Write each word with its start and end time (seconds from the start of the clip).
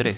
3. 0.00 0.16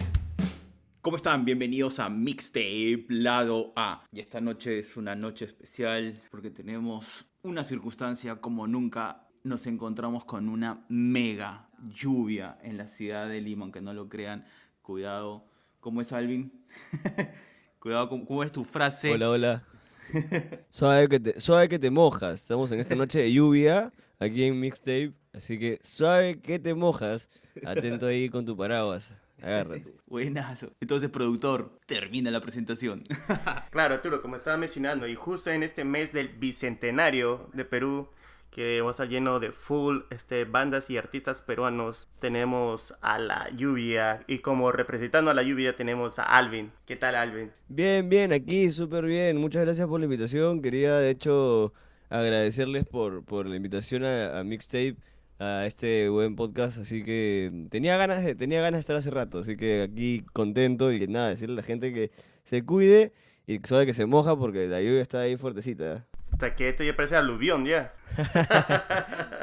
¿Cómo 1.00 1.16
están? 1.16 1.44
Bienvenidos 1.44 1.98
a 1.98 2.08
Mixtape 2.08 3.06
Lado 3.08 3.72
A. 3.74 4.04
Y 4.12 4.20
esta 4.20 4.40
noche 4.40 4.78
es 4.78 4.96
una 4.96 5.16
noche 5.16 5.44
especial 5.44 6.20
porque 6.30 6.52
tenemos 6.52 7.26
una 7.42 7.64
circunstancia 7.64 8.36
como 8.36 8.68
nunca 8.68 9.26
nos 9.42 9.66
encontramos 9.66 10.24
con 10.24 10.48
una 10.48 10.84
mega 10.88 11.68
lluvia 11.92 12.58
en 12.62 12.78
la 12.78 12.86
ciudad 12.86 13.26
de 13.26 13.40
Lima, 13.40 13.64
aunque 13.64 13.80
no 13.80 13.92
lo 13.92 14.08
crean. 14.08 14.44
Cuidado. 14.82 15.48
¿Cómo 15.80 16.00
es 16.00 16.12
Alvin? 16.12 16.64
Cuidado, 17.80 18.08
¿cómo, 18.08 18.44
es 18.44 18.52
tu 18.52 18.62
frase? 18.62 19.10
Hola, 19.10 19.30
hola. 19.30 19.64
suave, 20.70 21.08
que 21.08 21.18
te, 21.18 21.40
suave 21.40 21.68
que 21.68 21.80
te 21.80 21.90
mojas. 21.90 22.42
Estamos 22.42 22.70
en 22.70 22.78
esta 22.78 22.94
noche 22.94 23.18
de 23.18 23.32
lluvia 23.32 23.92
aquí 24.20 24.44
en 24.44 24.60
Mixtape. 24.60 25.12
Así 25.32 25.58
que 25.58 25.80
suave 25.82 26.40
que 26.40 26.60
te 26.60 26.72
mojas. 26.72 27.28
Atento 27.66 28.06
ahí 28.06 28.28
con 28.28 28.46
tu 28.46 28.56
paraguas. 28.56 29.12
Agárrate. 29.42 29.92
Buenazo. 30.06 30.72
Entonces, 30.80 31.10
productor, 31.10 31.78
termina 31.86 32.30
la 32.30 32.40
presentación. 32.40 33.04
claro, 33.70 33.94
Arturo, 33.94 34.22
como 34.22 34.36
estaba 34.36 34.56
mencionando, 34.56 35.06
y 35.06 35.14
justo 35.14 35.50
en 35.50 35.62
este 35.62 35.84
mes 35.84 36.12
del 36.12 36.28
bicentenario 36.28 37.50
de 37.52 37.64
Perú, 37.64 38.08
que 38.52 38.82
va 38.82 38.88
a 38.88 38.90
estar 38.90 39.08
lleno 39.08 39.40
de 39.40 39.50
full 39.50 40.00
este, 40.10 40.44
bandas 40.44 40.90
y 40.90 40.98
artistas 40.98 41.40
peruanos. 41.40 42.08
Tenemos 42.18 42.94
a 43.00 43.18
la 43.18 43.48
lluvia 43.50 44.22
y 44.26 44.38
como 44.38 44.70
representando 44.72 45.30
a 45.30 45.34
la 45.34 45.42
lluvia 45.42 45.74
tenemos 45.74 46.18
a 46.18 46.24
Alvin. 46.24 46.70
¿Qué 46.86 46.96
tal 46.96 47.14
Alvin? 47.14 47.50
Bien, 47.68 48.10
bien, 48.10 48.30
aquí 48.32 48.70
súper 48.70 49.06
bien. 49.06 49.38
Muchas 49.38 49.64
gracias 49.64 49.88
por 49.88 50.00
la 50.00 50.04
invitación. 50.04 50.60
Quería 50.60 50.96
de 50.96 51.10
hecho 51.10 51.72
agradecerles 52.10 52.84
por, 52.84 53.24
por 53.24 53.46
la 53.46 53.56
invitación 53.56 54.04
a, 54.04 54.44
Mixtape 54.44 54.96
a 55.42 55.66
este 55.66 56.08
buen 56.08 56.36
podcast, 56.36 56.78
así 56.78 57.02
que 57.02 57.66
tenía 57.68 57.96
ganas 57.96 58.24
de, 58.24 58.36
tenía 58.36 58.60
ganas 58.60 58.78
de 58.78 58.80
estar 58.80 58.94
hace 58.94 59.10
rato, 59.10 59.40
así 59.40 59.56
que 59.56 59.82
aquí 59.82 60.24
contento 60.32 60.92
y 60.92 61.04
nada, 61.08 61.30
decirle 61.30 61.54
a 61.54 61.56
la 61.56 61.62
gente 61.62 61.92
que 61.92 62.12
se 62.44 62.64
cuide 62.64 63.12
y 63.48 63.58
sabe 63.64 63.84
que 63.84 63.92
se 63.92 64.06
moja 64.06 64.36
porque 64.36 64.68
la 64.68 64.80
lluvia 64.80 65.02
está 65.02 65.20
ahí 65.20 65.36
fuertecita. 65.36 66.06
Hasta 66.32 66.54
que 66.54 66.68
esto 66.68 66.84
ya 66.84 66.94
parece 66.94 67.16
aluvión 67.16 67.66
ya. 67.66 67.92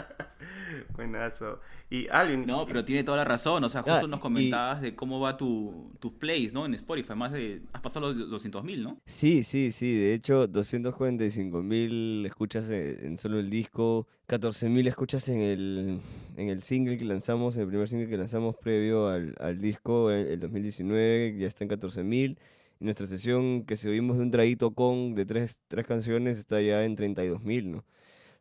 Buenazo. 1.07 1.59
Y 1.89 2.07
alguien. 2.09 2.45
No, 2.45 2.65
pero 2.65 2.85
tiene 2.85 3.03
toda 3.03 3.17
la 3.17 3.25
razón. 3.25 3.63
O 3.63 3.69
sea, 3.69 3.81
justo 3.81 4.07
nos 4.07 4.19
comentabas 4.19 4.81
de 4.81 4.95
cómo 4.95 5.19
va 5.19 5.37
tu, 5.37 5.91
tus 5.99 6.13
plays, 6.13 6.53
¿no? 6.53 6.65
En 6.65 6.73
Spotify. 6.73 7.15
Más 7.15 7.31
de. 7.31 7.61
Has 7.73 7.81
pasado 7.81 8.13
los 8.13 8.29
200 8.29 8.63
mil, 8.63 8.83
¿no? 8.83 8.97
Sí, 9.05 9.43
sí, 9.43 9.71
sí. 9.71 9.97
De 9.97 10.13
hecho, 10.13 10.47
245 10.47 11.63
mil 11.63 12.25
escuchas 12.25 12.69
en, 12.69 13.17
solo 13.17 13.39
el 13.39 13.49
disco. 13.49 14.07
14 14.27 14.69
mil 14.69 14.87
escuchas 14.87 15.27
en 15.29 15.41
el, 15.41 16.01
en 16.37 16.49
el 16.49 16.61
single 16.61 16.97
que 16.97 17.05
lanzamos, 17.05 17.55
en 17.55 17.63
el 17.63 17.67
primer 17.67 17.87
single 17.87 18.07
que 18.07 18.17
lanzamos 18.17 18.55
previo 18.57 19.07
al, 19.07 19.35
al 19.39 19.59
disco, 19.59 20.11
el, 20.11 20.27
el 20.27 20.39
2019. 20.39 21.37
Ya 21.39 21.47
está 21.47 21.63
en 21.63 21.69
14 21.69 22.03
mil 22.03 22.37
nuestra 22.79 23.07
sesión 23.07 23.63
que 23.65 23.75
se 23.75 23.89
oímos 23.89 24.17
de 24.17 24.23
un 24.23 24.31
traguito 24.31 24.71
con 24.71 25.15
de 25.15 25.25
tres, 25.25 25.59
tres 25.67 25.85
canciones 25.85 26.37
está 26.37 26.61
ya 26.61 26.83
en 26.83 26.95
32 26.95 27.43
mil, 27.43 27.71
¿no? 27.71 27.85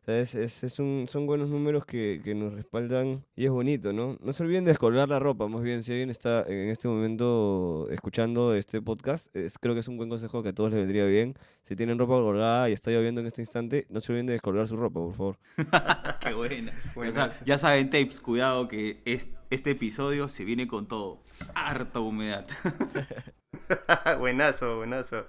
O 0.09 0.11
es, 0.11 0.63
es, 0.63 0.79
un, 0.79 1.05
son 1.07 1.27
buenos 1.27 1.49
números 1.49 1.85
que, 1.85 2.19
que, 2.23 2.33
nos 2.33 2.53
respaldan 2.53 3.23
y 3.35 3.45
es 3.45 3.51
bonito, 3.51 3.93
¿no? 3.93 4.17
No 4.21 4.33
se 4.33 4.41
olviden 4.41 4.63
de 4.65 4.71
descolgar 4.71 5.07
la 5.07 5.19
ropa, 5.19 5.47
más 5.47 5.61
bien, 5.61 5.83
si 5.83 5.91
alguien 5.91 6.09
está 6.09 6.43
en 6.47 6.69
este 6.69 6.87
momento 6.87 7.87
escuchando 7.91 8.55
este 8.55 8.81
podcast, 8.81 9.35
es, 9.35 9.59
creo 9.59 9.75
que 9.75 9.81
es 9.81 9.87
un 9.87 9.97
buen 9.97 10.09
consejo 10.09 10.41
que 10.41 10.49
a 10.49 10.53
todos 10.53 10.71
les 10.71 10.79
vendría 10.79 11.05
bien. 11.05 11.35
Si 11.61 11.75
tienen 11.75 11.99
ropa 11.99 12.13
colgada 12.13 12.69
y 12.69 12.73
está 12.73 12.89
lloviendo 12.89 13.21
en 13.21 13.27
este 13.27 13.43
instante, 13.43 13.85
no 13.89 14.01
se 14.01 14.11
olviden 14.11 14.25
de 14.25 14.33
descolgar 14.33 14.67
su 14.67 14.77
ropa, 14.77 14.99
por 14.99 15.13
favor. 15.13 15.37
Qué 16.19 16.33
buena. 16.33 16.73
ya 17.45 17.59
saben, 17.59 17.91
tapes, 17.91 18.19
cuidado 18.19 18.67
que 18.67 19.01
es, 19.05 19.29
este 19.51 19.71
episodio 19.71 20.27
se 20.27 20.43
viene 20.43 20.67
con 20.67 20.87
todo. 20.87 21.21
Harta 21.53 21.99
humedad. 21.99 22.47
buenazo, 24.19 24.77
buenazo. 24.77 25.27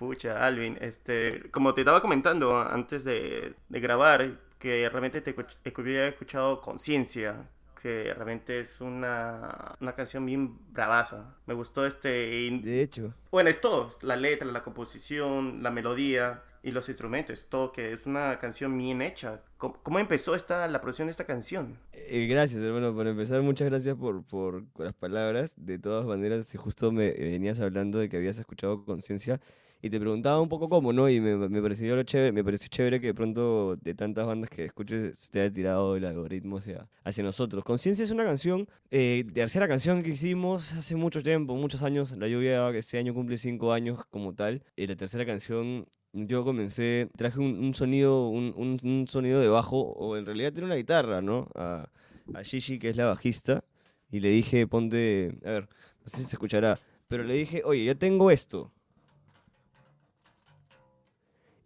Pucha, 0.00 0.46
Alvin, 0.46 0.78
este, 0.80 1.50
como 1.50 1.74
te 1.74 1.82
estaba 1.82 2.00
comentando 2.00 2.56
antes 2.58 3.04
de, 3.04 3.54
grabar, 3.68 4.38
que 4.58 4.88
realmente 4.88 5.20
te 5.20 5.34
había 5.76 6.08
escuchado 6.08 6.62
Conciencia, 6.62 7.46
que 7.82 8.14
realmente 8.14 8.60
es 8.60 8.80
una, 8.80 9.76
una 9.78 9.94
canción 9.94 10.24
bien 10.24 10.56
bravaza. 10.72 11.36
Me 11.44 11.52
gustó 11.52 11.84
este... 11.84 12.08
De 12.08 12.80
hecho. 12.80 13.12
Bueno, 13.30 13.50
es 13.50 13.60
todo, 13.60 13.90
la 14.00 14.16
letra, 14.16 14.50
la 14.50 14.62
composición, 14.62 15.62
la 15.62 15.70
melodía 15.70 16.44
y 16.62 16.70
los 16.70 16.88
instrumentos, 16.88 17.48
todo 17.50 17.70
que 17.70 17.92
es 17.92 18.06
una 18.06 18.38
canción 18.38 18.78
bien 18.78 19.02
hecha. 19.02 19.42
¿Cómo, 19.58 19.98
empezó 19.98 20.34
esta, 20.34 20.66
la 20.66 20.80
producción 20.80 21.08
de 21.08 21.12
esta 21.12 21.26
canción? 21.26 21.76
Eh, 21.92 22.26
gracias, 22.26 22.62
hermano, 22.62 22.94
por 22.94 23.06
empezar, 23.06 23.42
muchas 23.42 23.68
gracias 23.68 23.96
por, 23.96 24.24
por, 24.24 24.64
las 24.78 24.94
palabras. 24.94 25.52
De 25.58 25.78
todas 25.78 26.06
maneras, 26.06 26.46
si 26.46 26.56
justo 26.56 26.90
me 26.90 27.10
venías 27.10 27.60
hablando 27.60 27.98
de 27.98 28.08
que 28.08 28.16
habías 28.16 28.38
escuchado 28.38 28.82
Conciencia 28.86 29.42
y 29.82 29.90
te 29.90 29.98
preguntaba 29.98 30.40
un 30.40 30.48
poco 30.48 30.68
cómo, 30.68 30.92
¿no? 30.92 31.08
Y 31.08 31.20
me, 31.20 31.36
me, 31.36 31.62
pareció 31.62 32.02
chévere, 32.02 32.32
me 32.32 32.44
pareció 32.44 32.68
chévere 32.68 33.00
que 33.00 33.08
de 33.08 33.14
pronto 33.14 33.76
de 33.76 33.94
tantas 33.94 34.26
bandas 34.26 34.50
que 34.50 34.66
escuches 34.66 35.30
te 35.30 35.40
haya 35.40 35.52
tirado 35.52 35.96
el 35.96 36.04
algoritmo 36.04 36.58
hacia, 36.58 36.88
hacia 37.04 37.24
nosotros. 37.24 37.64
Conciencia 37.64 38.04
es 38.04 38.10
una 38.10 38.24
canción, 38.24 38.68
eh, 38.90 39.24
tercera 39.32 39.66
canción 39.68 40.02
que 40.02 40.10
hicimos 40.10 40.74
hace 40.74 40.96
mucho 40.96 41.22
tiempo, 41.22 41.54
muchos 41.54 41.82
años. 41.82 42.12
La 42.12 42.28
lluvia 42.28 42.68
este 42.70 42.98
año 42.98 43.14
cumple 43.14 43.38
cinco 43.38 43.72
años 43.72 44.04
como 44.10 44.34
tal. 44.34 44.62
Y 44.76 44.86
la 44.86 44.96
tercera 44.96 45.24
canción 45.24 45.86
yo 46.12 46.44
comencé, 46.44 47.08
traje 47.16 47.38
un, 47.38 47.72
sonido, 47.74 48.28
un, 48.28 48.78
un, 48.82 49.06
sonido 49.08 49.40
de 49.40 49.48
bajo, 49.48 49.80
o 49.80 50.16
en 50.16 50.26
realidad 50.26 50.52
tiene 50.52 50.66
una 50.66 50.74
guitarra, 50.74 51.22
¿no? 51.22 51.48
A, 51.54 51.88
a 52.34 52.42
Gigi, 52.42 52.78
que 52.78 52.90
es 52.90 52.96
la 52.96 53.06
bajista, 53.06 53.64
y 54.10 54.20
le 54.20 54.30
dije, 54.30 54.66
ponte, 54.66 55.38
a 55.44 55.50
ver, 55.50 55.68
no 56.00 56.06
sé 56.06 56.18
si 56.18 56.24
se 56.24 56.36
escuchará, 56.36 56.78
pero 57.08 57.22
le 57.24 57.34
dije, 57.34 57.62
oye, 57.64 57.84
ya 57.84 57.94
tengo 57.94 58.30
esto. 58.30 58.72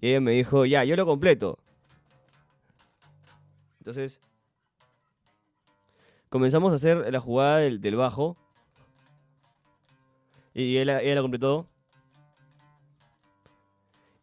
Y 0.00 0.10
ella 0.10 0.21
me 0.21 0.32
dijo, 0.32 0.65
ya, 0.66 0.84
yo 0.84 0.97
lo 0.97 1.06
completo. 1.06 1.59
Entonces, 3.78 4.21
comenzamos 6.28 6.72
a 6.72 6.77
hacer 6.77 7.12
la 7.12 7.21
jugada 7.21 7.59
del, 7.59 7.97
bajo. 7.97 8.37
Y 10.54 10.78
ella, 10.78 11.00
ella 11.00 11.16
la 11.16 11.22
completó. 11.22 11.69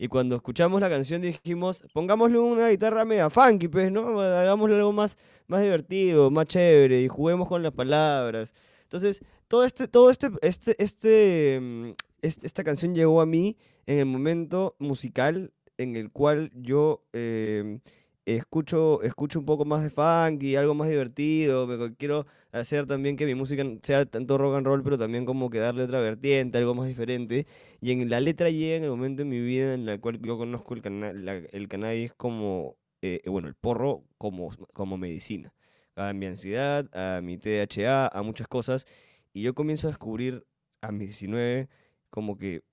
Y 0.02 0.08
cuando 0.08 0.36
escuchamos 0.36 0.82
la 0.82 0.90
canción 0.90 1.22
dijimos, 1.22 1.84
pongámosle 1.94 2.40
una 2.40 2.70
guitarra 2.70 3.06
media 3.06 3.30
funky, 3.30 3.68
pues, 3.68 3.92
¿no? 3.92 4.20
Hagámosle 4.20 4.78
algo 4.78 4.92
más, 4.92 5.16
más 5.46 5.62
divertido, 5.62 6.32
más 6.32 6.48
chévere 6.48 7.02
y 7.02 7.08
juguemos 7.08 7.48
con 7.48 7.62
las 7.62 7.72
palabras. 7.72 8.52
Entonces, 8.82 9.22
todo 9.48 9.64
este, 9.64 9.88
todo 9.88 10.10
este, 10.10 10.32
este, 10.42 10.84
este, 10.84 11.60
mm, 11.62 11.90
este 12.24 12.48
esta 12.48 12.64
canción 12.64 12.96
llegó 12.96 13.22
a 13.22 13.28
mí 13.28 13.58
en 13.86 14.00
el 14.00 14.06
momento 14.08 14.76
musical 14.80 15.54
en 15.84 15.96
el 15.96 16.12
cual 16.12 16.52
yo 16.56 17.04
eh, 17.14 17.80
escucho, 18.26 19.02
escucho 19.04 19.40
un 19.40 19.46
poco 19.46 19.66
más 19.66 19.84
de 19.84 19.90
funk 19.90 20.44
y 20.44 20.56
algo 20.56 20.74
más 20.74 20.90
divertido. 20.90 21.68
quiero 21.98 22.26
hacer 22.52 22.86
también 22.86 23.16
que 23.18 23.26
mi 23.26 23.36
música 23.36 23.64
sea 23.84 24.06
tanto 24.06 24.38
rock 24.38 24.56
and 24.56 24.66
roll, 24.66 24.84
pero 24.84 24.98
también 24.98 25.26
como 25.26 25.50
que 25.50 25.60
darle 25.60 25.84
otra 25.84 26.02
vertiente, 26.02 26.58
algo 26.58 26.76
más 26.76 26.88
diferente. 26.88 27.48
Y 27.82 27.92
en 27.92 28.10
la 28.10 28.20
letra 28.20 28.50
llega 28.50 28.76
en 28.78 28.84
el 28.84 28.90
momento 28.90 29.24
en 29.24 29.30
mi 29.30 29.42
vida 29.42 29.74
en 29.74 29.88
el 29.90 30.00
cual 30.00 30.20
yo 30.22 30.38
conozco 30.38 30.74
el, 30.76 31.48
el 31.52 31.68
cannabis 31.68 32.14
como, 32.14 32.78
eh, 33.02 33.22
bueno, 33.28 33.48
el 33.48 33.56
porro 33.56 34.04
como, 34.18 34.50
como 34.74 34.98
medicina. 34.98 35.54
A 35.96 36.14
mi 36.14 36.26
ansiedad, 36.26 36.90
a 36.94 37.22
mi 37.22 37.38
THA, 37.38 38.08
a 38.08 38.24
muchas 38.24 38.48
cosas. 38.48 38.86
Y 39.34 39.42
yo 39.44 39.54
comienzo 39.54 39.88
a 39.88 39.92
descubrir 39.92 40.46
a 40.82 40.92
mis 40.92 41.10
19 41.10 41.70
como 42.10 42.38
que 42.38 42.64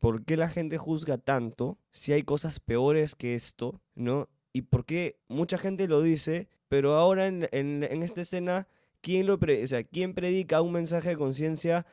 ¿por 0.00 0.24
qué 0.24 0.36
la 0.36 0.48
gente 0.48 0.78
juzga 0.78 1.18
tanto 1.18 1.78
si 1.90 2.12
hay 2.12 2.22
cosas 2.22 2.60
peores 2.60 3.14
que 3.14 3.34
esto, 3.34 3.80
¿no? 3.94 4.28
y 4.52 4.62
por 4.62 4.84
qué 4.84 5.18
mucha 5.28 5.58
gente 5.58 5.86
lo 5.88 6.02
dice, 6.02 6.48
pero 6.68 6.94
ahora 6.94 7.26
en, 7.26 7.48
en, 7.52 8.02
esta 8.02 8.20
escena, 8.20 8.66
¿quién, 9.00 9.26
lo 9.26 9.34
o 9.34 9.66
sea, 9.66 9.84
¿quién 9.84 10.14
predica 10.14 10.62
un 10.62 10.72
mensaje 10.72 11.10
de 11.10 11.16
conciencia 11.16 11.86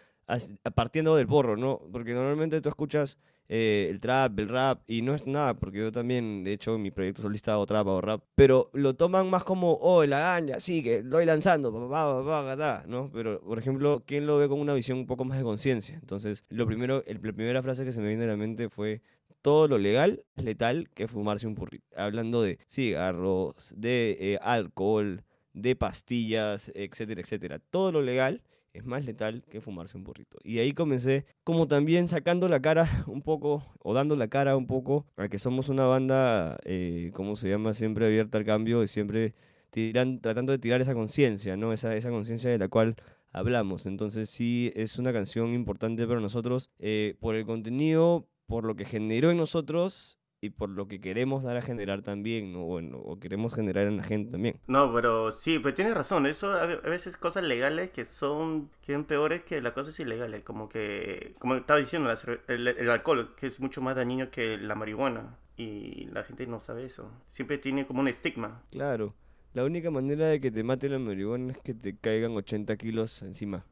partiendo 0.74 1.16
del 1.16 1.28
porro, 1.28 1.58
no? 1.58 1.80
Porque 1.92 2.14
normalmente 2.14 2.62
tú 2.62 2.70
escuchas 2.70 3.18
eh, 3.48 3.88
el 3.90 4.00
trap, 4.00 4.40
el 4.40 4.50
rap, 4.50 4.82
y 4.88 5.02
no 5.02 5.14
es 5.14 5.26
nada, 5.28 5.54
porque 5.56 5.80
yo 5.80 5.92
también, 5.92 6.44
de 6.44 6.54
hecho, 6.54 6.78
mi 6.78 6.92
proyecto 6.92 7.22
solista 7.22 7.54
hago 7.54 7.66
trap 7.66 7.88
o 7.88 8.02
rap, 8.02 8.24
pero 8.36 8.70
lo 8.74 8.96
toman 8.96 9.30
más 9.30 9.44
como, 9.44 9.78
oh, 9.82 10.06
la 10.06 10.20
ganja, 10.20 10.60
sí, 10.60 10.82
que 10.82 10.98
estoy 10.98 11.26
lanzando, 11.26 11.72
papá, 11.72 12.24
papá, 12.24 12.84
¿no? 12.88 13.12
Pero, 13.14 13.42
por 13.42 13.60
ejemplo, 13.60 14.04
¿quién 14.06 14.26
lo 14.26 14.38
ve 14.38 14.48
con 14.50 14.60
una 14.60 14.74
visión 14.74 14.98
un 14.98 15.06
poco 15.06 15.26
más 15.26 15.38
de 15.38 15.44
conciencia? 15.44 15.96
Entonces, 15.96 16.46
lo 16.50 16.66
primero, 16.66 17.04
el, 17.06 17.20
la 17.22 17.34
primera 17.34 17.62
frase 17.62 17.86
que 17.86 17.92
se 17.92 18.02
me 18.02 18.08
viene 18.08 18.24
a 18.24 18.28
la 18.28 18.38
mente 18.38 18.70
fue, 18.70 19.02
todo 19.42 19.68
lo 19.68 19.78
legal 19.78 20.24
es 20.36 20.44
letal 20.44 20.90
que 20.96 21.08
fumarse 21.08 21.46
un 21.46 21.54
purrito. 21.54 21.86
Hablando 21.96 22.42
de 22.42 22.58
cigarros, 22.68 23.74
de 23.78 24.18
eh, 24.20 24.40
alcohol, 24.42 25.24
de 25.54 25.76
pastillas, 25.76 26.72
etcétera, 26.74 27.22
etcétera. 27.22 27.60
Todo 27.60 27.92
lo 27.92 28.02
legal 28.02 28.42
es 28.76 28.86
más 28.86 29.06
letal 29.06 29.44
que 29.50 29.62
fumarse 29.62 29.98
un 29.98 30.04
burrito. 30.04 30.38
Y 30.44 30.60
ahí 30.60 30.74
comencé 30.74 31.26
como 31.44 31.68
también 31.68 32.08
sacando 32.08 32.48
la 32.48 32.62
cara 32.62 32.88
un 33.08 33.22
poco, 33.22 33.64
o 33.80 33.94
dando 33.94 34.16
la 34.16 34.28
cara 34.28 34.58
un 34.58 34.68
poco, 34.68 35.06
a 35.18 35.28
que 35.30 35.40
somos 35.40 35.70
una 35.70 35.86
banda, 35.86 36.58
eh, 36.66 37.12
¿cómo 37.14 37.36
se 37.36 37.50
llama? 37.50 37.74
Siempre 37.74 38.06
abierta 38.06 38.38
al 38.38 38.46
cambio 38.46 38.84
y 38.84 38.88
siempre 38.88 39.34
tiran, 39.70 40.20
tratando 40.20 40.52
de 40.52 40.60
tirar 40.60 40.82
esa 40.82 40.94
conciencia, 40.94 41.58
¿no? 41.58 41.74
Esa, 41.74 41.96
esa 41.96 42.10
conciencia 42.10 42.50
de 42.50 42.58
la 42.58 42.68
cual 42.68 42.96
hablamos. 43.32 43.86
Entonces 43.86 44.30
sí 44.30 44.72
es 44.76 44.98
una 44.98 45.14
canción 45.14 45.54
importante 45.54 46.06
para 46.08 46.20
nosotros 46.20 46.70
eh, 46.80 47.16
por 47.20 47.36
el 47.36 47.46
contenido, 47.46 48.28
por 48.48 48.66
lo 48.66 48.76
que 48.76 48.86
generó 48.86 49.32
en 49.32 49.38
nosotros 49.38 50.18
y 50.46 50.50
por 50.50 50.70
lo 50.70 50.88
que 50.88 51.00
queremos 51.02 51.44
dar 51.44 51.58
a 51.58 51.62
generar 51.62 52.02
también, 52.02 52.54
¿no? 52.54 52.64
Bueno, 52.64 52.98
o 53.00 53.20
queremos 53.20 53.54
generar 53.54 53.88
en 53.88 53.98
la 53.98 54.04
gente 54.04 54.32
también. 54.32 54.60
No, 54.68 54.94
pero 54.94 55.32
sí, 55.32 55.60
pero 55.60 55.74
tienes 55.76 55.94
razón. 55.94 56.26
Eso 56.26 56.52
a 56.52 56.66
ve- 56.66 56.80
a 56.84 56.90
veces 56.90 57.18
cosas 57.18 57.44
legales 57.44 57.92
que 57.92 58.06
son 58.06 58.70
que 58.82 58.94
son 58.94 59.06
peores 59.06 59.44
que 59.44 59.62
las 59.62 59.74
cosas 59.74 60.00
ilegales. 60.00 60.44
Como 60.44 60.70
que, 60.70 61.36
como 61.40 61.56
estaba 61.56 61.80
diciendo, 61.80 62.10
el 62.48 62.90
alcohol, 62.90 63.34
que 63.36 63.48
es 63.48 63.60
mucho 63.60 63.82
más 63.82 63.96
dañino 63.96 64.30
que 64.32 64.58
la 64.58 64.76
marihuana. 64.76 65.38
Y 65.58 66.06
la 66.08 66.24
gente 66.24 66.48
no 66.48 66.60
sabe 66.60 66.86
eso. 66.86 67.10
Siempre 67.28 67.58
tiene 67.58 67.86
como 67.86 68.02
un 68.02 68.08
estigma. 68.10 68.62
Claro, 68.72 69.16
la 69.54 69.64
única 69.64 69.90
manera 69.92 70.28
de 70.28 70.42
que 70.42 70.52
te 70.52 70.64
mate 70.64 70.90
la 70.90 71.00
marihuana 71.00 71.54
es 71.54 71.60
que 71.60 71.74
te 71.74 71.96
caigan 71.98 72.36
80 72.36 72.76
kilos 72.78 73.22
encima 73.22 73.66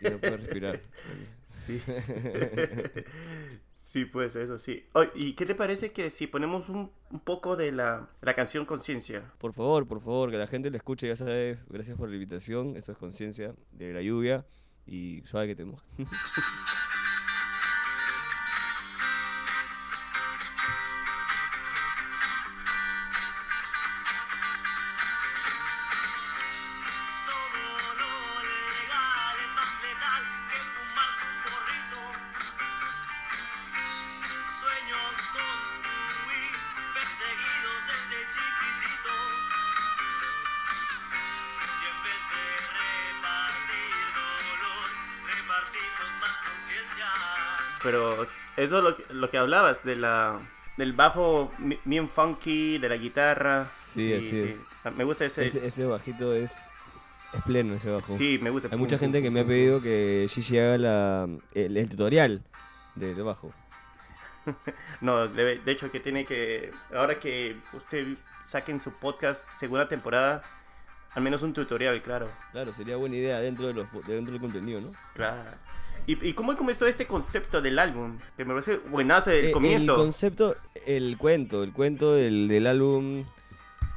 y 0.00 0.08
no 0.08 0.18
puedes 0.18 0.40
respirar. 0.40 0.80
Sí. 1.46 1.80
sí, 3.94 4.04
pues 4.06 4.34
eso 4.34 4.58
sí. 4.58 4.84
Oye, 4.94 5.10
¿Y 5.14 5.34
qué 5.34 5.46
te 5.46 5.54
parece 5.54 5.92
que 5.92 6.10
si 6.10 6.26
ponemos 6.26 6.68
un, 6.68 6.90
un 7.12 7.20
poco 7.20 7.54
de 7.54 7.70
la, 7.70 8.08
la 8.22 8.34
canción 8.34 8.66
Conciencia? 8.66 9.22
Por 9.38 9.52
favor, 9.52 9.86
por 9.86 10.00
favor, 10.00 10.32
que 10.32 10.36
la 10.36 10.48
gente 10.48 10.68
lo 10.68 10.76
escuche, 10.76 11.06
ya 11.06 11.14
sabes, 11.14 11.58
gracias 11.68 11.96
por 11.96 12.08
la 12.08 12.16
invitación, 12.16 12.76
eso 12.76 12.90
es 12.90 12.98
conciencia 12.98 13.54
de 13.70 13.92
la 13.92 14.02
lluvia 14.02 14.44
y 14.84 15.22
suave 15.26 15.46
que 15.46 15.54
te 15.54 15.64
moja. 15.64 15.84
Pero 47.94 48.26
eso 48.56 48.78
es 48.78 48.82
lo 48.82 48.96
que, 48.96 49.14
lo 49.14 49.30
que 49.30 49.38
hablabas, 49.38 49.84
de 49.84 49.94
la, 49.94 50.40
del 50.76 50.94
bajo 50.94 51.52
bien 51.84 52.08
funky, 52.08 52.78
de 52.78 52.88
la 52.88 52.96
guitarra. 52.96 53.70
Sí, 53.94 54.12
así 54.12 54.56
Me 54.96 55.04
gusta 55.04 55.26
ese... 55.26 55.46
Ese, 55.46 55.64
ese 55.64 55.84
bajito 55.84 56.34
es, 56.34 56.56
es 57.32 57.42
pleno, 57.46 57.74
ese 57.74 57.90
bajo. 57.90 58.16
Sí, 58.16 58.40
me 58.42 58.50
gusta. 58.50 58.68
Hay 58.72 58.78
mucha 58.78 58.98
gente 58.98 59.22
que 59.22 59.30
me 59.30 59.40
ha 59.40 59.46
pedido 59.46 59.80
que 59.80 60.26
Gigi 60.28 60.58
haga 60.58 60.76
la, 60.76 61.28
el, 61.54 61.76
el 61.76 61.88
tutorial 61.88 62.42
del 62.96 63.22
bajo. 63.22 63.52
No, 65.00 65.28
de, 65.28 65.58
de 65.60 65.72
hecho 65.72 65.90
que 65.90 66.00
tiene 66.00 66.26
que... 66.26 66.72
Ahora 66.94 67.18
que 67.20 67.56
usted 67.72 68.16
saquen 68.44 68.80
su 68.80 68.90
podcast 68.90 69.48
segunda 69.50 69.88
temporada, 69.88 70.42
al 71.12 71.22
menos 71.22 71.42
un 71.42 71.52
tutorial, 71.52 72.02
claro. 72.02 72.26
Claro, 72.50 72.72
sería 72.72 72.96
buena 72.96 73.16
idea 73.16 73.40
dentro, 73.40 73.68
de 73.68 73.74
los, 73.74 73.86
dentro 74.06 74.32
del 74.32 74.40
contenido, 74.40 74.80
¿no? 74.80 74.92
Claro. 75.14 75.44
¿Y, 76.06 76.28
y 76.28 76.32
cómo 76.34 76.54
comenzó 76.56 76.86
este 76.86 77.06
concepto 77.06 77.62
del 77.62 77.78
álbum? 77.78 78.18
Que 78.36 78.44
me 78.44 78.52
parece 78.54 78.78
buenazo 78.90 79.30
el 79.30 79.46
Eh, 79.46 79.50
comienzo. 79.52 79.92
El 79.92 79.98
concepto, 79.98 80.54
el 80.86 81.16
cuento, 81.16 81.62
el 81.62 81.72
cuento 81.72 82.14
del, 82.14 82.48
del 82.48 82.66
álbum 82.66 83.24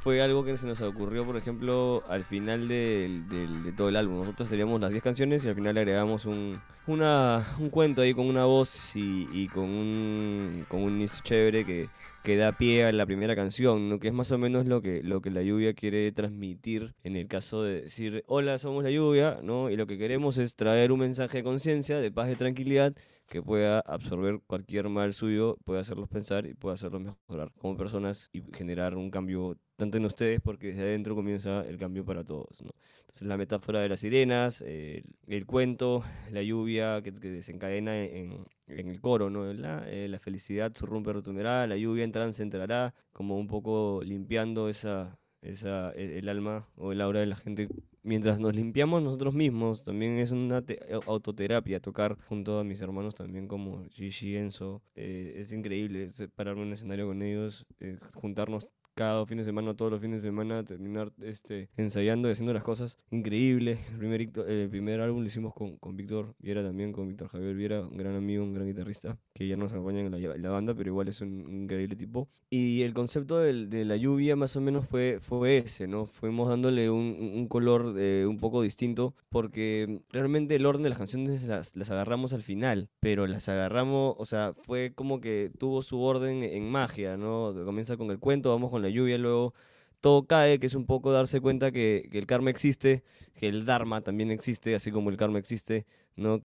fue 0.01 0.21
algo 0.21 0.43
que 0.43 0.57
se 0.57 0.67
nos 0.67 0.81
ocurrió, 0.81 1.25
por 1.25 1.37
ejemplo, 1.37 2.03
al 2.07 2.23
final 2.23 2.67
de 2.67 3.73
todo 3.75 3.89
el 3.89 3.95
álbum. 3.95 4.19
Nosotros 4.19 4.49
teníamos 4.49 4.79
las 4.79 4.91
10 4.91 5.03
canciones 5.03 5.43
y 5.43 5.49
al 5.49 5.55
final 5.55 5.77
agregamos 5.77 6.25
un, 6.25 6.59
una, 6.87 7.45
un 7.59 7.69
cuento 7.69 8.01
ahí 8.01 8.13
con 8.13 8.27
una 8.27 8.45
voz 8.45 8.95
y, 8.95 9.27
y 9.31 9.47
con 9.47 9.65
un, 9.65 10.65
con 10.67 10.81
un 10.81 10.93
inicio 10.93 11.23
chévere 11.23 11.65
que, 11.65 11.87
que 12.23 12.35
da 12.35 12.51
pie 12.51 12.85
a 12.85 12.91
la 12.91 13.05
primera 13.05 13.35
canción, 13.35 13.89
¿no? 13.89 13.99
que 13.99 14.07
es 14.07 14.13
más 14.13 14.31
o 14.31 14.37
menos 14.37 14.65
lo 14.65 14.81
que, 14.81 15.01
lo 15.03 15.21
que 15.21 15.29
la 15.29 15.41
lluvia 15.41 15.73
quiere 15.73 16.11
transmitir 16.11 16.93
en 17.03 17.15
el 17.15 17.27
caso 17.27 17.63
de 17.63 17.83
decir, 17.83 18.23
hola, 18.27 18.57
somos 18.57 18.83
la 18.83 18.91
lluvia, 18.91 19.39
¿no? 19.43 19.69
y 19.69 19.77
lo 19.77 19.87
que 19.87 19.97
queremos 19.97 20.37
es 20.37 20.55
traer 20.55 20.91
un 20.91 20.99
mensaje 20.99 21.37
de 21.37 21.43
conciencia, 21.43 21.99
de 21.99 22.11
paz, 22.11 22.27
de 22.27 22.35
tranquilidad, 22.35 22.93
que 23.27 23.41
pueda 23.41 23.79
absorber 23.79 24.39
cualquier 24.47 24.89
mal 24.89 25.13
suyo, 25.13 25.57
pueda 25.65 25.81
hacerlos 25.81 26.07
pensar 26.07 26.45
y 26.45 26.53
pueda 26.53 26.75
hacerlos 26.75 27.01
mejorar 27.01 27.51
como 27.59 27.77
personas 27.77 28.29
y 28.31 28.41
generar 28.53 28.95
un 28.95 29.11
cambio 29.11 29.57
tanto 29.77 29.97
en 29.97 30.05
ustedes 30.05 30.41
porque 30.41 30.67
desde 30.67 30.81
adentro 30.83 31.15
comienza 31.15 31.61
el 31.67 31.77
cambio 31.77 32.03
para 32.05 32.23
todos. 32.25 32.61
¿no? 32.61 32.71
Entonces 33.01 33.27
la 33.27 33.37
metáfora 33.37 33.79
de 33.79 33.89
las 33.89 33.99
sirenas, 34.01 34.61
eh, 34.65 35.03
el, 35.27 35.33
el 35.33 35.45
cuento, 35.45 36.03
la 36.31 36.41
lluvia 36.43 37.01
que, 37.03 37.13
que 37.13 37.29
desencadena 37.31 37.97
en, 38.03 38.45
en 38.67 38.89
el 38.89 38.99
coro, 39.01 39.29
¿no? 39.29 39.53
La, 39.53 39.89
eh, 39.89 40.07
la 40.09 40.19
felicidad 40.19 40.73
surrumpe 40.75 41.13
retumbará, 41.13 41.67
la 41.67 41.77
lluvia 41.77 42.03
en 42.03 42.11
trance 42.11 42.43
entrará, 42.43 42.93
como 43.13 43.37
un 43.37 43.47
poco 43.47 44.01
limpiando 44.03 44.69
esa, 44.69 45.17
esa, 45.41 45.91
el, 45.91 46.11
el 46.11 46.29
alma 46.29 46.67
o 46.75 46.91
el 46.91 47.01
aura 47.01 47.19
de 47.21 47.27
la 47.27 47.35
gente 47.35 47.69
mientras 48.03 48.39
nos 48.39 48.55
limpiamos 48.55 49.01
nosotros 49.03 49.33
mismos, 49.33 49.83
también 49.83 50.17
es 50.17 50.31
una 50.31 50.61
te- 50.61 50.79
autoterapia 51.07 51.79
tocar 51.81 52.17
junto 52.27 52.59
a 52.59 52.63
mis 52.63 52.81
hermanos 52.81 53.15
también 53.15 53.47
como 53.47 53.85
Gigi, 53.89 54.37
Enzo, 54.37 54.81
eh, 54.95 55.33
es 55.37 55.51
increíble 55.51 56.07
eh, 56.19 56.27
pararme 56.33 56.61
en 56.61 56.67
un 56.69 56.73
escenario 56.73 57.07
con 57.07 57.21
ellos, 57.21 57.65
eh, 57.79 57.97
juntarnos 58.15 58.67
cada 58.97 59.23
fin 59.27 59.37
de 59.37 59.45
semana, 59.45 59.75
todos 59.75 59.91
los 59.91 60.01
fines 60.01 60.23
de 60.23 60.27
semana, 60.29 60.63
terminar 60.65 61.11
este, 61.21 61.69
ensayando 61.77 62.27
y 62.27 62.31
haciendo 62.31 62.51
las 62.51 62.63
cosas 62.63 62.97
increíbles. 63.11 63.77
El 63.91 63.97
primer, 63.99 64.21
icto- 64.21 64.45
el 64.47 64.69
primer 64.69 64.99
álbum 65.01 65.21
lo 65.21 65.27
hicimos 65.27 65.53
con, 65.53 65.77
con 65.77 65.95
Víctor 65.95 66.33
Viera 66.39 66.63
también, 66.63 66.91
con 66.91 67.07
Víctor 67.07 67.27
Javier 67.29 67.53
Viera, 67.55 67.81
un 67.81 67.95
gran 67.95 68.15
amigo, 68.15 68.43
un 68.43 68.53
gran 68.55 68.65
guitarrista, 68.67 69.19
que 69.35 69.47
ya 69.47 69.55
nos 69.55 69.71
acompaña 69.71 69.99
en 70.01 70.09
la, 70.11 70.17
la 70.35 70.49
banda, 70.49 70.73
pero 70.73 70.89
igual 70.89 71.07
es 71.09 71.21
un, 71.21 71.45
un 71.45 71.63
increíble 71.63 71.95
tipo. 71.95 72.27
Y 72.49 72.81
el 72.81 72.95
concepto 72.95 73.37
del- 73.37 73.69
de 73.69 73.85
la 73.85 73.97
lluvia 73.97 74.35
más 74.35 74.55
o 74.55 74.61
menos 74.61 74.87
fue, 74.87 75.19
fue 75.21 75.57
ese, 75.59 75.87
¿no? 75.87 76.07
Fuimos 76.07 76.49
dándole 76.49 76.89
un, 76.89 77.31
un- 77.35 77.47
color 77.47 77.93
eh, 77.99 78.25
un 78.27 78.37
poco 78.39 78.63
distinto, 78.63 79.13
porque 79.29 80.01
realmente 80.09 80.55
el 80.55 80.65
orden 80.65 80.81
de 80.83 80.89
las 80.89 80.97
canciones 80.97 81.43
las, 81.43 81.75
las 81.75 81.91
agarramos 81.91 82.33
al 82.33 82.41
final, 82.41 82.89
pero 82.99 83.27
las 83.27 83.47
agarramos, 83.47 84.15
o 84.17 84.25
sea, 84.25 84.53
fue 84.63 84.91
como 84.95 85.21
que 85.21 85.51
tuvo 85.59 85.83
su 85.83 86.01
orden 86.01 86.41
en 86.43 86.69
magia, 86.71 87.15
¿no? 87.15 87.53
Comienza 87.63 87.95
con 87.95 88.09
el 88.09 88.17
cuento, 88.19 88.49
vamos 88.49 88.71
con 88.71 88.81
la 88.81 88.86
lluvia, 88.89 89.17
luego 89.17 89.53
todo 90.01 90.25
cae, 90.27 90.59
que 90.59 90.67
es 90.67 90.75
un 90.75 90.85
poco 90.85 91.11
darse 91.11 91.41
cuenta 91.41 91.71
que, 91.71 92.09
el 92.11 92.25
karma 92.25 92.49
existe, 92.49 93.03
que 93.35 93.47
el 93.47 93.65
dharma 93.65 94.01
también 94.01 94.31
existe, 94.31 94.75
así 94.75 94.91
como 94.91 95.09
el 95.09 95.17
karma 95.17 95.39
existe, 95.39 95.85
¿no? 96.15 96.41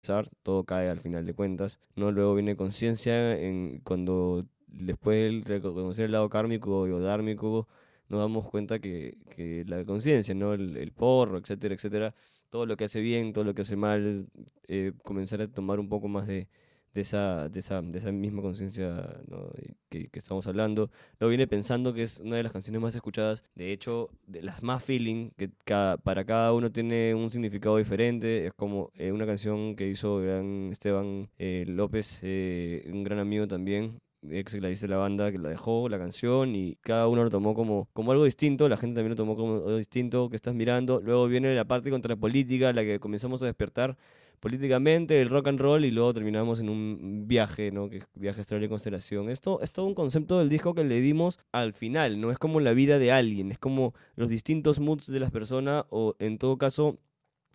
Todo 0.43 0.65
cae 0.65 0.89
al 0.91 1.01
final 1.01 1.27
de 1.27 1.35
cuentas, 1.35 1.79
¿no? 1.97 2.13
Luego 2.13 2.35
viene 2.35 2.57
conciencia 2.57 3.39
en 3.39 3.81
cuando 3.85 4.47
después 4.69 5.45
de 5.45 5.59
reconocer 5.59 6.07
el 6.07 6.13
lado 6.13 6.29
kármico 6.29 6.81
o 6.83 7.01
dármico, 7.01 7.69
nos 8.09 8.21
damos 8.21 8.49
cuenta 8.49 8.79
que, 8.79 9.17
que 9.31 9.65
la 9.67 9.85
conciencia, 9.85 10.35
¿no? 10.35 10.55
El, 10.55 10.77
el 10.77 10.93
porro, 10.93 11.39
etcétera, 11.39 11.75
etcétera, 11.75 12.15
todo 12.51 12.67
lo 12.67 12.77
que 12.77 12.85
hace 12.85 13.01
bien, 13.01 13.33
todo 13.33 13.45
lo 13.45 13.55
que 13.55 13.63
hace 13.63 13.77
mal, 13.77 14.27
eh, 14.69 14.93
comenzar 15.05 15.43
a 15.43 15.49
tomar 15.49 15.81
un 15.81 15.89
poco 15.89 16.09
más 16.09 16.27
de, 16.27 16.49
de, 16.97 17.03
esa, 17.03 17.49
de, 17.49 17.61
esa, 17.61 17.83
de 17.83 17.99
esa 17.99 18.11
misma 18.11 18.43
conciencia 18.43 19.21
¿no? 19.29 19.51
que, 19.91 20.09
que 20.09 20.19
estamos 20.19 20.47
hablando. 20.47 20.91
Lo 21.21 21.29
viene 21.29 21.47
pensando 21.47 21.93
que 21.93 22.03
es 22.03 22.21
una 22.21 22.37
de 22.37 22.43
las 22.43 22.53
canciones 22.53 22.81
más 22.81 22.95
escuchadas, 22.95 23.45
de 23.55 23.73
hecho, 23.73 24.09
de 24.27 24.43
las 24.43 24.63
más 24.63 24.83
feeling, 24.83 25.31
que 25.37 25.51
cada, 25.65 25.99
para 25.99 26.25
cada 26.25 26.53
uno 26.55 26.71
tiene 26.71 27.15
un 27.15 27.31
significado 27.31 27.77
diferente. 27.77 28.47
Es 28.47 28.55
como 28.55 28.91
eh, 28.95 29.13
una 29.13 29.27
canción 29.27 29.77
que 29.77 29.89
hizo 29.89 30.19
gran 30.19 30.71
Esteban 30.73 31.29
eh, 31.39 31.65
López, 31.69 32.21
eh, 32.23 32.89
un 32.91 33.05
gran 33.05 33.19
amigo 33.19 33.47
también, 33.47 34.01
ex 34.31 34.53
dice 34.53 34.89
la 34.89 34.97
banda, 34.97 35.31
que 35.31 35.39
la 35.39 35.51
dejó, 35.51 35.89
la 35.91 35.99
canción, 35.99 36.57
y 36.57 36.77
cada 36.81 37.09
uno 37.09 37.25
lo 37.25 37.31
tomó 37.31 37.55
como, 37.55 37.89
como 37.93 38.13
algo 38.13 38.25
distinto, 38.25 38.69
la 38.71 38.79
gente 38.79 38.95
también 38.95 39.11
lo 39.11 39.17
tomó 39.17 39.37
como 39.37 39.57
algo 39.57 39.77
distinto 39.77 40.31
que 40.31 40.37
estás 40.37 40.55
mirando. 40.55 41.01
Luego 41.03 41.29
viene 41.29 41.55
la 41.55 41.67
parte 41.67 41.91
contra 41.91 42.15
la 42.15 42.17
política, 42.21 42.73
la 42.73 42.83
que 42.85 42.99
comenzamos 42.99 43.43
a 43.43 43.47
despertar 43.47 43.99
políticamente, 44.41 45.21
el 45.21 45.29
rock 45.31 45.49
and 45.49 45.61
roll, 45.61 45.85
y 45.85 45.91
luego 45.91 46.13
terminamos 46.13 46.61
en 46.61 46.69
un 46.69 47.27
viaje, 47.27 47.71
¿no? 47.71 47.89
Que 47.89 47.99
es 47.99 48.07
viaje 48.15 48.41
astral 48.41 48.63
y 48.65 48.69
constelación. 48.69 49.29
Esto 49.29 49.61
es 49.63 49.73
todo 49.73 49.87
un 49.87 49.95
concepto 49.95 50.39
del 50.39 50.49
disco 50.49 50.75
que 50.75 50.85
le 50.85 51.01
dimos 51.01 51.39
al 51.53 51.73
final, 51.73 52.21
no 52.21 52.31
es 52.31 52.39
como 52.39 52.61
la 52.61 52.73
vida 52.73 52.99
de 52.99 53.13
alguien, 53.13 53.51
es 53.53 53.59
como 53.59 53.95
los 54.15 54.29
distintos 54.29 54.81
moods 54.81 55.07
de 55.07 55.21
las 55.21 55.31
personas, 55.31 55.85
o 55.91 56.15
en 56.19 56.39
todo 56.39 56.59
caso, 56.59 56.99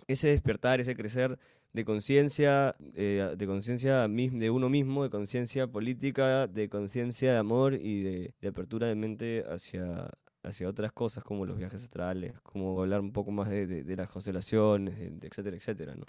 ese 0.08 0.30
despertar, 0.30 0.80
ese 0.82 0.96
crecer 0.96 1.38
de 1.74 1.86
conciencia, 1.86 2.76
eh, 2.96 3.34
de 3.38 3.48
conciencia 3.48 4.08
de 4.08 4.50
uno 4.50 4.68
mismo, 4.70 5.04
de 5.04 5.10
conciencia 5.10 5.68
política, 5.68 6.48
de 6.48 6.68
conciencia 6.70 7.32
de 7.32 7.38
amor 7.38 7.76
y 7.76 8.02
de, 8.02 8.34
apertura 8.48 8.88
de 8.88 8.96
mente 8.96 9.46
hacia, 9.50 10.10
hacia 10.44 10.68
otras 10.68 10.92
cosas 10.92 11.24
como 11.24 11.46
los 11.46 11.58
viajes 11.58 11.82
astrales, 11.84 12.34
como 12.44 12.82
hablar 12.82 13.00
un 13.00 13.14
poco 13.14 13.32
más 13.32 13.50
de, 13.50 13.68
de- 13.68 13.96
las 13.96 14.10
constelaciones, 14.10 14.96
etcétera, 15.22 15.56
etcétera, 15.56 15.96
¿no? 15.96 16.06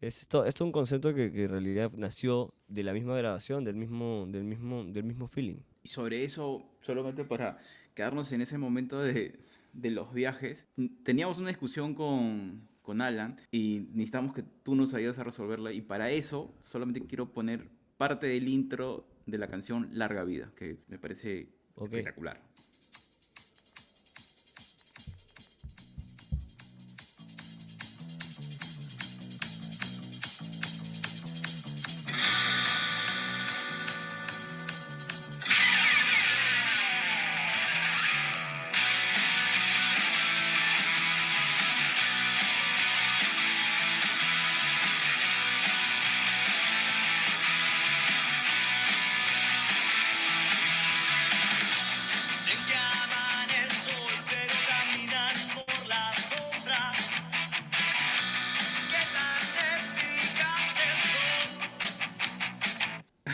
Es 0.00 0.22
esto, 0.22 0.44
esto 0.44 0.64
es 0.64 0.66
un 0.66 0.72
concepto 0.72 1.12
que, 1.14 1.32
que 1.32 1.44
en 1.44 1.50
realidad 1.50 1.92
nació 1.96 2.54
de 2.68 2.84
la 2.84 2.92
misma 2.92 3.16
grabación, 3.16 3.64
del 3.64 3.74
mismo, 3.76 4.26
del 4.28 4.44
mismo, 4.44 4.84
del 4.84 5.04
mismo 5.04 5.26
feeling. 5.26 5.56
Y 5.82 5.88
sobre 5.88 6.24
eso, 6.24 6.62
solamente 6.80 7.24
para 7.24 7.58
quedarnos 7.94 8.30
en 8.32 8.42
ese 8.42 8.58
momento 8.58 9.00
de, 9.00 9.40
de 9.72 9.90
los 9.90 10.12
viajes, 10.12 10.68
teníamos 11.02 11.38
una 11.38 11.48
discusión 11.48 11.94
con, 11.94 12.68
con 12.82 13.00
Alan 13.00 13.40
y 13.50 13.88
necesitamos 13.92 14.32
que 14.34 14.44
tú 14.62 14.76
nos 14.76 14.94
ayudes 14.94 15.18
a 15.18 15.24
resolverla 15.24 15.72
y 15.72 15.80
para 15.80 16.10
eso 16.10 16.54
solamente 16.60 17.00
quiero 17.06 17.32
poner 17.32 17.68
parte 17.96 18.28
del 18.28 18.48
intro 18.48 19.04
de 19.26 19.38
la 19.38 19.48
canción 19.48 19.88
Larga 19.92 20.22
Vida, 20.24 20.52
que 20.56 20.76
me 20.88 20.98
parece 20.98 21.48
Ok. 21.74 21.86
espectacular. 21.92 22.40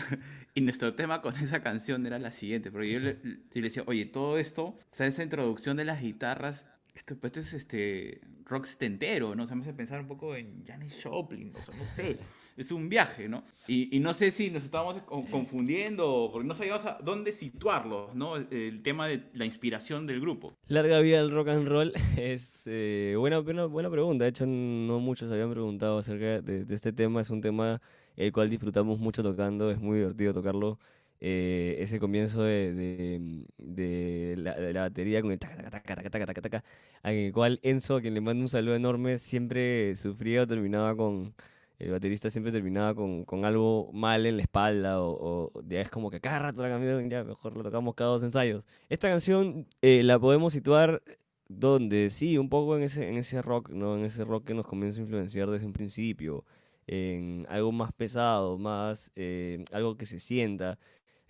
Y 0.57 0.61
nuestro 0.61 0.93
tema 0.95 1.21
con 1.21 1.35
esa 1.35 1.61
canción 1.61 2.05
era 2.05 2.17
la 2.17 2.31
siguiente, 2.31 2.71
porque 2.71 2.89
yo 2.89 2.99
le, 2.99 3.17
le 3.53 3.61
decía, 3.61 3.83
oye, 3.87 4.05
todo 4.05 4.37
esto, 4.37 4.63
o 4.67 4.79
sea, 4.91 5.05
esa 5.05 5.21
introducción 5.21 5.75
de 5.75 5.83
las 5.83 6.01
guitarras, 6.01 6.65
esto, 6.93 7.17
pues, 7.17 7.31
esto 7.35 7.39
es 7.41 7.53
este 7.53 8.21
rock 8.45 8.63
setentero, 8.65 9.35
¿no? 9.35 9.43
O 9.43 9.47
sea, 9.47 9.55
me 9.57 9.63
hace 9.63 9.73
pensar 9.73 9.99
un 9.99 10.07
poco 10.07 10.33
en 10.35 10.63
Janis 10.65 10.97
Joplin, 11.03 11.51
o 11.53 11.61
sea, 11.61 11.75
no 11.75 11.83
sé, 11.83 12.17
es 12.55 12.71
un 12.71 12.87
viaje, 12.87 13.27
¿no? 13.27 13.43
Y, 13.67 13.93
y 13.93 13.99
no 13.99 14.13
sé 14.13 14.31
si 14.31 14.49
nos 14.49 14.63
estábamos 14.63 15.01
co- 15.01 15.25
confundiendo, 15.29 16.29
porque 16.31 16.47
no 16.47 16.53
sabíamos 16.53 16.85
a 16.85 16.99
dónde 17.03 17.33
situarlo, 17.33 18.11
¿no? 18.13 18.37
El, 18.37 18.47
el 18.51 18.81
tema 18.81 19.09
de 19.09 19.23
la 19.33 19.43
inspiración 19.45 20.07
del 20.07 20.21
grupo. 20.21 20.53
Larga 20.69 21.01
vida 21.01 21.17
del 21.21 21.31
rock 21.31 21.49
and 21.49 21.67
roll 21.67 21.91
es 22.17 22.63
eh, 22.67 23.15
buena, 23.17 23.39
buena, 23.39 23.65
buena 23.65 23.89
pregunta. 23.89 24.23
De 24.23 24.29
hecho, 24.29 24.45
no 24.45 24.99
muchos 25.01 25.29
habían 25.31 25.51
preguntado 25.51 25.97
acerca 25.97 26.39
de, 26.41 26.63
de 26.63 26.75
este 26.75 26.93
tema. 26.93 27.19
Es 27.19 27.29
un 27.29 27.41
tema 27.41 27.81
el 28.17 28.31
cual 28.31 28.49
disfrutamos 28.49 28.99
mucho 28.99 29.23
tocando. 29.23 29.71
Es 29.71 29.79
muy 29.79 29.99
divertido 29.99 30.33
tocarlo. 30.33 30.79
Eh, 31.21 31.77
ese 31.79 31.99
comienzo 31.99 32.43
de, 32.43 32.73
de- 32.73 33.45
de 33.57 34.35
la, 34.37 34.53
de 34.55 34.73
la 34.73 34.81
batería 34.81 35.21
con 35.21 35.31
el 35.31 35.39
taca, 35.39 35.55
taca, 35.57 35.69
taca, 35.71 35.95
taca, 35.95 36.09
taca, 36.09 36.25
taca, 36.25 36.41
taca, 36.41 36.63
en 37.03 37.15
el 37.27 37.33
cual 37.33 37.59
Enzo, 37.63 37.95
a 37.95 38.01
quien 38.01 38.13
le 38.13 38.21
mando 38.21 38.41
un 38.43 38.49
saludo 38.49 38.75
enorme, 38.75 39.17
siempre 39.17 39.95
sufría 39.95 40.43
o 40.43 40.47
terminaba 40.47 40.95
con... 40.95 41.33
El 41.77 41.91
baterista 41.91 42.29
siempre 42.29 42.53
terminaba 42.53 42.95
con, 42.95 43.25
con 43.25 43.43
algo 43.43 43.91
mal 43.93 44.25
en 44.25 44.37
la 44.37 44.43
espalda 44.43 45.01
o, 45.01 45.51
o 45.53 45.61
ya 45.67 45.81
es 45.81 45.89
como 45.89 46.09
que 46.09 46.21
cada 46.21 46.39
rato 46.39 46.61
la 46.61 46.69
canción 46.69 47.09
ya 47.09 47.23
mejor 47.25 47.57
la 47.57 47.63
tocamos 47.63 47.95
cada 47.95 48.11
dos 48.11 48.23
ensayos. 48.23 48.63
Esta 48.89 49.09
canción 49.09 49.67
eh, 49.81 50.01
la 50.03 50.17
podemos 50.17 50.53
situar 50.53 51.01
donde 51.49 52.09
sí, 52.11 52.37
un 52.37 52.47
poco 52.49 52.77
en 52.77 52.83
ese, 52.83 53.09
en 53.09 53.17
ese 53.17 53.41
rock, 53.41 53.69
¿no? 53.71 53.97
En 53.97 54.05
ese 54.05 54.23
rock 54.23 54.45
que 54.45 54.53
nos 54.53 54.65
comienza 54.67 54.99
a 55.01 55.03
influenciar 55.03 55.49
desde 55.49 55.65
un 55.65 55.73
principio, 55.73 56.45
en 56.87 57.45
algo 57.49 57.71
más 57.71 57.91
pesado, 57.93 58.57
más 58.57 59.11
eh, 59.15 59.65
algo 59.71 59.97
que 59.97 60.05
se 60.05 60.19
sienta, 60.19 60.77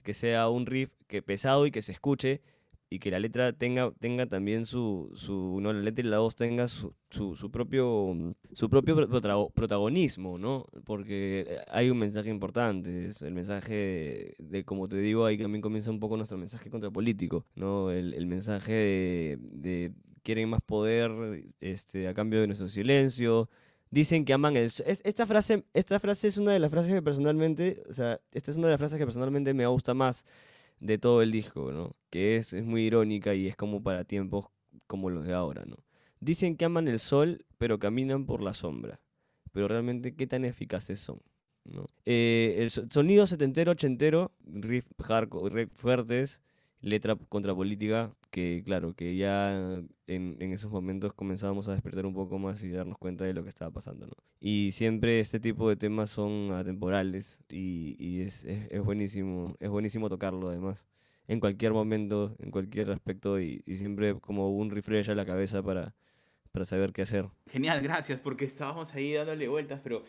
que 0.03 0.13
sea 0.13 0.50
un 0.50 0.65
riff 0.65 0.91
que 1.07 1.21
pesado 1.21 1.65
y 1.67 1.71
que 1.71 1.81
se 1.81 1.91
escuche 1.91 2.41
y 2.89 3.00
que 3.00 3.09
la 3.12 3.19
letra 3.19 3.51
tenga, 3.53 3.91
tenga 4.00 4.27
también 4.27 4.65
su, 4.65 5.12
su, 5.15 5.59
no, 5.62 5.74
la 5.74 5.81
letra 5.81 6.05
y 6.05 6.09
la 6.09 6.19
voz 6.19 6.35
tenga 6.35 6.67
su, 6.67 6.93
su, 7.09 7.35
su 7.35 7.50
propio, 7.51 8.13
mm, 8.13 8.31
su 8.53 8.69
propio 8.69 8.95
pro- 8.95 9.09
protago- 9.09 9.51
protagonismo, 9.53 10.38
¿no? 10.38 10.67
Porque 10.85 11.45
eh, 11.50 11.59
hay 11.69 11.89
un 11.89 11.97
mensaje 12.00 12.29
importante, 12.29 13.07
es 13.07 13.21
el 13.24 13.33
mensaje 13.33 13.74
de, 13.74 14.35
de, 14.39 14.63
como 14.65 14.88
te 14.88 14.97
digo, 15.00 15.25
ahí 15.25 15.38
también 15.38 15.62
comienza 15.62 15.89
un 15.91 16.00
poco 16.00 16.15
nuestro 16.17 16.38
mensaje 16.38 16.69
contrapolítico, 16.69 17.45
¿no? 17.55 17.91
El, 17.91 18.13
el 18.13 18.27
mensaje 18.27 18.71
de, 18.74 19.38
de 19.41 19.91
quieren 20.24 20.50
más 20.50 20.62
poder 20.62 21.12
este, 21.62 22.07
a 22.07 22.13
cambio 22.13 22.39
de 22.41 22.47
nuestro 22.47 22.69
silencio, 22.69 23.50
dicen 23.92 24.25
que 24.25 24.34
aman 24.34 24.56
el... 24.58 24.65
es- 24.65 24.84
esta, 25.04 25.25
frase, 25.25 25.65
esta 25.74 26.00
frase 26.00 26.27
es 26.27 26.38
una 26.38 26.51
de 26.51 26.60
las 26.60 26.72
frases 26.72 26.94
que 26.94 27.01
personalmente, 27.01 27.84
o 27.89 27.94
sea, 27.94 28.20
esta 28.32 28.51
es 28.51 28.58
una 28.58 28.68
de 28.68 28.74
las 28.74 28.80
frases 28.80 28.98
que 28.98 29.06
personalmente 29.06 29.54
me 29.54 29.65
gusta 29.68 29.94
más 29.94 30.25
de 30.80 30.98
todo 30.98 31.22
el 31.22 31.32
disco, 31.32 31.72
¿no? 31.72 31.92
Que 32.10 32.38
es, 32.38 32.54
es 32.54 32.63
muy 32.65 32.84
irónica 32.84 33.34
y 33.34 33.48
es 33.48 33.56
como 33.56 33.82
para 33.82 34.04
tiempos 34.04 34.48
como 34.88 35.10
los 35.10 35.25
de 35.25 35.34
ahora, 35.34 35.63
¿no? 35.65 35.77
Dicen 36.20 36.58
que 36.58 36.65
aman 36.65 36.88
el 36.88 37.00
sol, 37.00 37.46
pero 37.58 37.80
caminan 37.80 38.25
por 38.25 38.42
la 38.42 38.54
sombra. 38.54 39.00
Pero 39.51 39.68
realmente, 39.68 40.15
¿qué 40.15 40.27
tan 40.27 40.44
eficaces 40.44 41.00
son? 41.00 41.22
¿no? 41.63 41.86
Eh, 42.06 42.56
el 42.60 42.70
so- 42.72 42.86
sonido 42.89 43.25
setentero, 43.25 43.72
ochentero, 43.72 44.32
riff 44.46 44.86
hardcore, 45.01 45.50
riff 45.54 45.70
fuertes, 45.75 46.42
letra 46.86 47.15
contrapolítica, 47.15 48.13
que 48.30 48.62
claro, 48.63 48.94
que 48.94 49.15
ya 49.18 49.82
en, 50.06 50.38
en 50.39 50.51
esos 50.54 50.72
momentos 50.72 51.13
comenzábamos 51.13 51.68
a 51.68 51.74
despertar 51.74 52.06
un 52.06 52.13
poco 52.13 52.38
más 52.38 52.63
y 52.63 52.70
darnos 52.70 53.00
cuenta 53.00 53.25
de 53.25 53.34
lo 53.34 53.42
que 53.42 53.50
estaba 53.50 53.72
pasando, 53.72 54.06
¿no? 54.06 54.13
Y 54.39 54.72
siempre 54.72 55.20
este 55.20 55.39
tipo 55.39 55.68
de 55.68 55.77
temas 55.77 56.12
son 56.12 56.51
atemporales 56.51 57.39
y, 57.50 57.96
y 57.98 58.22
es, 58.22 58.44
es, 58.44 58.68
es 58.70 58.82
buenísimo, 58.84 59.56
es 59.60 59.70
buenísimo 59.70 60.10
tocarlo 60.10 60.50
además, 60.50 60.86
en 61.27 61.39
cualquier 61.39 61.74
momento, 61.74 62.36
en 62.38 62.51
cualquier 62.51 62.92
aspecto 62.92 63.39
y, 63.39 63.63
y 63.65 63.77
siempre 63.77 64.13
como 64.20 64.56
un 64.56 64.70
refresh 64.70 65.10
a 65.10 65.15
la 65.15 65.25
cabeza 65.25 65.63
para, 65.63 65.96
para 66.51 66.65
saber 66.65 66.94
qué 66.94 67.01
hacer. 67.01 67.25
Genial, 67.48 67.82
gracias, 67.82 68.20
porque 68.20 68.46
estábamos 68.46 68.94
ahí 68.94 69.13
dándole 69.13 69.48
vueltas, 69.48 69.82
pero 69.84 70.04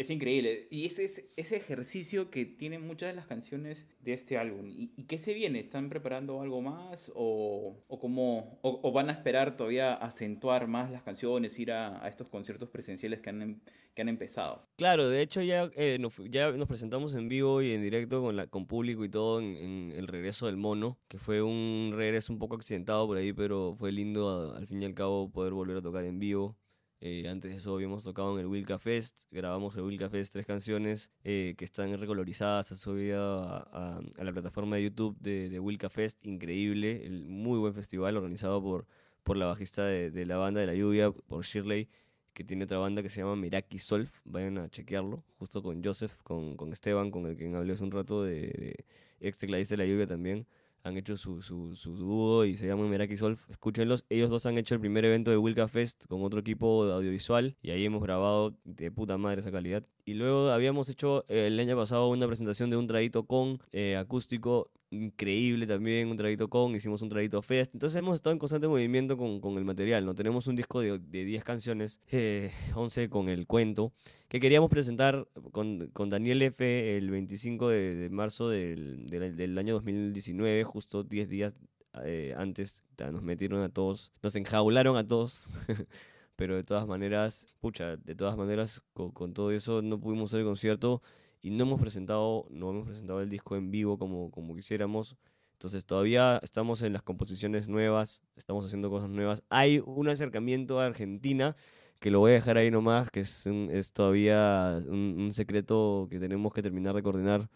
es 0.00 0.08
increíble. 0.10 0.66
Y 0.70 0.86
ese 0.86 1.04
es 1.04 1.24
ese 1.36 1.56
ejercicio 1.56 2.30
que 2.30 2.46
tienen 2.46 2.86
muchas 2.86 3.10
de 3.10 3.14
las 3.16 3.26
canciones 3.26 3.86
de 4.00 4.14
este 4.14 4.38
álbum. 4.38 4.66
¿Y, 4.66 4.88
qué 5.04 5.18
se 5.18 5.34
viene? 5.34 5.60
¿Están 5.60 5.90
preparando 5.90 6.40
algo 6.40 6.62
más? 6.62 7.10
¿O, 7.14 7.76
o, 7.86 7.98
cómo- 8.00 8.58
o- 8.62 8.92
van 8.92 9.10
a 9.10 9.12
esperar 9.12 9.56
todavía 9.58 9.92
acentuar 9.94 10.68
más 10.68 10.90
las 10.90 11.02
canciones, 11.02 11.58
ir 11.58 11.72
a, 11.72 12.02
a 12.02 12.08
estos 12.08 12.28
conciertos 12.28 12.70
presenciales 12.70 13.20
que 13.20 13.28
han, 13.30 13.42
em- 13.42 13.60
que 13.94 14.00
han 14.02 14.08
empezado? 14.08 14.66
Claro, 14.76 15.08
de 15.10 15.20
hecho 15.20 15.42
ya, 15.42 15.70
eh, 15.76 15.98
nos, 16.00 16.16
ya 16.30 16.50
nos 16.52 16.66
presentamos 16.68 17.14
en 17.14 17.28
vivo 17.28 17.60
y 17.60 17.72
en 17.72 17.82
directo 17.82 18.22
con, 18.22 18.36
la, 18.36 18.46
con 18.46 18.66
público 18.66 19.04
y 19.04 19.10
todo 19.10 19.40
en, 19.40 19.92
el 19.94 20.06
regreso 20.06 20.46
del 20.46 20.56
mono, 20.56 20.98
que 21.08 21.18
fue 21.18 21.42
un 21.42 21.92
regreso 21.94 22.32
un 22.32 22.38
poco 22.38 22.56
accidentado 22.56 23.06
por 23.06 23.18
ahí, 23.18 23.32
pero 23.34 23.74
fue 23.78 23.92
lindo 23.92 24.54
al 24.56 24.66
fin 24.66 24.82
y 24.82 24.86
al 24.86 24.94
cabo 24.94 25.30
poder 25.30 25.52
volver 25.52 25.76
a 25.76 25.82
tocar 25.82 26.04
en 26.06 26.18
vivo. 26.18 26.56
Eh, 27.02 27.26
antes 27.28 27.50
de 27.50 27.56
eso 27.56 27.74
habíamos 27.74 28.04
tocado 28.04 28.34
en 28.34 28.40
el 28.40 28.46
Wilka 28.46 28.78
Fest, 28.78 29.22
grabamos 29.30 29.74
el 29.74 29.82
Wilka 29.82 30.10
Fest 30.10 30.34
tres 30.34 30.44
canciones 30.44 31.10
eh, 31.24 31.54
que 31.56 31.64
están 31.64 31.98
recolorizadas, 31.98 32.66
se 32.66 32.76
subido 32.76 33.42
a, 33.42 34.02
la 34.18 34.32
plataforma 34.32 34.76
de 34.76 34.82
YouTube 34.82 35.16
de, 35.18 35.48
de 35.48 35.88
Fest, 35.88 36.24
increíble, 36.26 37.06
el 37.06 37.24
muy 37.24 37.58
buen 37.58 37.72
festival 37.72 38.18
organizado 38.18 38.62
por, 38.62 38.86
por 39.22 39.38
la 39.38 39.46
bajista 39.46 39.86
de, 39.86 40.26
la 40.26 40.36
banda 40.36 40.60
de 40.60 40.66
la 40.66 40.74
lluvia, 40.74 41.10
por 41.10 41.42
Shirley 41.42 41.88
que 42.34 42.44
tiene 42.44 42.64
otra 42.64 42.78
banda 42.78 43.02
que 43.02 43.08
se 43.08 43.20
llama 43.20 43.34
Miraki 43.34 43.78
Solf, 43.78 44.20
vayan 44.24 44.58
a 44.58 44.68
chequearlo, 44.68 45.24
justo 45.38 45.62
con 45.62 45.82
Joseph, 45.82 46.16
con, 46.22 46.56
con 46.56 46.72
Esteban, 46.72 47.10
con 47.10 47.26
el 47.26 47.36
que 47.36 47.52
hablé 47.54 47.72
hace 47.72 47.82
un 47.82 47.90
rato, 47.90 48.22
de, 48.22 48.40
de 48.40 48.84
ex 49.20 49.38
tecladista 49.38 49.74
de 49.74 49.78
la 49.78 49.86
lluvia 49.86 50.06
también, 50.06 50.46
han 50.82 50.96
hecho 50.96 51.16
su, 51.16 51.42
su, 51.42 51.74
su 51.76 51.96
dúo 51.96 52.44
y 52.44 52.56
se 52.56 52.66
llaman 52.66 52.90
Miraki 52.90 53.16
Solf, 53.16 53.48
escúchenlos, 53.50 54.04
ellos 54.08 54.30
dos 54.30 54.46
han 54.46 54.58
hecho 54.58 54.74
el 54.74 54.80
primer 54.80 55.04
evento 55.04 55.30
de 55.30 55.36
Wilka 55.36 55.68
Fest 55.68 56.06
con 56.06 56.22
otro 56.22 56.40
equipo 56.40 56.86
de 56.86 56.94
audiovisual 56.94 57.56
y 57.62 57.70
ahí 57.70 57.84
hemos 57.84 58.02
grabado 58.02 58.54
de 58.64 58.90
puta 58.90 59.18
madre 59.18 59.40
esa 59.40 59.52
calidad. 59.52 59.84
Y 60.10 60.14
luego 60.14 60.50
habíamos 60.50 60.88
hecho 60.88 61.24
eh, 61.28 61.46
el 61.46 61.60
año 61.60 61.76
pasado 61.76 62.08
una 62.08 62.26
presentación 62.26 62.68
de 62.68 62.76
un 62.76 62.88
traguito 62.88 63.22
con 63.26 63.60
eh, 63.70 63.94
acústico 63.96 64.68
increíble 64.90 65.68
también, 65.68 66.08
un 66.08 66.16
traguito 66.16 66.48
con, 66.48 66.74
hicimos 66.74 67.00
un 67.02 67.08
traguito 67.08 67.40
fest. 67.42 67.72
Entonces 67.76 67.96
hemos 67.96 68.16
estado 68.16 68.32
en 68.32 68.40
constante 68.40 68.66
movimiento 68.66 69.16
con, 69.16 69.40
con 69.40 69.56
el 69.56 69.64
material, 69.64 70.04
¿no? 70.04 70.12
Tenemos 70.12 70.48
un 70.48 70.56
disco 70.56 70.80
de, 70.80 70.98
de 70.98 71.24
10 71.24 71.44
canciones, 71.44 72.00
eh, 72.10 72.50
11 72.74 73.08
con 73.08 73.28
el 73.28 73.46
cuento, 73.46 73.92
que 74.26 74.40
queríamos 74.40 74.68
presentar 74.68 75.28
con, 75.52 75.86
con 75.92 76.08
Daniel 76.08 76.42
F. 76.42 76.96
el 76.96 77.08
25 77.08 77.68
de, 77.68 77.94
de 77.94 78.10
marzo 78.10 78.48
del, 78.48 79.06
del, 79.06 79.36
del 79.36 79.58
año 79.58 79.74
2019, 79.74 80.64
justo 80.64 81.04
10 81.04 81.28
días 81.28 81.54
eh, 82.02 82.34
antes. 82.36 82.82
Nos 82.98 83.22
metieron 83.22 83.62
a 83.62 83.68
todos, 83.68 84.10
nos 84.24 84.34
enjaularon 84.34 84.96
a 84.96 85.06
todos. 85.06 85.46
Pero 86.40 86.56
de 86.56 86.64
todas 86.64 86.86
maneras, 86.86 87.46
pucha, 87.60 87.96
de 87.98 88.14
todas 88.14 88.34
maneras, 88.34 88.82
con, 88.94 89.10
con 89.10 89.34
todo 89.34 89.50
eso 89.52 89.82
no 89.82 90.00
pudimos 90.00 90.30
hacer 90.30 90.40
el 90.40 90.46
concierto 90.46 91.02
y 91.42 91.50
no 91.50 91.64
hemos 91.64 91.78
presentado, 91.80 92.46
no 92.50 92.70
hemos 92.70 92.86
presentado 92.86 93.20
el 93.20 93.28
disco 93.28 93.56
en 93.56 93.70
vivo 93.70 93.98
como, 93.98 94.30
como 94.30 94.56
quisiéramos. 94.56 95.16
Entonces 95.52 95.84
todavía 95.84 96.40
estamos 96.42 96.80
en 96.80 96.94
las 96.94 97.02
composiciones 97.02 97.68
nuevas, 97.68 98.22
estamos 98.36 98.64
haciendo 98.64 98.88
cosas 98.88 99.10
nuevas. 99.10 99.42
Hay 99.50 99.82
un 99.84 100.08
acercamiento 100.08 100.80
a 100.80 100.86
Argentina 100.86 101.54
que 101.98 102.10
lo 102.10 102.20
voy 102.20 102.30
a 102.30 102.34
dejar 102.36 102.56
ahí 102.56 102.70
nomás, 102.70 103.10
que 103.10 103.20
es, 103.20 103.44
un- 103.44 103.68
es 103.70 103.92
todavía 103.92 104.82
un, 104.88 105.16
un 105.18 105.34
secreto 105.34 106.06
que 106.10 106.18
tenemos 106.18 106.54
que 106.54 106.62
terminar 106.62 106.94
de 106.94 107.02
coordinar 107.02 107.50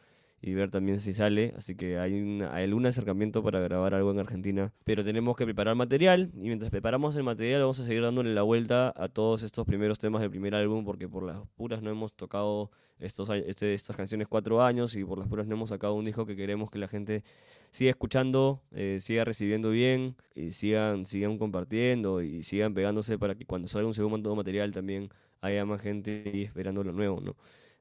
y 0.46 0.52
ver 0.52 0.70
también 0.70 1.00
si 1.00 1.14
sale. 1.14 1.54
Así 1.56 1.74
que 1.74 1.98
hay, 1.98 2.20
una- 2.20 2.54
hay 2.54 2.64
algún 2.64 2.84
acercamiento 2.86 3.42
para 3.42 3.60
grabar 3.60 3.94
algo 3.94 4.10
en 4.10 4.18
Argentina. 4.18 4.72
Pero 4.84 5.02
tenemos 5.02 5.36
que 5.36 5.44
preparar 5.44 5.74
material 5.74 6.30
y 6.34 6.48
mientras 6.48 6.70
preparamos 6.70 7.16
el 7.16 7.22
material 7.22 7.62
vamos 7.62 7.80
a 7.80 7.84
seguir 7.84 8.02
dándole 8.02 8.34
la 8.34 8.42
vuelta 8.42 8.92
a 8.96 9.08
todos 9.08 9.42
estos 9.42 9.64
primeros 9.66 9.98
temas 9.98 10.20
del 10.20 10.30
primer 10.30 10.54
álbum 10.54 10.84
porque 10.84 11.08
por 11.08 11.22
las 11.24 11.38
puras 11.56 11.82
no 11.82 11.90
hemos 11.90 12.12
tocado 12.12 12.70
estos, 12.98 13.28
este- 13.30 13.72
estas 13.74 13.96
canciones 13.96 14.28
cuatro 14.28 14.62
años 14.62 14.94
y 14.96 15.04
por 15.04 15.18
las 15.18 15.28
puras 15.28 15.46
no 15.46 15.54
hemos 15.54 15.70
sacado 15.70 15.94
un 15.94 16.04
disco 16.04 16.26
que 16.26 16.36
queremos 16.36 16.70
que 16.70 16.78
la 16.78 16.88
gente 16.88 17.24
siga 17.70 17.90
escuchando, 17.90 18.60
eh, 18.72 18.98
siga 19.00 19.24
recibiendo 19.24 19.70
bien 19.70 20.14
y 20.34 20.50
sigan, 20.52 21.06
sigan 21.06 21.38
compartiendo 21.38 22.22
y 22.22 22.42
sigan 22.42 22.72
pegándose 22.74 23.18
para 23.18 23.34
que 23.34 23.46
cuando 23.46 23.66
salga 23.68 23.88
un 23.88 23.94
segundo 23.94 24.34
material 24.36 24.70
también 24.72 25.08
haya 25.40 25.64
más 25.64 25.80
gente 25.82 26.42
esperando 26.44 26.84
lo 26.84 26.92
nuevo, 26.92 27.20
¿no? 27.20 27.34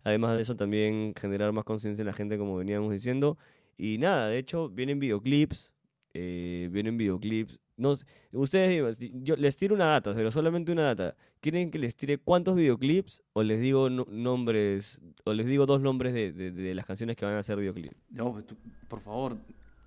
Además 0.03 0.35
de 0.35 0.41
eso, 0.41 0.55
también 0.55 1.13
generar 1.19 1.51
más 1.53 1.63
conciencia 1.63 2.01
en 2.01 2.07
la 2.07 2.13
gente, 2.13 2.37
como 2.37 2.57
veníamos 2.57 2.91
diciendo. 2.91 3.37
Y 3.77 3.97
nada, 3.97 4.27
de 4.27 4.37
hecho, 4.37 4.69
vienen 4.69 4.99
videoclips. 4.99 5.71
eh, 6.13 6.69
vienen 6.71 6.97
videoclips. 6.97 7.59
No, 7.75 7.95
sé, 7.95 8.05
ustedes 8.33 8.99
yo 9.23 9.35
les 9.35 9.57
tiro 9.57 9.73
una 9.73 9.85
data, 9.85 10.13
pero 10.13 10.29
solamente 10.29 10.71
una 10.71 10.83
data. 10.93 11.15
¿Quieren 11.41 11.71
que 11.71 11.79
les 11.79 11.95
tire 11.95 12.19
cuántos 12.19 12.55
videoclips? 12.55 13.23
O 13.33 13.41
les 13.41 13.59
digo 13.61 13.89
no- 13.89 14.05
nombres, 14.09 15.01
o 15.23 15.33
les 15.33 15.47
digo 15.47 15.65
dos 15.65 15.81
nombres 15.81 16.13
de, 16.13 16.31
de- 16.31 16.51
de 16.51 16.75
las 16.75 16.85
canciones 16.85 17.15
que 17.17 17.25
van 17.25 17.33
a 17.33 17.39
hacer 17.39 17.57
videoclip. 17.57 17.93
No, 18.11 18.31
pues 18.31 18.45
tú, 18.45 18.55
por 18.87 18.99
favor, 18.99 19.37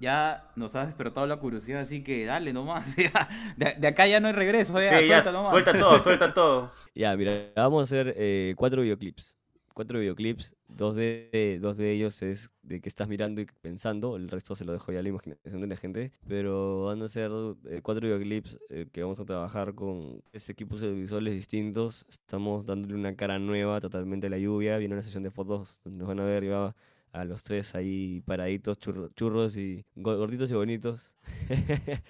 ya 0.00 0.50
nos 0.56 0.74
has 0.74 0.88
despertado 0.88 1.28
la 1.28 1.36
curiosidad, 1.36 1.82
así 1.82 2.02
que 2.02 2.24
dale 2.24 2.52
nomás. 2.52 2.96
ya. 2.96 3.28
De, 3.56 3.74
de 3.78 3.86
acá 3.86 4.08
ya 4.08 4.18
no 4.18 4.26
hay 4.26 4.32
regreso, 4.34 4.72
ya, 4.80 4.98
Sí, 4.98 5.06
ya, 5.06 5.22
suelta 5.22 5.30
nomás. 5.32 5.50
suelta 5.50 5.78
todo, 5.78 5.98
suelta 6.00 6.34
todo. 6.34 6.70
Ya, 6.96 7.16
mira, 7.16 7.52
vamos 7.54 7.80
a 7.80 7.84
hacer 7.84 8.14
eh, 8.16 8.54
cuatro 8.56 8.82
videoclips. 8.82 9.36
Cuatro 9.76 9.98
videoclips, 9.98 10.56
dos 10.68 10.96
de, 10.96 11.58
dos 11.60 11.76
de 11.76 11.92
ellos 11.92 12.22
es 12.22 12.50
de 12.62 12.80
que 12.80 12.88
estás 12.88 13.08
mirando 13.08 13.42
y 13.42 13.46
pensando, 13.60 14.16
el 14.16 14.30
resto 14.30 14.56
se 14.56 14.64
lo 14.64 14.72
dejo 14.72 14.90
ya 14.90 15.00
a 15.00 15.02
la 15.02 15.10
imaginación 15.10 15.60
de 15.60 15.66
la 15.66 15.76
gente, 15.76 16.12
pero 16.26 16.84
van 16.86 17.02
a 17.02 17.08
ser 17.08 17.30
eh, 17.68 17.80
cuatro 17.82 18.06
videoclips 18.06 18.58
eh, 18.70 18.86
que 18.90 19.02
vamos 19.02 19.20
a 19.20 19.26
trabajar 19.26 19.74
con 19.74 20.22
tres 20.30 20.48
equipos 20.48 20.80
audiovisuales 20.80 21.34
distintos, 21.34 22.06
estamos 22.08 22.64
dándole 22.64 22.94
una 22.94 23.14
cara 23.16 23.38
nueva 23.38 23.78
totalmente 23.82 24.28
a 24.28 24.30
la 24.30 24.38
lluvia, 24.38 24.78
viene 24.78 24.94
una 24.94 25.02
sesión 25.02 25.22
de 25.22 25.30
fotos 25.30 25.78
donde 25.84 25.98
nos 25.98 26.08
van 26.08 26.20
a 26.20 26.24
ver 26.24 26.50
va 26.50 26.74
a 27.12 27.24
los 27.26 27.44
tres 27.44 27.74
ahí 27.74 28.22
paraditos, 28.24 28.78
churro- 28.80 29.10
churros 29.14 29.56
y 29.58 29.84
go- 29.94 30.16
gorditos 30.16 30.50
y 30.50 30.54
bonitos. 30.54 31.12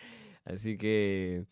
Así 0.45 0.77
que 0.79 1.45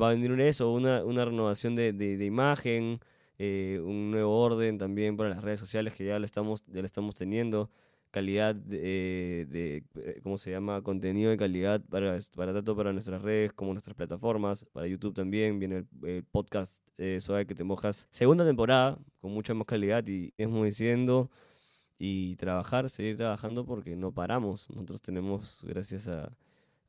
va 0.00 0.08
a 0.10 0.12
venir 0.12 0.32
un 0.32 0.40
eso, 0.40 0.70
una, 0.72 1.04
una 1.04 1.24
renovación 1.24 1.74
de, 1.76 1.92
de, 1.92 2.16
de 2.16 2.24
imagen, 2.26 3.00
eh, 3.38 3.80
un 3.84 4.10
nuevo 4.10 4.40
orden 4.40 4.78
también 4.78 5.16
para 5.16 5.30
las 5.30 5.42
redes 5.42 5.60
sociales 5.60 5.94
que 5.94 6.04
ya 6.04 6.18
lo 6.18 6.24
estamos, 6.24 6.64
ya 6.66 6.80
lo 6.80 6.86
estamos 6.86 7.14
teniendo, 7.14 7.70
calidad 8.10 8.54
de, 8.54 9.46
de, 9.50 9.84
eh, 9.96 10.20
¿cómo 10.22 10.38
se 10.38 10.52
llama? 10.52 10.82
Contenido 10.82 11.30
de 11.30 11.36
calidad 11.36 11.80
para, 11.90 12.16
para 12.36 12.52
tanto 12.52 12.76
para 12.76 12.92
nuestras 12.92 13.22
redes 13.22 13.52
como 13.52 13.72
nuestras 13.72 13.96
plataformas, 13.96 14.64
para 14.72 14.86
YouTube 14.86 15.14
también, 15.14 15.58
viene 15.58 15.84
el, 16.04 16.22
podcast 16.24 16.80
eh, 16.96 17.18
Suave 17.20 17.46
que 17.46 17.56
te 17.56 17.64
mojas, 17.64 18.06
segunda 18.12 18.44
temporada, 18.44 18.98
con 19.20 19.32
mucha 19.32 19.52
más 19.54 19.66
calidad 19.66 20.06
y 20.06 20.32
estamos 20.36 20.64
diciendo 20.64 21.30
y 21.98 22.36
trabajar, 22.36 22.88
seguir 22.88 23.16
trabajando 23.16 23.64
porque 23.64 23.96
no 23.96 24.12
paramos, 24.12 24.70
nosotros 24.70 25.02
tenemos, 25.02 25.64
gracias 25.66 26.06
a 26.06 26.32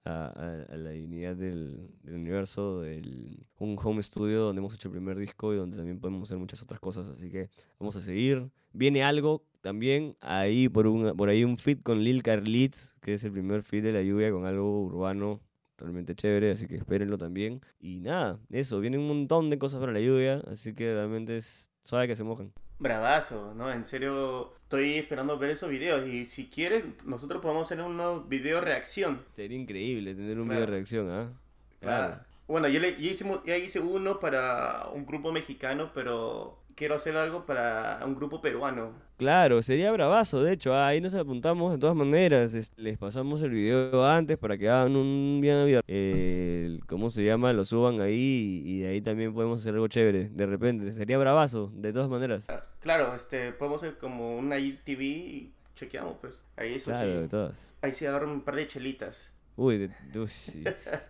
a, 0.06 0.28
a- 0.28 0.74
a 0.74 0.78
la 0.78 0.92
divinidad 0.92 1.36
del, 1.36 1.90
del 2.04 2.16
universo, 2.16 2.84
el- 2.84 3.46
un 3.60 3.78
home 3.82 4.02
studio 4.04 4.42
donde 4.42 4.60
hemos 4.60 4.74
hecho 4.76 4.88
el 4.88 4.94
primer 4.94 5.18
disco 5.18 5.54
y 5.54 5.58
donde 5.58 5.78
también 5.78 6.00
podemos 6.00 6.24
hacer 6.24 6.38
muchas 6.38 6.62
otras 6.62 6.80
cosas. 6.80 7.08
Así 7.10 7.30
que 7.30 7.50
vamos 7.80 7.96
a 7.96 8.02
seguir. 8.02 8.50
Viene 8.72 9.04
algo 9.04 9.44
también 9.62 10.16
ahí 10.22 10.70
por, 10.70 10.86
un, 10.88 11.16
por 11.18 11.30
ahí 11.30 11.44
un 11.44 11.58
fit 11.58 11.82
con 11.82 12.04
Lil 12.04 12.22
Carlitz, 12.24 12.94
que 13.02 13.16
es 13.16 13.24
el 13.24 13.32
primer 13.32 13.64
fit 13.64 13.84
de 13.84 13.92
la 13.94 14.02
lluvia 14.04 14.32
con 14.32 14.46
algo 14.46 14.84
urbano 14.84 15.42
realmente 15.78 16.16
chévere, 16.16 16.52
así 16.52 16.68
que 16.68 16.76
espérenlo 16.76 17.18
también. 17.18 17.62
Y 17.80 18.00
nada, 18.00 18.40
eso, 18.50 18.80
viene 18.80 18.98
un 18.98 19.08
montón 19.08 19.50
de 19.50 19.58
cosas 19.58 19.80
para 19.80 19.92
la 19.92 20.00
lluvia, 20.00 20.42
así 20.48 20.74
que 20.74 20.94
realmente 20.94 21.36
es 21.38 21.72
suave 21.84 22.08
que 22.08 22.16
se 22.16 22.24
mojan. 22.24 22.54
Bravazo, 22.80 23.54
¿no? 23.56 23.72
En 23.72 23.86
serio, 23.86 24.54
estoy 24.64 24.96
esperando 24.96 25.38
ver 25.38 25.52
esos 25.52 25.70
videos. 25.70 26.08
Y 26.08 26.26
si 26.26 26.48
quieren, 26.50 26.96
nosotros 27.06 27.42
podemos 27.42 27.72
hacer 27.72 27.84
unos 27.84 28.28
video 28.28 28.62
reacción. 28.62 29.22
Sería 29.32 29.58
increíble 29.58 30.14
tener 30.14 30.40
un 30.40 30.48
Claro. 30.48 30.60
video 30.62 30.66
de 30.66 30.72
reacción, 30.72 31.10
¿ah? 31.12 31.30
Claro. 31.80 32.20
Bueno, 32.48 32.68
yo, 32.68 32.80
le, 32.80 32.92
yo 33.02 33.10
hice, 33.12 33.26
ya 33.46 33.58
hice 33.58 33.80
uno 33.80 34.20
para 34.20 34.88
un 34.94 35.06
grupo 35.06 35.32
mexicano, 35.32 35.92
pero 35.94 36.60
quiero 36.76 36.96
hacer 36.96 37.16
algo 37.18 37.46
para 37.46 38.00
un 38.06 38.16
grupo 38.16 38.42
peruano. 38.42 38.92
Claro, 39.18 39.62
sería 39.62 39.92
bravazo, 39.94 40.44
de 40.44 40.54
hecho, 40.54 40.74
ah, 40.74 40.88
ahí 40.88 41.00
nos 41.00 41.14
apuntamos 41.16 41.72
de 41.72 41.78
todas 41.78 41.96
maneras, 41.96 42.54
es- 42.54 42.72
les 42.76 42.98
pasamos 42.98 43.42
el 43.42 43.52
video 43.52 44.04
antes 44.06 44.38
para 44.38 44.58
que 44.58 44.70
hagan 44.70 44.96
un 44.98 45.40
bien 45.42 45.56
abierto, 45.56 45.86
eh, 45.88 46.80
¿cómo 46.88 47.10
se 47.10 47.24
llama? 47.24 47.54
Lo 47.54 47.64
suban 47.64 48.02
ahí 48.02 48.62
y, 48.66 48.80
de 48.82 48.88
ahí 48.90 49.02
también 49.02 49.34
podemos 49.34 49.62
hacer 49.62 49.74
algo 49.74 49.88
chévere, 49.88 50.30
de 50.30 50.46
repente, 50.46 50.92
sería 50.92 51.18
bravazo, 51.18 51.72
de 51.76 51.94
todas 51.94 52.10
maneras. 52.10 52.46
Ah, 52.50 52.62
Claro, 52.82 53.16
este, 53.16 53.52
podemos 53.54 53.82
hacer 53.82 53.98
como 53.98 54.38
una 54.38 54.60
ITV 54.60 55.02
y 55.02 55.52
chequeamos, 55.76 56.18
pues. 56.22 56.44
Ahí 56.58 56.76
eso 56.76 56.92
Claro, 56.92 57.10
de 57.10 57.24
sí. 57.24 57.30
todas. 57.30 57.76
Ahí 57.82 57.94
se 57.94 58.08
agarran 58.08 58.30
un 58.30 58.42
par 58.42 58.56
de 58.56 58.68
chelitas. 58.68 59.35
Uy, 59.58 59.90
uy, 60.14 60.30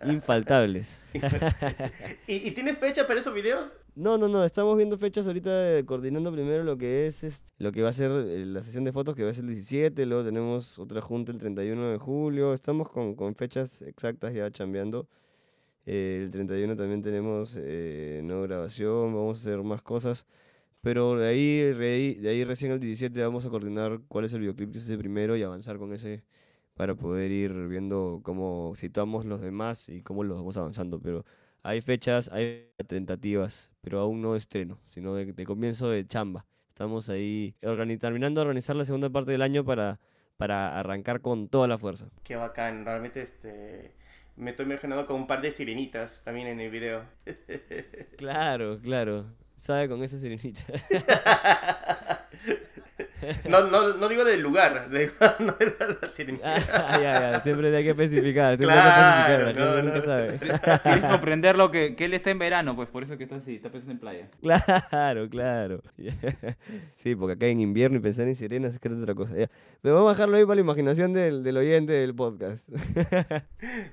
infaltables. 0.04 1.02
¿Y, 2.28 2.34
y 2.34 2.50
tienes 2.52 2.78
fecha 2.78 3.04
para 3.06 3.18
esos 3.18 3.34
videos? 3.34 3.76
No, 3.96 4.18
no, 4.18 4.28
no, 4.28 4.44
estamos 4.44 4.76
viendo 4.76 4.96
fechas 4.98 5.26
ahorita, 5.26 5.82
coordinando 5.84 6.30
primero 6.30 6.62
lo 6.62 6.78
que 6.78 7.06
es, 7.06 7.24
este, 7.24 7.50
lo 7.58 7.72
que 7.72 7.82
va 7.82 7.88
a 7.88 7.92
ser 7.92 8.10
eh, 8.10 8.46
la 8.46 8.62
sesión 8.62 8.84
de 8.84 8.92
fotos 8.92 9.16
que 9.16 9.24
va 9.24 9.30
a 9.30 9.32
ser 9.32 9.44
el 9.44 9.50
17, 9.50 10.06
luego 10.06 10.22
tenemos 10.24 10.78
otra 10.78 11.00
junta 11.00 11.32
el 11.32 11.38
31 11.38 11.90
de 11.90 11.98
julio, 11.98 12.52
estamos 12.52 12.88
con, 12.88 13.16
con 13.16 13.34
fechas 13.34 13.82
exactas 13.82 14.32
ya 14.32 14.48
chambeando. 14.50 15.08
Eh, 15.86 16.20
el 16.24 16.30
31 16.30 16.76
también 16.76 17.02
tenemos 17.02 17.56
eh, 17.58 18.20
no 18.22 18.42
grabación, 18.42 19.14
vamos 19.14 19.38
a 19.38 19.40
hacer 19.40 19.62
más 19.62 19.82
cosas, 19.82 20.26
pero 20.82 21.16
de 21.18 21.28
ahí, 21.28 22.14
de 22.14 22.28
ahí 22.28 22.44
recién 22.44 22.72
el 22.72 22.80
17 22.80 23.20
vamos 23.22 23.44
a 23.44 23.50
coordinar 23.50 24.00
cuál 24.08 24.24
es 24.26 24.32
el 24.34 24.40
videoclip 24.40 24.72
que 24.72 24.78
es 24.78 24.88
el 24.90 24.98
primero 24.98 25.36
y 25.36 25.42
avanzar 25.42 25.78
con 25.78 25.92
ese 25.92 26.22
para 26.76 26.94
poder 26.94 27.30
ir 27.32 27.52
viendo 27.68 28.20
cómo 28.22 28.72
situamos 28.76 29.24
los 29.24 29.40
demás 29.40 29.88
y 29.88 30.02
cómo 30.02 30.22
los 30.24 30.38
vamos 30.38 30.56
avanzando, 30.56 31.00
pero... 31.00 31.24
Hay 31.62 31.80
fechas, 31.80 32.30
hay 32.32 32.70
tentativas, 32.86 33.72
pero 33.80 33.98
aún 33.98 34.22
no 34.22 34.36
estreno, 34.36 34.78
sino 34.84 35.14
de, 35.16 35.32
de 35.32 35.44
comienzo 35.44 35.88
de 35.90 36.06
chamba. 36.06 36.46
Estamos 36.68 37.08
ahí 37.10 37.56
organi- 37.60 37.98
terminando 37.98 38.40
de 38.40 38.42
organizar 38.46 38.76
la 38.76 38.84
segunda 38.84 39.10
parte 39.10 39.32
del 39.32 39.42
año 39.42 39.64
para, 39.64 39.98
para 40.36 40.78
arrancar 40.78 41.20
con 41.22 41.48
toda 41.48 41.66
la 41.66 41.76
fuerza. 41.76 42.08
Qué 42.22 42.36
bacán, 42.36 42.84
realmente 42.84 43.20
este... 43.22 43.94
Me 44.36 44.50
estoy 44.50 44.66
imaginando 44.66 45.06
con 45.08 45.16
un 45.16 45.26
par 45.26 45.42
de 45.42 45.50
sirenitas 45.50 46.22
también 46.24 46.46
en 46.46 46.60
el 46.60 46.70
video. 46.70 47.02
Claro, 48.16 48.78
claro. 48.80 49.26
Sabe 49.56 49.88
con 49.88 50.04
esa 50.04 50.18
sirenita. 50.18 50.62
No, 53.48 53.62
no, 53.62 53.94
no 53.94 54.08
digo 54.08 54.24
del 54.24 54.40
lugar, 54.40 54.90
digo, 54.90 55.12
no 55.40 55.52
de 55.52 55.98
la 56.00 56.10
sirenita. 56.10 56.54
Ah, 56.72 56.98
ya, 57.02 57.32
ya, 57.32 57.42
siempre 57.42 57.74
hay 57.76 57.84
que 57.84 57.90
especificar. 57.90 58.56
Siempre 58.56 58.74
Claro, 58.76 59.46
hay 59.48 59.54
que 59.54 59.60
especificar, 59.60 59.76
la 59.76 59.82
no, 59.82 59.88
nunca 59.88 60.02
sabe. 60.02 60.78
Tienes 60.78 61.00
que 61.00 61.08
comprender 61.08 61.56
lo 61.56 61.70
que, 61.70 61.96
que 61.96 62.04
él 62.04 62.14
está 62.14 62.30
en 62.30 62.38
verano, 62.38 62.76
pues 62.76 62.88
por 62.88 63.02
eso 63.02 63.16
que 63.16 63.24
está 63.24 63.36
así, 63.36 63.56
está 63.56 63.70
pensando 63.70 63.92
en 63.92 63.98
playa. 63.98 64.28
Claro, 64.42 65.28
claro. 65.28 65.82
Sí, 66.94 67.14
porque 67.14 67.34
acá 67.34 67.46
en 67.46 67.60
invierno 67.60 67.98
y 67.98 68.00
pensar 68.00 68.26
en 68.28 68.36
sirenas 68.36 68.74
es 68.74 68.80
que 68.80 68.88
es 68.88 68.94
otra 68.94 69.14
cosa. 69.14 69.36
Ya. 69.36 69.50
Pero 69.82 69.94
vamos 69.94 70.10
a 70.10 70.14
dejarlo 70.14 70.36
ahí 70.36 70.44
para 70.44 70.56
la 70.56 70.60
imaginación 70.60 71.12
del, 71.12 71.42
del 71.42 71.56
oyente 71.56 71.92
del 71.92 72.14
podcast. 72.14 72.68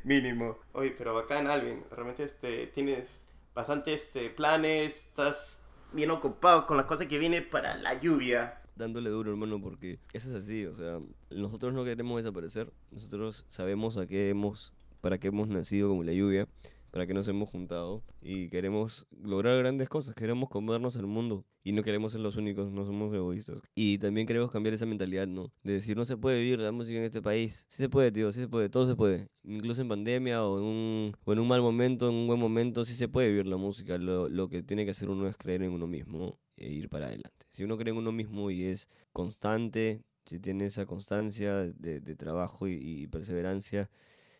Mínimo. 0.03 0.57
Oye, 0.73 0.93
pero 0.97 1.13
bacán, 1.13 1.47
Alvin. 1.47 1.83
Realmente 1.91 2.23
este, 2.23 2.67
tienes 2.67 3.09
bastante 3.53 3.93
este, 3.93 4.29
planes, 4.29 4.97
estás 4.97 5.62
bien 5.91 6.12
ocupado 6.12 6.65
con 6.65 6.77
las 6.77 6.86
cosas 6.86 7.07
que 7.07 7.17
vienen 7.17 7.47
para 7.49 7.75
la 7.75 7.93
lluvia. 7.99 8.59
Dándole 8.75 9.09
duro, 9.09 9.31
hermano, 9.31 9.62
porque 9.62 9.99
eso 10.13 10.29
es 10.29 10.36
así, 10.36 10.65
o 10.65 10.73
sea, 10.73 10.99
nosotros 11.29 11.73
no 11.73 11.83
queremos 11.83 12.17
desaparecer, 12.17 12.71
nosotros 12.91 13.45
sabemos 13.49 13.97
a 13.97 14.07
qué 14.07 14.29
hemos, 14.29 14.73
para 15.01 15.17
qué 15.17 15.29
hemos 15.29 15.47
nacido 15.47 15.89
como 15.89 16.03
la 16.03 16.13
lluvia, 16.13 16.47
para 16.93 17.07
qué 17.07 17.13
nos 17.15 17.27
hemos 17.27 17.49
juntado 17.49 18.03
y 18.21 18.49
queremos 18.49 19.07
lograr 19.23 19.57
grandes 19.57 19.89
cosas, 19.89 20.13
queremos 20.13 20.47
comernos 20.47 20.95
al 20.95 21.07
mundo 21.07 21.43
y 21.63 21.71
no 21.71 21.81
queremos 21.81 22.12
ser 22.12 22.21
los 22.21 22.36
únicos, 22.36 22.71
no 22.71 22.86
somos 22.86 23.12
egoístas. 23.15 23.62
Y 23.73 23.97
también 23.97 24.27
queremos 24.27 24.51
cambiar 24.51 24.75
esa 24.75 24.86
mentalidad, 24.86 25.25
¿no? 25.25 25.51
De 25.63 25.73
decir, 25.73 25.97
no 25.97 26.05
se 26.05 26.17
puede 26.17 26.39
vivir 26.39 26.59
la 26.59 26.71
música 26.71 26.99
en 26.99 27.05
este 27.05 27.21
país. 27.21 27.65
Sí 27.69 27.77
se 27.77 27.89
puede, 27.89 28.12
tío, 28.12 28.31
sí 28.31 28.41
se 28.41 28.47
puede, 28.47 28.69
todo 28.69 28.86
se 28.86 28.95
puede. 28.95 29.29
Incluso 29.43 29.81
en 29.81 29.88
pandemia 29.88 30.45
o 30.45 30.59
en 30.59 30.65
un, 30.65 31.17
o 31.23 31.33
en 31.33 31.39
un 31.39 31.47
mal 31.47 31.62
momento, 31.62 32.09
en 32.09 32.15
un 32.15 32.27
buen 32.27 32.39
momento, 32.39 32.86
sí 32.86 32.93
se 32.93 33.07
puede 33.07 33.29
vivir 33.29 33.47
la 33.47 33.57
música. 33.57 33.97
Lo, 33.97 34.29
lo 34.29 34.49
que 34.49 34.62
tiene 34.62 34.86
que 34.86 34.91
hacer 34.91 35.09
uno 35.09 35.27
es 35.27 35.36
creer 35.36 35.63
en 35.63 35.71
uno 35.71 35.88
mismo 35.88 36.38
e 36.57 36.69
ir 36.69 36.89
para 36.89 37.07
adelante. 37.07 37.45
Si 37.51 37.63
uno 37.63 37.77
cree 37.77 37.91
en 37.91 37.97
uno 37.97 38.11
mismo 38.11 38.51
y 38.51 38.65
es 38.65 38.89
constante, 39.11 40.01
si 40.25 40.39
tiene 40.39 40.65
esa 40.65 40.85
constancia 40.85 41.53
de, 41.55 42.15
trabajo 42.15 42.67
y, 42.67 43.07
perseverancia, 43.07 43.89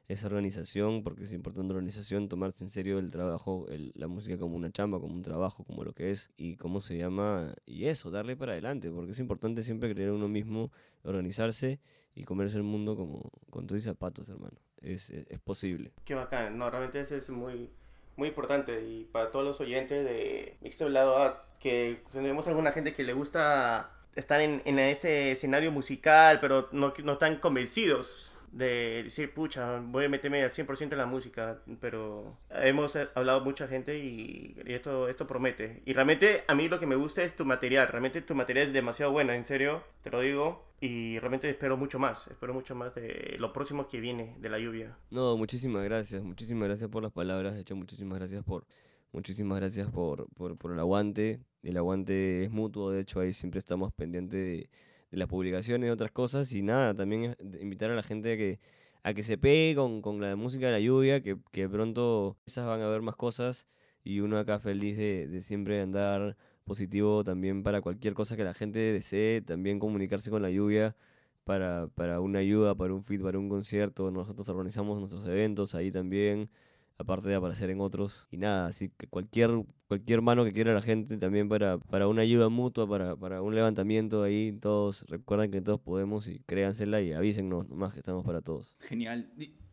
esa 0.08 0.28
organización, 0.28 1.04
porque 1.04 1.24
es 1.24 1.32
importante 1.32 1.70
la 1.70 1.78
organización, 1.78 2.28
tomarse 2.28 2.64
en 2.64 2.70
serio 2.70 3.00
el 3.00 3.12
trabajo, 3.12 3.66
la 3.94 4.08
música 4.08 4.38
como 4.38 4.56
una 4.56 4.72
chamba, 4.72 5.00
como 5.00 5.14
un 5.14 5.22
trabajo, 5.22 5.64
como 5.64 5.84
lo 5.84 5.94
que 5.94 6.12
es, 6.12 6.30
y 6.38 6.58
cómo 6.58 6.82
se 6.82 6.98
llama, 6.98 7.54
y 7.66 7.86
eso, 7.86 8.12
darle 8.12 8.36
para 8.36 8.52
adelante, 8.54 8.92
porque 8.92 9.12
es 9.12 9.20
importante 9.20 9.64
siempre 9.64 9.94
creer 9.94 10.10
en 10.10 10.16
uno 10.16 10.28
mismo, 10.28 10.72
organizarse 11.04 11.80
y 12.16 12.24
comerse 12.24 12.58
el 12.58 12.64
mundo 12.64 12.96
como 12.96 13.32
con 13.50 13.66
tus 13.66 13.84
zapatos, 13.84 14.30
hermano. 14.30 14.58
Es, 14.82 15.12
posible. 15.46 15.94
Qué 16.04 16.14
bacán, 16.14 16.58
no, 16.58 16.70
realmente 16.70 17.00
es 17.00 17.30
muy, 17.30 17.70
muy 18.16 18.30
importante 18.30 18.82
y 18.82 19.06
para 19.12 19.32
todos 19.32 19.46
los 19.46 19.60
oyentes 19.60 20.04
de 20.06 20.56
Mixto 20.62 20.90
Lado 20.90 21.18
A, 21.18 21.46
que 21.60 22.02
tenemos 22.12 22.48
alguna 22.48 22.72
gente 22.72 22.94
que 22.94 23.04
le 23.04 23.14
gusta 23.14 23.92
estar 24.16 24.42
en, 24.42 24.62
en 24.66 24.80
ese 24.80 25.32
escenario 25.32 25.72
musical, 25.72 26.40
pero 26.40 26.70
no, 26.72 26.94
no 27.04 27.14
están 27.14 27.38
convencidos 27.38 28.33
de 28.54 29.04
decir, 29.06 29.34
pucha, 29.34 29.80
voy 29.80 30.06
a 30.06 30.10
meterme 30.10 30.44
al 30.44 30.52
100% 30.52 30.92
en 30.92 30.98
la 30.98 31.08
música, 31.08 31.60
pero 31.80 32.38
hemos 32.52 32.96
eh, 32.96 33.08
hablado 33.16 33.42
mucha 33.42 33.68
gente 33.68 33.98
y, 33.98 34.56
y 34.66 34.74
esto, 34.74 35.10
esto 35.10 35.26
promete. 35.26 35.82
Y 35.86 35.94
realmente 35.94 36.44
a 36.48 36.54
mí 36.54 36.70
lo 36.70 36.80
que 36.80 36.86
me 36.86 36.96
gusta 36.96 37.24
es 37.24 37.36
tu 37.36 37.46
material, 37.46 37.88
realmente 37.88 38.22
tu 38.22 38.36
material 38.36 38.68
es 38.68 38.74
demasiado 38.74 39.12
bueno, 39.12 39.34
en 39.34 39.44
serio, 39.44 39.84
te 40.04 40.12
lo 40.12 40.22
digo, 40.22 40.64
y 40.80 41.18
realmente 41.20 41.50
espero 41.50 41.78
mucho 41.78 41.98
más, 41.98 42.28
espero 42.28 42.54
mucho 42.54 42.76
más 42.76 42.94
de 42.94 43.38
lo 43.40 43.52
próximo 43.52 43.88
que 43.88 44.00
viene 44.00 44.36
de 44.40 44.50
la 44.50 44.60
lluvia. 44.60 44.98
No, 45.10 45.36
muchísimas 45.36 45.84
gracias, 45.84 46.22
muchísimas 46.24 46.68
gracias 46.68 46.90
por 46.90 47.02
las 47.02 47.12
palabras, 47.12 47.56
de 47.56 47.62
hecho 47.62 47.76
muchísimas 47.76 48.20
gracias 48.20 48.44
por, 48.44 48.68
muchísimas 49.12 49.60
gracias 49.60 49.90
por, 49.90 50.28
por, 50.36 50.58
por 50.58 50.74
el 50.74 50.80
aguante, 50.80 51.40
el 51.64 51.78
aguante 51.78 52.44
es 52.44 52.52
mutuo, 52.52 52.92
de 52.92 53.02
hecho 53.02 53.20
ahí 53.20 53.34
siempre 53.34 53.58
estamos 53.58 53.92
pendientes 53.94 54.40
de, 54.40 54.70
de 55.14 55.20
las 55.20 55.28
publicaciones 55.28 55.88
y 55.88 55.92
otras 55.92 56.12
cosas 56.12 56.52
y 56.54 56.64
nada, 56.64 56.96
también 56.96 57.36
de 57.40 57.62
invitar 57.62 57.92
a 57.92 57.96
la 57.96 58.02
gente 58.02 58.34
a 58.34 58.38
que, 58.38 58.60
a 59.04 59.14
que 59.14 59.22
se 59.22 59.38
pegue 59.38 59.76
con, 59.76 60.02
con 60.02 60.20
la 60.20 60.36
música 60.36 60.66
de 60.66 60.72
la 60.72 60.80
lluvia, 60.80 61.22
que, 61.22 61.38
que 61.52 61.70
pronto 61.70 62.36
esas 62.48 62.66
van 62.66 62.82
a 62.82 62.88
ver 62.88 63.04
más 63.04 63.16
cosas 63.16 63.68
y 64.04 64.22
uno 64.22 64.40
acá 64.40 64.58
feliz 64.58 64.98
de, 64.98 65.28
de 65.28 65.42
siempre 65.42 65.82
andar 65.82 66.36
positivo 66.66 67.24
también 67.24 67.62
para 67.62 67.82
cualquier 67.82 68.16
cosa 68.16 68.36
que 68.36 68.44
la 68.44 68.56
gente 68.56 68.80
desee, 68.80 69.42
también 69.42 69.78
comunicarse 69.78 70.32
con 70.32 70.42
la 70.42 70.50
lluvia 70.50 70.96
para, 71.44 71.90
para 71.94 72.20
una 72.20 72.40
ayuda, 72.40 72.74
para 72.74 72.94
un 72.94 73.04
feed, 73.04 73.22
para 73.22 73.38
un 73.38 73.50
concierto. 73.50 74.10
Nosotros 74.10 74.50
organizamos 74.50 74.98
nuestros 74.98 75.28
eventos 75.28 75.76
ahí 75.76 75.92
también, 75.92 76.50
aparte 76.98 77.30
de 77.30 77.36
aparecer 77.36 77.70
en 77.70 77.82
otros. 77.82 78.28
Y 78.32 78.38
nada, 78.38 78.68
así 78.68 78.90
que 78.98 79.08
cualquier, 79.08 79.52
cualquier 79.88 80.22
mano 80.22 80.44
que 80.46 80.54
quiera 80.54 80.74
la 80.74 80.82
gente 80.82 81.18
también 81.18 81.50
para, 81.50 81.78
para 81.78 82.08
una 82.08 82.22
ayuda 82.22 82.50
mutua, 82.50 82.88
para, 82.88 83.16
para 83.16 83.42
un 83.42 83.56
levantamiento 83.56 84.24
ahí, 84.24 84.52
todos 84.62 85.06
recuerden 85.10 85.52
que 85.52 85.62
todos 85.62 85.80
podemos 85.80 86.28
y 86.28 86.40
créansela 86.46 87.02
y 87.02 87.14
avísennos 87.14 87.68
nomás 87.70 87.94
que 87.94 88.00
estamos 88.00 88.24
para 88.26 88.42
todos. 88.42 88.76
Genial. 88.80 89.30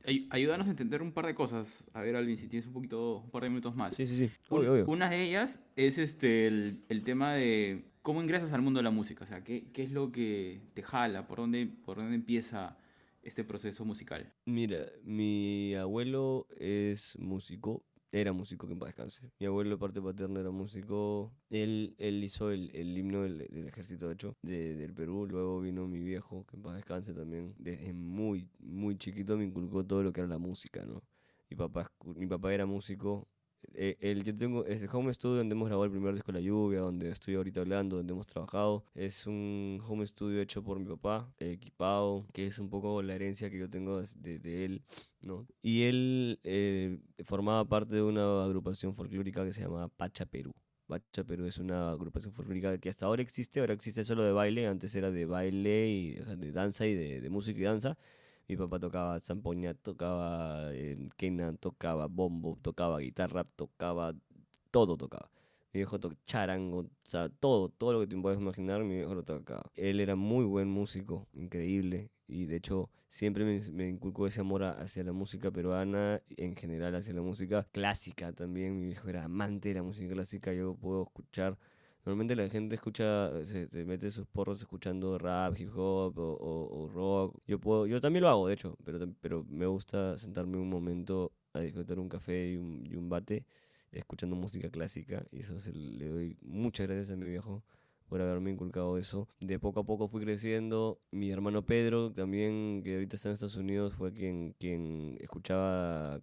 Ay- 0.06 0.26
Ayúdanos 0.30 0.66
a 0.66 0.70
entender 0.70 1.02
un 1.02 1.12
par 1.12 1.26
de 1.26 1.34
cosas. 1.34 1.84
A 1.92 2.00
ver, 2.00 2.16
Alvin, 2.16 2.38
si 2.38 2.48
tienes 2.48 2.66
un 2.66 2.72
poquito, 2.72 3.18
un 3.18 3.30
par 3.30 3.42
de 3.42 3.50
minutos 3.50 3.76
más. 3.76 3.94
Sí, 3.94 4.06
sí, 4.06 4.16
sí, 4.16 4.30
Un- 4.48 4.60
obvio, 4.60 4.72
obvio. 4.72 4.86
Una 4.86 5.10
de 5.10 5.22
ellas 5.22 5.60
es 5.76 5.98
este 5.98 6.46
el, 6.46 6.84
el 6.88 7.02
tema 7.04 7.34
de 7.34 7.84
cómo 8.00 8.22
ingresas 8.22 8.52
al 8.54 8.62
mundo 8.62 8.78
de 8.78 8.84
la 8.84 8.90
música. 8.90 9.24
O 9.24 9.26
sea, 9.26 9.44
¿qué, 9.44 9.66
qué 9.74 9.82
es 9.82 9.92
lo 9.92 10.10
que 10.10 10.62
te 10.72 10.82
jala? 10.82 11.26
¿Por 11.26 11.36
dónde, 11.38 11.66
por 11.84 11.98
dónde 11.98 12.14
empieza 12.14 12.78
este 13.22 13.44
proceso 13.44 13.84
musical? 13.84 14.32
Mira, 14.46 14.86
mi 15.04 15.74
abuelo 15.74 16.46
es 16.58 17.16
músico, 17.18 17.84
era 18.12 18.32
músico, 18.32 18.66
que 18.66 18.72
en 18.72 18.78
paz 18.78 18.88
descanse. 18.88 19.30
Mi 19.38 19.46
abuelo 19.46 19.70
de 19.70 19.76
parte 19.78 20.00
paterna 20.02 20.40
era 20.40 20.50
músico. 20.50 21.32
Él, 21.50 21.94
él 21.98 22.24
hizo 22.24 22.50
el, 22.50 22.70
el 22.74 22.96
himno 22.98 23.22
del, 23.22 23.42
ejército, 23.68 24.10
hecho, 24.10 24.36
de- 24.42 24.74
del 24.74 24.92
Perú. 24.94 25.26
Luego 25.28 25.60
vino 25.60 25.86
mi 25.86 26.00
viejo, 26.02 26.44
que 26.46 26.56
en 26.56 26.62
paz 26.62 26.74
descanse 26.76 27.14
también. 27.14 27.54
Desde 27.58 27.92
muy, 27.92 28.48
muy 28.58 28.96
chiquito 28.96 29.36
me 29.36 29.44
inculcó 29.44 29.84
todo 29.86 30.02
lo 30.02 30.12
que 30.12 30.20
era 30.20 30.28
la 30.28 30.38
música, 30.38 30.84
¿no? 30.84 31.02
Mi 31.48 31.56
papá, 31.56 31.92
mi 32.04 32.26
papá 32.26 32.52
era 32.54 32.66
músico. 32.66 33.28
Eh, 33.74 33.96
el, 34.00 34.24
yo 34.24 34.34
tengo, 34.34 34.64
es 34.66 34.82
el 34.82 34.88
home 34.92 35.12
studio 35.14 35.36
donde 35.38 35.54
hemos 35.54 35.68
grabado 35.68 35.84
el 35.84 35.90
primer 35.90 36.14
disco 36.14 36.32
La 36.32 36.40
Lluvia, 36.40 36.80
donde 36.80 37.10
estoy 37.10 37.34
ahorita 37.36 37.60
hablando, 37.60 37.96
donde 37.96 38.12
hemos 38.12 38.26
trabajado. 38.26 38.84
Es 38.94 39.26
un 39.26 39.80
home 39.86 40.06
studio 40.06 40.40
hecho 40.40 40.62
por 40.62 40.78
mi 40.78 40.86
papá, 40.86 41.32
eh, 41.38 41.52
equipado, 41.52 42.26
que 42.32 42.46
es 42.46 42.58
un 42.58 42.68
poco 42.70 43.02
la 43.02 43.14
herencia 43.14 43.50
que 43.50 43.58
yo 43.58 43.68
tengo 43.70 44.02
de, 44.16 44.38
de- 44.38 44.64
él, 44.64 44.82
¿no? 45.22 45.46
Y 45.62 45.82
él 45.84 46.40
eh, 46.44 46.98
formaba 47.24 47.64
parte 47.68 47.96
de 47.96 48.02
una 48.02 48.44
agrupación 48.44 48.94
folclórica 48.94 49.44
que 49.44 49.52
se 49.52 49.62
llama 49.62 49.88
Pacha 49.88 50.26
Perú. 50.26 50.52
Pacha 50.86 51.22
Perú 51.24 51.46
es 51.46 51.58
una 51.58 51.90
agrupación 51.92 52.32
folclórica 52.32 52.76
que 52.78 52.88
hasta 52.88 53.06
ahora 53.06 53.22
existe, 53.22 53.60
ahora 53.60 53.74
existe 53.74 54.02
solo 54.04 54.24
de 54.24 54.32
baile, 54.32 54.66
antes 54.66 54.94
era 54.94 55.10
de 55.12 55.24
baile 55.24 55.88
y 55.88 56.18
o 56.18 56.24
sea, 56.24 56.34
de 56.36 56.50
danza 56.50 56.86
y 56.86 56.94
de, 56.94 57.20
de 57.20 57.30
música 57.30 57.60
y 57.60 57.62
danza. 57.62 57.96
Mi 58.50 58.56
papá 58.56 58.80
tocaba 58.80 59.20
zampoña, 59.20 59.74
tocaba 59.74 60.74
eh, 60.74 60.98
quena, 61.16 61.54
tocaba 61.54 62.08
bombo, 62.08 62.58
tocaba 62.60 62.98
guitarra, 62.98 63.44
tocaba 63.44 64.12
todo 64.72 64.96
tocaba. 64.96 65.30
Mi 65.72 65.78
viejo 65.78 66.00
tocaba 66.00 66.20
charango, 66.24 66.80
o 66.80 66.90
sea, 67.04 67.28
todo, 67.28 67.68
todo 67.68 67.92
lo 67.92 68.00
que 68.00 68.08
te 68.08 68.20
puedas 68.20 68.40
imaginar, 68.40 68.82
mi 68.82 68.96
viejo 68.96 69.14
lo 69.14 69.22
tocaba. 69.22 69.70
Él 69.76 70.00
era 70.00 70.16
muy 70.16 70.44
buen 70.44 70.66
músico, 70.66 71.28
increíble, 71.32 72.10
y 72.26 72.46
de 72.46 72.56
hecho 72.56 72.90
siempre 73.08 73.44
me, 73.44 73.88
inculcó 73.88 74.26
ese 74.26 74.40
amor 74.40 74.64
hacia 74.64 75.04
la 75.04 75.12
música 75.12 75.52
peruana, 75.52 76.20
en 76.36 76.56
general 76.56 76.96
hacia 76.96 77.14
la 77.14 77.22
música 77.22 77.68
clásica 77.70 78.32
también. 78.32 78.80
Mi 78.80 78.86
viejo 78.86 79.08
era 79.08 79.22
amante 79.26 79.68
de 79.68 79.76
la 79.76 79.84
música 79.84 80.12
clásica, 80.12 80.52
yo 80.52 80.74
puedo 80.74 81.04
escuchar 81.04 81.56
Normalmente 82.04 82.34
la 82.36 82.48
gente 82.48 82.74
escucha, 82.76 83.30
se, 83.44 83.68
se 83.68 83.84
mete 83.84 84.10
sus 84.10 84.26
porros 84.26 84.60
escuchando 84.60 85.18
rap, 85.18 85.58
hip 85.58 85.70
hop 85.76 86.18
o, 86.18 86.32
o- 86.34 86.84
o 86.84 86.88
rock. 86.88 87.36
Yo 87.46 87.58
puedo, 87.60 87.86
yo 87.86 88.00
también 88.00 88.22
lo 88.22 88.28
hago, 88.30 88.48
de 88.48 88.54
hecho, 88.54 88.76
pero, 88.84 89.06
pero 89.20 89.44
me 89.48 89.66
gusta 89.66 90.16
sentarme 90.18 90.56
un 90.58 90.68
momento 90.70 91.32
a 91.52 91.60
disfrutar 91.60 91.98
un 91.98 92.08
café 92.08 92.52
y 92.52 92.56
un, 92.56 92.86
y 92.86 92.96
un 92.96 93.08
bate 93.08 93.44
escuchando 93.92 94.34
música 94.36 94.70
clásica. 94.70 95.24
Y 95.30 95.40
eso 95.40 95.58
se, 95.60 95.72
le 95.72 96.08
doy 96.08 96.36
muchas 96.42 96.86
gracias 96.86 97.10
a 97.10 97.16
mi 97.16 97.26
viejo 97.28 97.62
por 98.10 98.20
haberme 98.20 98.50
inculcado 98.50 98.98
eso. 98.98 99.28
De 99.38 99.60
poco 99.60 99.80
a 99.80 99.84
poco 99.84 100.08
fui 100.08 100.22
creciendo. 100.22 101.00
Mi 101.12 101.30
hermano 101.30 101.64
Pedro, 101.64 102.12
también, 102.12 102.82
que 102.82 102.94
ahorita 102.94 103.14
está 103.14 103.28
en 103.28 103.34
Estados 103.34 103.56
Unidos, 103.56 103.94
fue 103.94 104.12
quien, 104.12 104.52
quien 104.58 105.16
escuchaba 105.20 106.20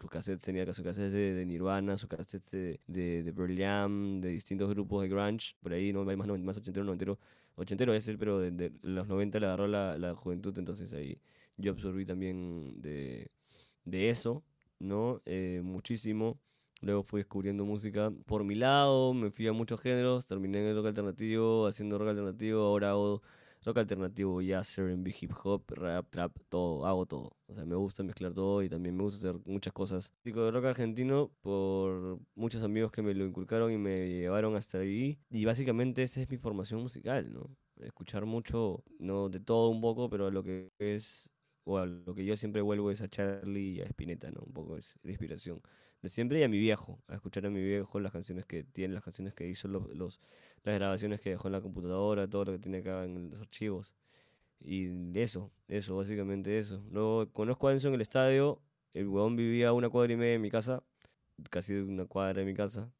sus 0.00 0.10
cassettes, 0.10 0.44
tenía 0.44 0.70
sus 0.72 0.84
cassettes 0.84 1.12
de, 1.12 1.46
Nirvana, 1.46 1.96
sus 1.96 2.08
cassettes 2.08 2.50
de, 2.50 2.80
de, 2.88 3.22
de 3.22 3.32
Pearl 3.32 3.56
Jam, 3.56 4.20
de 4.20 4.30
distintos 4.30 4.68
grupos 4.68 5.02
de 5.02 5.08
grunge, 5.08 5.54
por 5.62 5.72
ahí, 5.72 5.92
no 5.92 6.04
más, 6.04 6.26
más 6.40 6.58
ochentero, 6.58 6.84
noventero. 6.84 7.18
Ochentero 7.54 7.94
es 7.94 8.08
él, 8.08 8.18
pero 8.18 8.40
de 8.40 8.72
los 8.82 9.06
90 9.06 9.38
le 9.38 9.46
agarró 9.46 9.68
la, 9.68 9.96
la 9.98 10.16
juventud, 10.16 10.58
entonces 10.58 10.92
ahí 10.92 11.20
yo 11.56 11.70
absorbí 11.70 12.04
también 12.04 12.80
de, 12.82 13.30
de 13.84 14.10
eso, 14.10 14.42
¿no? 14.80 15.22
Eh, 15.24 15.60
muchísimo. 15.62 16.40
Luego 16.82 17.04
fui 17.04 17.20
descubriendo 17.20 17.64
música 17.64 18.12
por 18.26 18.42
mi 18.42 18.56
lado, 18.56 19.14
me 19.14 19.30
fui 19.30 19.46
a 19.46 19.52
muchos 19.52 19.80
géneros, 19.80 20.26
terminé 20.26 20.58
en 20.58 20.66
el 20.66 20.76
rock 20.76 20.86
alternativo, 20.86 21.68
haciendo 21.68 21.96
rock 21.96 22.08
alternativo, 22.08 22.60
ahora 22.62 22.90
hago 22.90 23.22
rock 23.64 23.78
alternativo, 23.78 24.42
jazz, 24.42 24.76
R&B, 24.76 25.14
hip 25.20 25.32
hop, 25.44 25.62
rap, 25.70 26.10
trap, 26.10 26.36
todo, 26.48 26.84
hago 26.84 27.06
todo. 27.06 27.36
O 27.46 27.54
sea, 27.54 27.64
me 27.64 27.76
gusta 27.76 28.02
mezclar 28.02 28.34
todo 28.34 28.64
y 28.64 28.68
también 28.68 28.96
me 28.96 29.04
gusta 29.04 29.18
hacer 29.28 29.40
muchas 29.44 29.72
cosas. 29.72 30.12
Digo, 30.24 30.44
de 30.44 30.50
rock 30.50 30.64
argentino 30.64 31.30
por 31.40 32.18
muchos 32.34 32.64
amigos 32.64 32.90
que 32.90 33.02
me 33.02 33.14
lo 33.14 33.24
inculcaron 33.24 33.70
y 33.70 33.78
me 33.78 34.08
llevaron 34.08 34.56
hasta 34.56 34.78
ahí. 34.78 35.20
Y 35.30 35.44
básicamente 35.44 36.02
esa 36.02 36.20
es 36.20 36.28
mi 36.28 36.36
formación 36.36 36.82
musical, 36.82 37.32
¿no? 37.32 37.48
Escuchar 37.80 38.26
mucho, 38.26 38.82
no 38.98 39.28
de 39.28 39.38
todo 39.38 39.68
un 39.68 39.80
poco, 39.80 40.10
pero 40.10 40.32
lo 40.32 40.42
que 40.42 40.72
es, 40.80 41.30
o 41.62 41.78
a 41.78 41.86
lo 41.86 42.12
que 42.14 42.24
yo 42.24 42.36
siempre 42.36 42.60
vuelvo 42.60 42.90
es 42.90 43.02
a 43.02 43.08
Charlie 43.08 43.74
y 43.74 43.80
a 43.82 43.84
Spinetta, 43.84 44.32
¿no? 44.32 44.42
Un 44.44 44.52
poco 44.52 44.76
es 44.76 44.98
la 45.04 45.12
inspiración 45.12 45.60
siempre 46.08 46.40
y 46.40 46.42
a 46.42 46.48
mi 46.48 46.58
viejo, 46.58 47.00
a 47.08 47.14
escuchar 47.14 47.46
a 47.46 47.50
mi 47.50 47.62
viejo 47.62 48.00
las 48.00 48.12
canciones 48.12 48.44
que 48.46 48.64
tiene, 48.64 48.94
las 48.94 49.04
canciones 49.04 49.34
que 49.34 49.48
hizo, 49.48 49.68
los, 49.68 50.20
las 50.64 50.74
grabaciones 50.74 51.20
que 51.20 51.30
dejó 51.30 51.48
en 51.48 51.52
la 51.52 51.60
computadora, 51.60 52.28
todo 52.28 52.46
lo 52.46 52.52
que 52.52 52.58
tiene 52.58 52.78
acá 52.78 53.04
en 53.04 53.30
los 53.30 53.40
archivos. 53.40 53.94
Y 54.60 54.90
eso, 55.18 55.50
eso, 55.68 55.96
básicamente 55.96 56.58
eso. 56.58 56.82
Luego 56.90 57.30
conozco 57.32 57.68
a 57.68 57.72
Enzo 57.72 57.88
en 57.88 57.94
el 57.94 58.00
estadio, 58.00 58.60
el 58.94 59.08
huevón 59.08 59.36
vivía 59.36 59.68
a 59.68 59.72
una 59.72 59.88
cuadra 59.88 60.12
y 60.12 60.16
media 60.16 60.32
de 60.32 60.38
mi 60.38 60.50
casa, 60.50 60.82
casi 61.50 61.74
una 61.74 62.06
cuadra 62.06 62.40
de 62.40 62.46
mi 62.46 62.54
casa, 62.54 62.92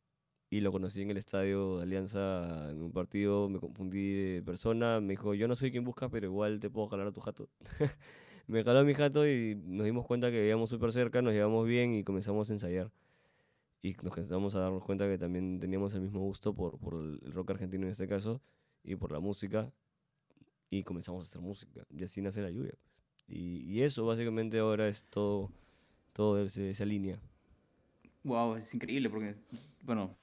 y 0.50 0.60
lo 0.60 0.72
conocí 0.72 1.02
en 1.02 1.10
el 1.10 1.16
estadio 1.16 1.78
de 1.78 1.84
Alianza 1.84 2.70
en 2.70 2.82
un 2.82 2.92
partido, 2.92 3.48
me 3.48 3.58
confundí 3.58 4.34
de 4.34 4.42
persona, 4.42 5.00
me 5.00 5.14
dijo, 5.14 5.34
yo 5.34 5.48
no 5.48 5.56
soy 5.56 5.70
quien 5.70 5.84
buscas, 5.84 6.10
pero 6.10 6.26
igual 6.26 6.60
te 6.60 6.68
puedo 6.68 6.88
jalar 6.88 7.06
a 7.06 7.12
tu 7.12 7.20
jato. 7.20 7.48
me 8.46 8.64
jaló 8.64 8.84
mi 8.84 8.94
jato 8.94 9.26
y 9.26 9.54
nos 9.54 9.84
dimos 9.86 10.06
cuenta 10.06 10.30
que 10.30 10.38
vivíamos 10.40 10.70
súper 10.70 10.92
cerca, 10.92 11.22
nos 11.22 11.32
llevamos 11.32 11.66
bien 11.66 11.94
y 11.94 12.04
comenzamos 12.04 12.50
a 12.50 12.52
ensayar. 12.54 12.90
Y 13.82 13.94
nos 14.02 14.12
comenzamos 14.12 14.54
a 14.54 14.60
darnos 14.60 14.84
cuenta 14.84 15.06
que 15.08 15.18
también 15.18 15.58
teníamos 15.58 15.92
el 15.94 16.02
mismo 16.02 16.20
gusto 16.20 16.54
por, 16.54 16.78
por 16.78 16.94
el 16.94 17.20
rock 17.32 17.50
argentino 17.50 17.84
en 17.86 17.92
este 17.92 18.06
caso 18.06 18.40
y 18.84 18.94
por 18.96 19.10
la 19.12 19.18
música. 19.20 19.72
Y 20.70 20.84
comenzamos 20.84 21.24
a 21.24 21.28
hacer 21.28 21.42
música. 21.42 21.84
Y 21.90 22.04
así 22.04 22.22
nace 22.22 22.40
la 22.42 22.50
lluvia. 22.50 22.74
Y, 23.28 23.60
y 23.70 23.82
eso 23.82 24.06
básicamente 24.06 24.58
ahora 24.58 24.88
es 24.88 25.04
todo, 25.06 25.50
todo 26.12 26.42
ese- 26.42 26.70
esa 26.70 26.84
línea. 26.84 27.20
Wow, 28.24 28.56
es 28.56 28.72
increíble 28.72 29.10
porque, 29.10 29.34
bueno, 29.82 30.16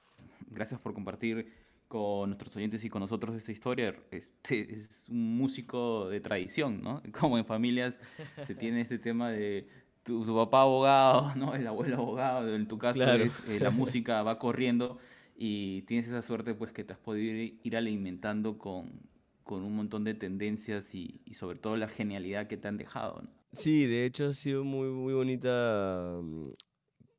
gracias 0.50 0.80
por 0.80 0.94
compartir 0.94 1.52
con 1.90 2.30
nuestros 2.30 2.54
oyentes 2.54 2.84
y 2.84 2.88
con 2.88 3.00
nosotros 3.00 3.34
esta 3.34 3.50
historia. 3.50 3.96
Este 4.12 4.74
es 4.74 5.08
un 5.08 5.36
músico 5.36 6.08
de 6.08 6.20
tradición, 6.20 6.80
¿no? 6.80 7.02
Como 7.20 7.36
en 7.36 7.44
familias 7.44 7.98
se 8.46 8.54
tiene 8.54 8.82
este 8.82 9.00
tema 9.00 9.32
de 9.32 9.66
tu, 10.04 10.24
tu 10.24 10.36
papá 10.36 10.62
abogado, 10.62 11.34
¿no? 11.36 11.52
El 11.52 11.66
abuelo 11.66 11.96
abogado, 11.96 12.54
en 12.54 12.68
tu 12.68 12.78
caso 12.78 13.00
Claro. 13.00 13.24
es, 13.24 13.42
eh, 13.48 13.58
la 13.58 13.70
música 13.70 14.22
va 14.22 14.38
corriendo 14.38 14.98
y 15.36 15.82
tienes 15.82 16.06
esa 16.06 16.22
suerte 16.22 16.54
pues 16.54 16.70
que 16.70 16.84
te 16.84 16.92
has 16.92 16.98
podido 17.00 17.34
ir, 17.34 17.58
ir 17.64 17.76
alimentando 17.76 18.56
con, 18.56 18.92
con 19.42 19.64
un 19.64 19.74
montón 19.74 20.04
de 20.04 20.14
tendencias 20.14 20.94
y, 20.94 21.20
y 21.24 21.34
sobre 21.34 21.58
todo 21.58 21.76
la 21.76 21.88
genialidad 21.88 22.46
que 22.46 22.56
te 22.56 22.68
han 22.68 22.76
dejado, 22.76 23.22
¿no? 23.22 23.30
Sí, 23.52 23.86
de 23.86 24.04
hecho 24.06 24.26
ha 24.28 24.32
sido 24.34 24.62
muy, 24.62 24.90
muy 24.90 25.12
bonita, 25.12 26.20
mm, 26.22 26.50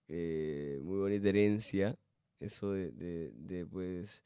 eh, 0.07 0.79
muy 0.81 0.97
bonita 0.99 1.27
herencia, 1.27 1.97
eso 2.39 2.71
de, 2.71 2.91
de, 2.91 3.31
de, 3.35 3.65
pues 3.65 4.23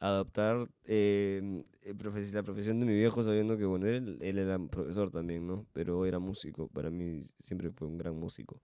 adaptar 0.00 0.68
eh, 0.86 1.62
profe- 1.96 2.32
la 2.32 2.42
profesión 2.42 2.80
de 2.80 2.86
mi 2.86 2.94
viejo 2.94 3.22
sabiendo 3.22 3.58
que, 3.58 3.64
bueno, 3.66 3.86
él, 3.86 4.18
él 4.22 4.38
era 4.38 4.58
profesor 4.58 5.10
también, 5.10 5.46
¿no? 5.46 5.66
Pero 5.72 6.06
era 6.06 6.18
músico, 6.18 6.68
para 6.68 6.90
mí 6.90 7.26
siempre 7.40 7.70
fue 7.70 7.88
un 7.88 7.98
gran 7.98 8.16
músico. 8.18 8.60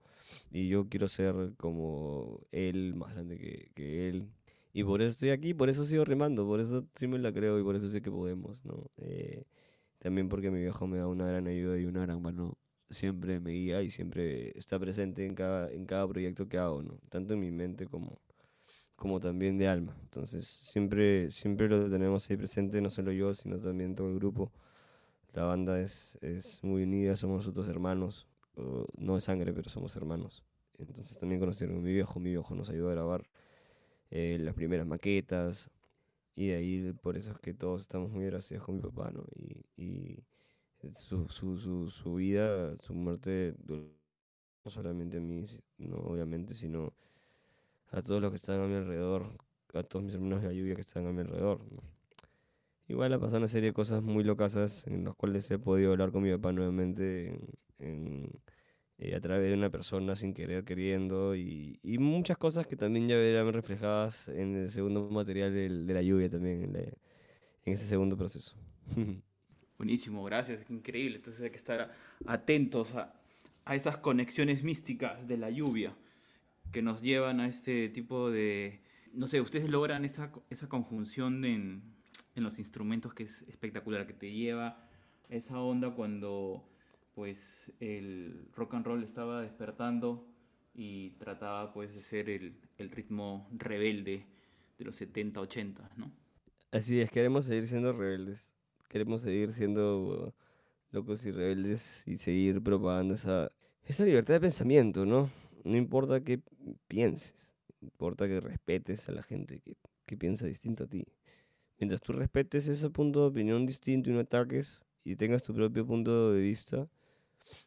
Y 0.51 0.67
yo 0.69 0.87
quiero 0.89 1.07
ser 1.07 1.53
como 1.57 2.41
él, 2.51 2.93
más 2.95 3.13
grande 3.13 3.37
que, 3.37 3.71
que 3.75 4.09
él. 4.09 4.27
Y 4.73 4.83
por 4.83 5.01
eso 5.01 5.11
estoy 5.11 5.29
aquí, 5.31 5.53
por 5.53 5.69
eso 5.69 5.85
sigo 5.85 6.05
remando, 6.05 6.45
por 6.45 6.59
eso 6.59 6.85
sí 6.95 7.07
me 7.07 7.17
la 7.19 7.33
creo 7.33 7.59
y 7.59 7.63
por 7.63 7.75
eso 7.75 7.89
sé 7.89 8.01
que 8.01 8.11
podemos, 8.11 8.63
¿no? 8.65 8.89
Eh, 8.97 9.45
también 9.99 10.29
porque 10.29 10.51
mi 10.51 10.61
viejo 10.61 10.87
me 10.87 10.97
da 10.97 11.07
una 11.07 11.27
gran 11.27 11.47
ayuda 11.47 11.77
y 11.79 11.85
una 11.85 12.01
gran 12.01 12.21
mano. 12.21 12.57
Siempre 12.89 13.39
me 13.39 13.51
guía 13.51 13.81
y 13.83 13.91
siempre 13.91 14.57
está 14.57 14.79
presente 14.79 15.25
en 15.25 15.35
cada, 15.35 15.71
en 15.71 15.85
cada 15.85 16.07
proyecto 16.07 16.47
que 16.47 16.57
hago, 16.57 16.83
¿no? 16.83 16.99
Tanto 17.09 17.33
en 17.33 17.41
mi 17.41 17.51
mente 17.51 17.85
como, 17.87 18.19
como 18.97 19.21
también 19.21 19.57
de 19.59 19.69
alma. 19.69 19.95
Entonces, 20.03 20.47
siempre, 20.47 21.31
siempre 21.31 21.69
lo 21.69 21.89
tenemos 21.89 22.29
ahí 22.29 22.37
presente, 22.37 22.81
no 22.81 22.89
solo 22.89 23.13
yo, 23.13 23.33
sino 23.35 23.59
también 23.59 23.95
todo 23.95 24.09
el 24.09 24.15
grupo. 24.15 24.51
La 25.33 25.43
banda 25.45 25.79
es, 25.81 26.17
es 26.21 26.63
muy 26.63 26.83
unida, 26.83 27.15
somos 27.15 27.37
nosotros 27.37 27.69
hermanos, 27.69 28.27
no 28.97 29.15
de 29.15 29.21
sangre, 29.21 29.53
pero 29.53 29.69
somos 29.69 29.95
hermanos. 29.95 30.43
Entonces 30.79 31.17
también 31.19 31.39
conocieron 31.39 31.77
a 31.77 31.79
mi 31.81 31.93
viejo, 31.93 32.19
mi 32.19 32.31
viejo 32.31 32.55
nos 32.55 32.69
ayudó 32.69 32.89
a 32.89 32.93
grabar 32.93 33.29
eh, 34.11 34.37
las 34.41 34.55
primeras 34.55 34.87
maquetas, 34.87 35.69
y 36.35 36.47
de 36.47 36.55
ahí 36.55 36.93
por 37.01 37.17
eso 37.17 37.31
es 37.31 37.39
que 37.39 37.53
todos 37.53 37.81
estamos 37.81 38.11
muy 38.11 38.25
agradecidos 38.25 38.63
con 38.63 38.75
mi 38.75 38.81
papá, 38.81 39.11
¿no? 39.11 39.25
Y, 39.35 39.65
y 39.75 40.23
su, 40.95 41.27
su, 41.29 41.57
su, 41.57 41.89
su 41.89 42.15
vida, 42.15 42.77
su 42.79 42.93
muerte, 42.93 43.55
no 43.67 43.89
solamente 44.65 45.17
a 45.17 45.21
mí, 45.21 45.45
no 45.77 45.97
obviamente, 45.97 46.55
sino 46.55 46.93
a 47.91 48.01
todos 48.01 48.21
los 48.21 48.31
que 48.31 48.37
están 48.37 48.61
a 48.61 48.67
mi 48.67 48.75
alrededor, 48.75 49.37
a 49.73 49.83
todos 49.83 50.03
mis 50.05 50.15
hermanos 50.15 50.41
de 50.41 50.47
la 50.49 50.53
lluvia 50.53 50.75
que 50.75 50.81
están 50.81 51.05
a 51.07 51.11
mi 51.11 51.21
alrededor. 51.21 51.61
¿no? 51.71 51.83
Igual 52.87 53.13
ha 53.13 53.19
pasado 53.19 53.39
una 53.39 53.47
serie 53.49 53.69
de 53.69 53.73
cosas 53.73 54.01
muy 54.01 54.23
locasas 54.23 54.87
en 54.87 55.03
las 55.05 55.15
cuales 55.15 55.49
he 55.51 55.59
podido 55.59 55.91
hablar 55.91 56.11
con 56.11 56.23
mi 56.23 56.31
papá 56.31 56.53
nuevamente 56.53 57.27
en, 57.29 57.49
en, 57.79 58.41
eh, 58.99 59.15
a 59.15 59.21
través 59.21 59.49
de 59.51 59.57
una 59.57 59.69
persona 59.71 60.15
sin 60.15 60.33
querer, 60.33 60.65
queriendo, 60.65 61.35
y, 61.35 61.79
y 61.83 61.97
muchas 61.99 62.37
cosas 62.37 62.67
que 62.67 62.77
también 62.77 63.07
ya 63.09 63.15
verán 63.17 63.53
reflejadas 63.53 64.29
en 64.29 64.55
el 64.55 64.71
segundo 64.71 65.09
material 65.09 65.53
de 65.53 65.93
la 65.93 66.01
lluvia 66.01 66.29
también, 66.29 66.63
en, 66.63 66.73
la- 66.73 66.79
en 66.81 67.73
ese 67.73 67.87
segundo 67.87 68.17
proceso. 68.17 68.55
Buenísimo, 69.77 70.23
gracias, 70.23 70.65
increíble. 70.69 71.17
Entonces 71.17 71.41
hay 71.43 71.51
que 71.51 71.57
estar 71.57 71.93
atentos 72.25 72.95
a, 72.95 73.13
a 73.65 73.75
esas 73.75 73.97
conexiones 73.97 74.63
místicas 74.63 75.27
de 75.27 75.37
la 75.37 75.49
lluvia 75.49 75.95
que 76.71 76.81
nos 76.81 77.01
llevan 77.01 77.39
a 77.39 77.47
este 77.47 77.89
tipo 77.89 78.29
de... 78.29 78.81
No 79.13 79.27
sé, 79.27 79.41
ustedes 79.41 79.69
logran 79.69 80.05
esa, 80.05 80.31
esa 80.49 80.69
conjunción 80.69 81.43
en, 81.45 81.81
en 82.35 82.43
los 82.43 82.59
instrumentos 82.59 83.13
que 83.13 83.23
es 83.23 83.41
espectacular, 83.43 84.05
que 84.05 84.13
te 84.13 84.31
lleva 84.31 84.87
esa 85.29 85.59
onda 85.59 85.91
cuando 85.91 86.63
pues 87.15 87.71
el 87.79 88.47
rock 88.55 88.75
and 88.75 88.85
roll 88.85 89.03
estaba 89.03 89.41
despertando 89.41 90.27
y 90.75 91.11
trataba 91.11 91.73
pues 91.73 91.93
de 91.95 92.01
ser 92.01 92.29
el, 92.29 92.59
el 92.77 92.91
ritmo 92.91 93.49
rebelde 93.57 94.25
de 94.77 94.85
los 94.85 94.95
70, 94.95 95.39
80, 95.41 95.89
¿no? 95.97 96.11
Así 96.71 97.01
es, 97.01 97.09
queremos 97.09 97.45
seguir 97.45 97.65
siendo 97.65 97.93
rebeldes. 97.93 98.45
Queremos 98.87 99.21
seguir 99.21 99.53
siendo 99.53 100.33
locos 100.91 101.25
y 101.25 101.31
rebeldes 101.31 102.03
y 102.05 102.17
seguir 102.17 102.61
propagando 102.61 103.15
esa, 103.15 103.51
esa 103.83 104.05
libertad 104.05 104.35
de 104.35 104.41
pensamiento, 104.41 105.05
¿no? 105.05 105.29
No 105.63 105.77
importa 105.77 106.23
qué 106.23 106.41
pienses, 106.87 107.53
importa 107.81 108.27
que 108.27 108.39
respetes 108.39 109.07
a 109.09 109.11
la 109.11 109.23
gente 109.23 109.59
que, 109.59 109.75
que 110.05 110.17
piensa 110.17 110.47
distinto 110.47 110.85
a 110.85 110.87
ti. 110.87 111.05
Mientras 111.79 112.01
tú 112.01 112.13
respetes 112.13 112.67
ese 112.67 112.89
punto 112.89 113.21
de 113.21 113.27
opinión 113.27 113.65
distinto 113.65 114.09
y 114.09 114.13
no 114.13 114.19
ataques 114.19 114.81
y 115.03 115.15
tengas 115.15 115.43
tu 115.43 115.53
propio 115.53 115.85
punto 115.85 116.31
de 116.33 116.41
vista, 116.41 116.89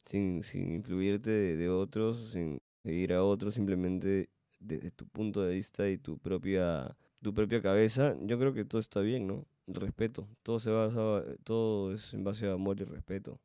sin, 0.04 0.42
sin 0.42 0.74
influirte 0.74 1.30
de, 1.30 1.68
otros, 1.68 2.32
sin 2.32 2.60
seguir 2.82 3.12
a 3.12 3.24
otros, 3.24 3.54
simplemente 3.54 4.28
desde 4.58 4.90
tu 4.90 5.06
punto 5.06 5.42
de 5.42 5.54
vista 5.54 5.88
y 5.88 5.96
tu 5.98 6.18
propia, 6.18 6.96
tu 7.22 7.32
propia 7.32 7.62
cabeza, 7.62 8.16
yo 8.22 8.38
creo 8.38 8.52
que 8.52 8.64
todo 8.64 8.80
está 8.80 9.00
bien, 9.00 9.26
¿no? 9.26 9.46
Respeto, 9.66 10.28
todo 10.42 10.58
se 10.58 10.70
basa, 10.70 11.24
todo 11.44 11.94
es 11.94 12.12
en 12.12 12.24
base 12.24 12.48
a 12.48 12.52
amor 12.54 12.80
y 12.80 12.84
respeto. 12.84 13.38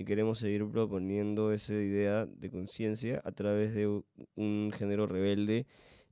Y 0.00 0.06
queremos 0.06 0.38
seguir 0.38 0.66
proponiendo 0.66 1.52
esa 1.52 1.74
idea 1.74 2.24
de 2.24 2.50
conciencia 2.50 3.20
a 3.22 3.32
través 3.32 3.74
de 3.74 3.86
un 4.34 4.72
género 4.74 5.06
rebelde, 5.06 5.66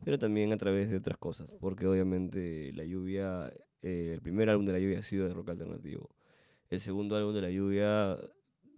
pero 0.04 0.18
también 0.18 0.52
a 0.52 0.58
través 0.58 0.90
de 0.90 0.98
otras 0.98 1.16
cosas, 1.16 1.54
porque 1.58 1.86
obviamente 1.86 2.70
la 2.74 2.84
lluvia, 2.84 3.50
eh, 3.80 4.10
el 4.12 4.20
primer 4.20 4.50
álbum 4.50 4.66
de 4.66 4.72
la 4.72 4.78
lluvia 4.78 4.98
ha 4.98 5.02
sido 5.02 5.26
de 5.26 5.32
rock 5.32 5.48
alternativo. 5.48 6.10
El 6.68 6.80
segundo 6.80 7.16
álbum 7.16 7.32
de 7.32 7.40
la 7.40 7.50
lluvia 7.50 8.18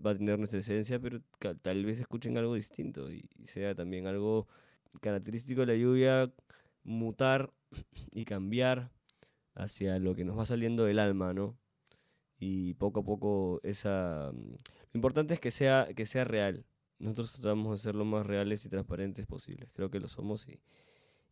va 0.07 0.13
a 0.13 0.15
tener 0.15 0.39
nuestra 0.39 0.61
esencia, 0.61 1.01
pero 1.01 1.21
tal 1.61 1.85
vez 1.85 1.99
escuchen 1.99 2.39
algo 2.39 2.55
distinto 2.55 3.11
y 3.11 3.29
sea 3.47 3.75
también 3.75 4.07
algo 4.07 4.47
característico 5.01 5.63
de 5.63 5.67
la 5.67 5.75
lluvia, 5.75 6.33
mutar 6.85 7.53
y 8.13 8.27
cambiar 8.27 8.93
hacia 9.57 9.99
lo 9.99 10.15
que 10.15 10.25
nos 10.25 10.39
va 10.39 10.47
saliendo 10.47 10.85
del 10.85 11.01
alma, 11.01 11.35
¿no? 11.35 11.59
Y 12.41 12.75
poco 12.75 13.01
a 13.03 13.05
poco 13.05 13.61
esa... 13.65 14.33
mm, 14.35 14.53
Lo 14.95 14.99
importante 14.99 15.35
es 15.35 15.41
que 15.41 15.53
sea, 15.53 15.89
que 15.97 16.07
sea 16.07 16.25
real. 16.25 16.67
Nosotros 17.01 17.35
tratamos 17.35 17.81
de 17.81 17.85
ser 17.85 17.97
lo 17.97 18.07
más 18.07 18.27
reales 18.27 18.65
y 18.67 18.71
transparentes 18.71 19.27
posibles. 19.27 19.73
Creo 19.75 19.91
que 19.91 20.01
lo 20.01 20.09
somos 20.09 20.49
y, 20.49 20.61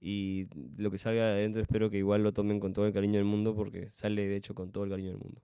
y 0.01 0.49
lo 0.77 0.91
que 0.91 0.99
salga 0.99 1.27
de 1.27 1.33
adentro 1.33 1.63
espero 1.63 1.91
que 1.91 1.99
igual 1.99 2.23
lo 2.25 2.33
tomen 2.33 2.61
con 2.61 2.73
todo 2.75 2.87
el 2.87 2.93
cariño 2.95 3.17
del 3.19 3.27
mundo 3.27 3.55
porque 3.57 3.91
sale 3.93 4.27
de 4.29 4.37
hecho 4.37 4.55
con 4.55 4.73
todo 4.73 4.85
el 4.85 4.91
cariño 4.91 5.11
del 5.11 5.19
mundo. 5.21 5.43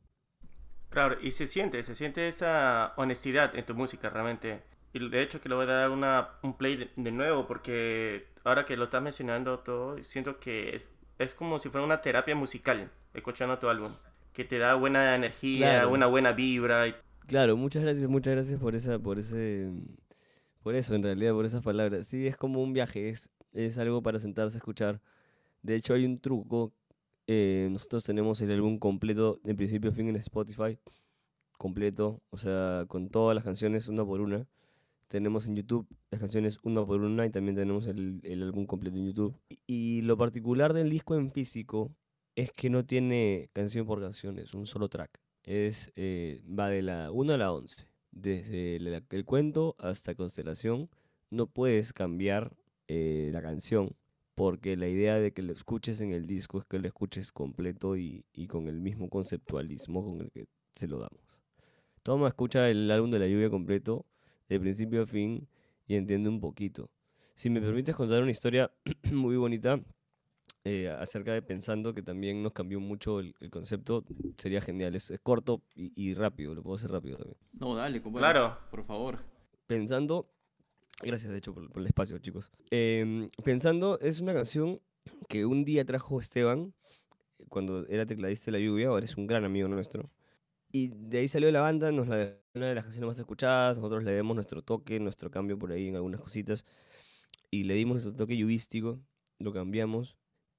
Claro, 0.91 1.17
y 1.21 1.33
se 1.33 1.49
siente, 1.49 1.83
se 1.83 1.95
siente 1.95 2.29
esa 2.29 2.95
honestidad 2.97 3.57
en 3.57 3.67
tu 3.67 3.75
música 3.75 4.11
realmente. 4.11 4.63
Y 4.93 5.09
de 5.09 5.23
hecho 5.23 5.41
que 5.41 5.49
le 5.49 5.57
voy 5.57 5.65
a 5.65 5.69
dar 5.69 5.91
una, 5.91 6.31
un 6.43 6.57
play 6.57 6.77
de, 6.77 6.91
de 6.97 7.11
nuevo 7.13 7.47
porque 7.49 8.27
ahora 8.45 8.65
que 8.65 8.77
lo 8.77 8.85
estás 8.85 9.03
mencionando 9.03 9.59
todo, 9.61 10.01
siento 10.05 10.39
que 10.39 10.77
es, 10.77 10.91
es 11.19 11.35
como 11.35 11.59
si 11.59 11.69
fuera 11.69 11.85
una 11.85 12.01
terapia 12.01 12.37
musical 12.37 12.91
escuchando 13.13 13.59
tu 13.59 13.69
álbum. 13.69 13.93
Que 14.35 14.45
te 14.45 14.59
da 14.59 14.75
buena 14.75 15.15
energía, 15.15 15.71
Claro. 15.77 15.91
una 15.93 16.07
buena 16.07 16.33
vibra. 16.33 16.89
y- 16.89 16.95
Claro, 17.27 17.57
muchas 17.57 17.83
gracias, 17.83 18.09
muchas 18.11 18.35
gracias 18.35 18.61
por 18.61 18.75
esa, 18.75 18.99
por 18.99 19.19
ese, 19.19 19.71
por 20.63 20.75
eso 20.75 20.95
en 20.95 21.03
realidad, 21.03 21.33
por 21.33 21.47
esas 21.47 21.63
palabras. 21.63 22.07
Sí, 22.07 22.27
es 22.27 22.37
como 22.37 22.63
un 22.63 22.73
viaje, 22.75 23.09
es, 23.09 23.31
es 23.53 23.79
algo 23.79 24.03
para 24.03 24.19
sentarse 24.19 24.57
a 24.57 24.59
escuchar. 24.59 25.01
De 25.63 25.75
hecho, 25.77 25.95
hay 25.95 26.05
un 26.05 26.19
truco. 26.21 26.75
eh, 27.27 27.69
nosotros 27.73 28.05
tenemos 28.05 28.43
el 28.43 28.51
álbum 28.51 28.79
completo, 28.79 29.41
de 29.45 29.55
principio 29.55 29.91
a 29.91 29.95
fin 29.95 30.09
en 30.11 30.17
Spotify, 30.17 30.79
completo, 31.57 32.21
o 32.31 32.37
sea, 32.37 32.85
con 32.89 33.09
todas 33.09 33.35
las 33.35 33.45
canciones 33.45 33.89
una 33.89 34.05
por 34.05 34.21
una. 34.21 34.47
Tenemos 35.09 35.47
en 35.47 35.57
YouTube 35.57 35.87
las 36.11 36.21
canciones 36.21 36.59
una 36.65 36.85
por 36.85 37.01
una 37.01 37.25
y 37.25 37.31
también 37.31 37.55
tenemos 37.57 37.87
el, 37.87 38.21
el 38.25 38.43
álbum 38.43 38.67
completo 38.67 38.97
en 38.99 39.07
YouTube. 39.07 39.39
Y, 39.49 39.59
y 39.67 40.03
lo 40.03 40.17
particular 40.19 40.73
del 40.75 40.91
disco 40.91 41.15
en 41.17 41.31
físico 41.33 41.93
es 42.37 42.53
que 42.53 42.71
no 42.71 42.85
tiene 42.85 43.51
canción 43.53 43.87
por 43.87 44.01
canción, 44.01 44.39
es 44.39 44.55
un 44.55 44.67
solo 44.67 44.89
track. 44.89 45.21
Es, 45.43 45.93
eh, 45.97 46.43
va 46.47 46.69
de 46.69 46.83
la 46.83 47.11
1 47.11 47.35
a 47.35 47.39
la 47.39 47.53
11. 47.53 47.87
Desde 48.11 48.77
el 48.77 49.25
cuento 49.25 49.77
hasta 49.79 50.15
constelación. 50.15 50.89
No 51.31 51.47
puedes 51.47 51.93
cambiar 51.93 52.57
eh, 52.89 53.31
la 53.33 53.43
canción 53.43 53.97
porque 54.35 54.77
la 54.77 54.89
idea 54.89 55.19
de 55.19 55.33
que 55.33 55.43
lo 55.43 55.53
escuches 55.53 56.01
en 56.01 56.13
el 56.13 56.27
disco 56.27 56.59
es 56.59 56.65
que 56.67 56.79
lo 56.79 56.87
escuches 56.87 57.33
completo 57.33 57.97
y, 57.97 58.25
y 58.33 58.47
con 58.47 58.69
el 58.69 58.81
mismo 58.81 59.09
conceptualismo 59.09 60.05
con 60.05 60.21
el 60.21 60.31
que 60.31 60.47
se 60.73 60.89
lo 60.89 60.99
damos. 60.99 61.41
Toma, 62.03 62.29
escucha 62.29 62.69
el 62.69 62.91
álbum 62.91 63.11
de 63.11 63.19
la 63.21 63.27
lluvia 63.27 63.49
completo, 63.49 64.07
de 64.49 64.61
principio 64.61 65.03
a 65.03 65.07
fin, 65.07 65.49
y 65.87 65.95
entiende 65.97 66.29
un 66.29 66.41
poquito. 66.41 66.91
Si 67.35 67.49
me 67.51 67.61
permites 67.61 67.97
contar 67.97 68.23
una 68.23 68.31
historia 68.31 68.71
muy 69.13 69.37
bonita 69.37 69.81
eh, 70.65 70.89
acerca 70.89 71.33
de 71.33 71.43
pensando 71.43 71.93
que 71.95 72.03
también 72.03 72.43
nos 72.43 72.53
cambió 72.53 72.81
mucho 72.81 73.21
el, 73.21 73.35
el 73.41 73.51
concepto, 73.51 74.05
sería 74.39 74.61
genial. 74.61 74.95
Es, 74.95 75.11
es 75.11 75.21
corto 75.21 75.63
y, 75.75 75.93
y 75.95 76.15
rápido, 76.15 76.55
lo 76.55 76.63
puedo 76.63 76.77
hacer 76.77 76.91
rápido 76.91 77.19
también. 77.19 77.39
No, 77.53 77.75
dale, 77.75 78.01
compadre. 78.01 78.33
Claro. 78.33 78.59
Por 78.71 78.85
favor. 78.85 79.19
Pensando, 79.67 80.31
gracias 81.03 81.33
de 81.33 81.39
hecho 81.39 81.55
por, 81.55 81.71
por 81.71 81.81
el 81.83 81.87
espacio, 81.87 82.19
chicos. 82.19 82.51
Em, 82.71 83.29
Pensando 83.45 83.99
es 84.01 84.21
una 84.21 84.33
canción 84.33 84.81
que 85.29 85.45
un 85.45 85.65
día 85.65 85.85
trajo 85.85 86.19
Esteban 86.21 86.73
cuando 87.49 87.87
era 87.89 88.07
tecladista 88.07 88.47
de 88.47 88.59
la 88.59 88.65
lluvia, 88.65 88.89
ahora 88.89 89.05
es 89.05 89.17
un 89.17 89.27
gran 89.27 89.45
amigo 89.45 89.69
nuestro. 89.69 90.11
Y 90.73 90.89
de 90.89 91.19
ahí 91.19 91.29
salió 91.29 91.51
la 91.53 91.61
banda, 91.61 91.93
nos 91.93 92.09
la 92.09 92.17
dejó 92.17 92.41
una 92.55 92.69
de 92.69 92.75
las 92.75 92.85
canciones 92.85 93.07
más 93.07 93.19
escuchadas, 93.19 93.79
nosotros 93.79 94.03
le 94.03 94.13
demos 94.13 94.35
nuestro 94.35 94.63
toque, 94.63 94.99
nuestro 94.99 95.31
cambio 95.31 95.59
por 95.59 95.71
ahí 95.71 95.89
en 95.89 95.97
algunas 95.97 96.21
cositas, 96.21 96.65
y 97.51 97.65
le 97.65 97.75
dimos 97.75 97.95
nuestro 97.95 98.15
toque 98.15 98.37
lluvístico, 98.37 99.01
lo 99.39 99.53
cambiamos, 99.53 100.17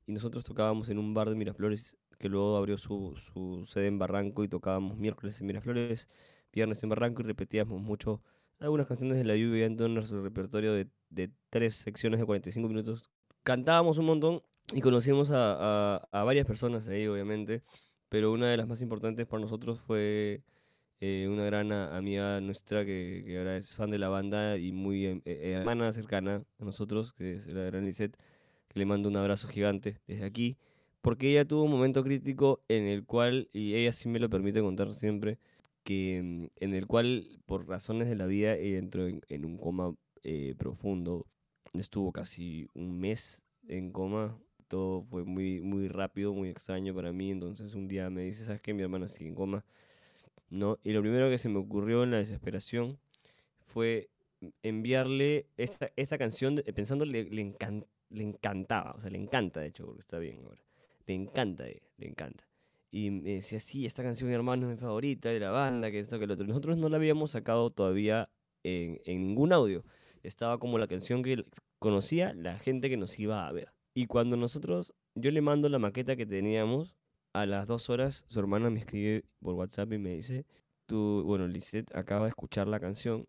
y 0.07 0.11
nosotros 0.13 0.43
tocábamos 0.43 0.89
en 0.89 0.97
un 0.99 1.13
bar 1.13 1.29
de 1.29 1.35
Miraflores, 1.35 1.97
que 2.19 2.29
luego 2.29 2.57
abrió 2.57 2.77
su, 2.77 3.15
su 3.17 3.65
sede 3.65 3.87
en 3.87 3.99
Barranco, 3.99 4.43
y 4.43 4.47
tocábamos 4.47 4.97
miércoles 4.97 5.39
en 5.41 5.47
Miraflores, 5.47 6.07
viernes 6.53 6.81
en 6.83 6.89
Barranco, 6.89 7.21
y 7.21 7.25
repetíamos 7.25 7.81
mucho 7.81 8.21
algunas 8.59 8.87
canciones 8.87 9.17
de 9.17 9.25
la 9.25 9.35
lluvia 9.35 9.65
en 9.65 9.75
todo 9.77 9.87
nuestro 9.89 10.23
repertorio 10.23 10.73
de, 10.73 10.87
de 11.09 11.31
tres 11.49 11.75
secciones 11.75 12.19
de 12.19 12.25
45 12.25 12.67
minutos. 12.69 13.09
Cantábamos 13.43 13.97
un 13.97 14.05
montón 14.05 14.41
y 14.73 14.81
conocimos 14.81 15.31
a, 15.31 15.97
a- 16.11 16.23
varias 16.23 16.45
personas 16.45 16.87
ahí, 16.87 17.05
obviamente, 17.07 17.63
pero 18.09 18.31
una 18.31 18.47
de 18.49 18.57
las 18.57 18.67
más 18.67 18.81
importantes 18.81 19.27
para 19.27 19.41
nosotros 19.41 19.79
fue 19.81 20.41
eh, 21.01 21.27
una 21.29 21.45
gran 21.45 21.71
amiga 21.71 22.39
nuestra 22.41 22.85
que, 22.85 23.35
ahora 23.37 23.57
es 23.57 23.75
fan 23.75 23.91
de 23.91 23.99
la 23.99 24.09
banda 24.09 24.57
y 24.57 24.71
muy 24.71 25.05
eh, 25.05 25.21
eh, 25.25 25.51
hermana 25.53 25.91
cercana 25.93 26.43
a 26.59 26.65
nosotros, 26.65 27.13
que 27.13 27.33
es 27.35 27.47
la 27.47 27.63
gran 27.63 27.85
Lisette, 27.85 28.17
le 28.75 28.85
mando 28.85 29.09
un 29.09 29.17
abrazo 29.17 29.47
gigante 29.49 29.99
desde 30.07 30.25
aquí, 30.25 30.57
porque 31.01 31.29
ella 31.31 31.45
tuvo 31.45 31.63
un 31.63 31.71
momento 31.71 32.03
crítico 32.03 32.61
en 32.69 32.85
el 32.85 33.05
cual, 33.05 33.49
y 33.53 33.75
ella 33.75 33.91
sí 33.93 34.09
me 34.09 34.19
lo 34.19 34.29
permite 34.29 34.61
contar 34.61 34.93
siempre, 34.93 35.39
que 35.83 36.21
mm, 36.23 36.45
en 36.63 36.73
el 36.75 36.87
cual 36.87 37.27
por 37.45 37.67
razones 37.67 38.09
de 38.09 38.15
la 38.15 38.25
vida 38.27 38.55
ella 38.55 38.79
entró 38.79 39.07
en, 39.07 39.45
un 39.45 39.57
coma 39.57 39.95
eh, 40.23 40.55
profundo, 40.57 41.27
estuvo 41.73 42.11
casi 42.11 42.67
un 42.75 42.99
mes 42.99 43.43
en 43.67 43.91
coma, 43.91 44.37
todo 44.67 45.03
fue 45.03 45.23
muy, 45.25 45.61
muy 45.61 45.87
rápido, 45.89 46.33
muy 46.33 46.49
extraño 46.49 46.93
para 46.95 47.11
mí, 47.13 47.31
entonces 47.31 47.75
un 47.75 47.87
día 47.87 48.09
me 48.09 48.23
dice, 48.23 48.45
¿sabes 48.45 48.61
qué? 48.61 48.73
Mi 48.73 48.83
hermana 48.83 49.07
sigue 49.07 49.29
en 49.29 49.35
coma, 49.35 49.65
¿no? 50.49 50.79
Y 50.83 50.91
lo 50.93 51.01
primero 51.01 51.29
que 51.29 51.37
se 51.37 51.49
me 51.49 51.59
ocurrió 51.59 52.03
en 52.03 52.11
la 52.11 52.17
desesperación 52.17 52.99
fue 53.65 54.09
enviarle 54.63 55.47
esta, 55.57 55.91
esta 55.95 56.17
canción, 56.17 56.61
pensando 56.75 57.05
le, 57.05 57.23
le, 57.25 57.41
encan- 57.43 57.85
le 58.09 58.23
encantaba, 58.23 58.93
o 58.93 58.99
sea, 58.99 59.09
le 59.09 59.17
encanta 59.17 59.59
de 59.59 59.67
hecho, 59.67 59.85
porque 59.85 60.01
está 60.01 60.19
bien 60.19 60.41
ahora, 60.43 60.63
le 61.05 61.13
encanta 61.13 61.65
le 61.65 62.07
encanta. 62.07 62.47
Y 62.91 63.11
me 63.11 63.31
decía, 63.31 63.59
sí, 63.59 63.85
esta 63.85 64.03
canción, 64.03 64.29
hermano, 64.29 64.69
es 64.69 64.77
mi 64.77 64.79
favorita 64.79 65.27
de 65.27 65.39
la 65.41 65.51
banda, 65.51 65.91
que 65.91 65.99
esto, 65.99 66.17
que 66.17 66.27
lo 66.27 66.35
otro. 66.35 66.47
Nosotros 66.47 66.77
no 66.77 66.87
la 66.87 66.95
habíamos 66.95 67.31
sacado 67.31 67.69
todavía 67.69 68.29
en, 68.63 69.01
ningún 69.05 69.51
audio. 69.51 69.83
Estaba 70.23 70.59
como 70.59 70.77
la 70.77 70.87
canción 70.87 71.21
que 71.21 71.43
conocía 71.77 72.33
la 72.33 72.57
gente 72.57 72.89
que 72.89 72.95
nos 72.95 73.19
iba 73.19 73.47
a 73.47 73.51
ver. 73.51 73.73
Y 73.93 74.07
cuando 74.07 74.37
nosotros, 74.37 74.93
yo 75.13 75.31
le 75.31 75.41
mando 75.41 75.67
la 75.67 75.77
maqueta 75.77 76.15
que 76.15 76.25
teníamos, 76.25 76.95
a 77.33 77.45
las 77.45 77.67
dos 77.67 77.89
horas 77.89 78.25
su 78.29 78.39
hermana 78.39 78.69
me 78.69 78.79
escribe 78.79 79.25
por 79.41 79.55
WhatsApp 79.55 79.91
y 79.91 79.97
me 79.97 80.15
dice, 80.15 80.45
tú, 80.85 81.21
bueno, 81.25 81.47
Lisette 81.47 81.93
acaba 81.93 82.23
de 82.23 82.29
escuchar 82.29 82.67
la 82.67 82.79
canción 82.79 83.27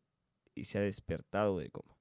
y 0.55 0.67
se 0.67 0.79
ha 0.79 0.83
despertado 0.83 1.59
de 1.59 1.71
coma. 1.71 1.96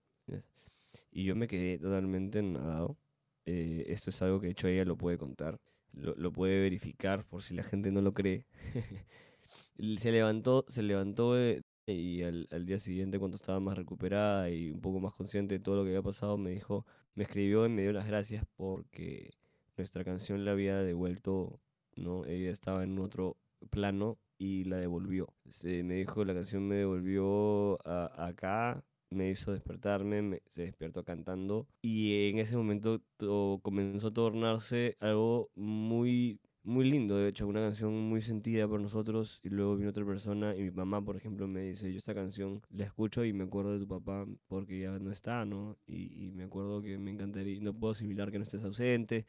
Y 1.12 1.24
yo 1.26 1.36
me 1.36 1.48
quedé 1.48 1.78
totalmente 1.80 2.42
nadado. 2.42 2.98
Eh, 3.46 3.86
esto 3.88 4.10
es 4.10 4.22
algo 4.22 4.40
que 4.40 4.48
de 4.48 4.52
hecho 4.54 4.68
ella 4.68 4.86
lo 4.86 4.98
puede 4.98 5.18
contar, 5.20 5.60
lo, 5.94 6.16
lo 6.16 6.32
puede 6.32 6.60
verificar 6.62 7.26
por 7.26 7.44
si 7.44 7.54
la 7.54 7.62
gente 7.64 7.92
no 7.92 8.02
lo 8.02 8.14
cree. 8.14 8.46
Se 10.00 10.12
levantó, 10.12 10.66
se 10.70 10.84
levantó 10.84 11.38
eh, 11.40 11.62
y 11.88 12.24
al, 12.24 12.48
al 12.52 12.66
día 12.66 12.80
siguiente 12.80 13.20
cuando 13.20 13.36
estaba 13.36 13.60
más 13.60 13.78
recuperada 13.78 14.50
y 14.50 14.72
un 14.72 14.82
poco 14.82 15.00
más 15.00 15.14
consciente 15.14 15.56
de 15.56 15.60
todo 15.60 15.76
lo 15.78 15.84
que 15.84 15.90
había 15.90 16.02
pasado, 16.02 16.38
me 16.38 16.52
dijo, 16.52 16.86
me 17.16 17.24
escribió 17.24 17.66
y 17.66 17.70
me 17.70 17.82
dio 17.84 17.94
las 17.94 18.08
gracias 18.08 18.46
porque 18.56 19.32
nuestra 19.78 20.04
canción 20.04 20.46
le 20.46 20.52
había 20.52 20.78
devuelto, 20.80 21.60
¿no? 21.96 22.26
Ella 22.26 22.52
estaba 22.52 22.84
en 22.84 22.98
otro 23.00 23.38
plano 23.70 24.18
y 24.38 24.64
la 24.66 24.78
devolvió. 24.78 25.34
Se, 25.52 25.84
me 25.84 25.96
dijo, 25.96 26.24
la 26.26 26.34
canción 26.34 26.68
me 26.68 26.76
devolvió 26.78 27.78
a- 27.88 28.28
acá, 28.28 28.84
me 29.10 29.30
hizo 29.30 29.52
despertarme, 29.54 30.22
me- 30.22 30.42
se 30.48 30.64
despertó 30.64 31.04
cantando 31.04 31.68
y 31.82 32.30
en 32.30 32.40
ese 32.40 32.58
momento 32.58 33.02
to- 33.18 33.60
comenzó 33.64 34.08
a 34.08 34.14
tornarse 34.14 34.98
algo 35.00 35.50
muy 35.56 36.40
muy 36.64 36.90
lindo, 36.90 37.18
de 37.18 37.30
hecho, 37.30 37.46
una 37.48 37.60
canción 37.62 37.94
muy 37.94 38.22
sentida 38.22 38.68
por 38.68 38.80
nosotros 38.80 39.40
y 39.44 39.50
luego 39.50 39.76
vino 39.78 39.92
otra 39.92 40.04
persona 40.04 40.56
y 40.56 40.64
mi 40.64 40.72
mamá, 40.72 41.00
por 41.04 41.16
ejemplo, 41.16 41.48
me 41.48 41.62
dice, 41.62 41.92
yo 41.92 42.00
esta 42.00 42.16
canción 42.16 42.62
la 42.72 42.86
escucho 42.86 43.24
y 43.24 43.34
me 43.34 43.44
acuerdo 43.44 43.74
de 43.74 43.80
tu 43.80 43.88
papá 43.88 44.26
porque 44.48 44.80
ya 44.80 44.98
no 45.00 45.12
está, 45.12 45.46
¿no? 45.46 45.78
Y, 45.86 46.32
me 46.34 46.44
acuerdo 46.46 46.82
que 46.82 46.98
me 46.98 47.12
encantaría, 47.12 47.60
no 47.62 47.74
puedo 47.74 47.92
asimilar 47.92 48.32
que 48.32 48.40
no 48.40 48.44
estés 48.44 48.64
ausente. 48.64 49.28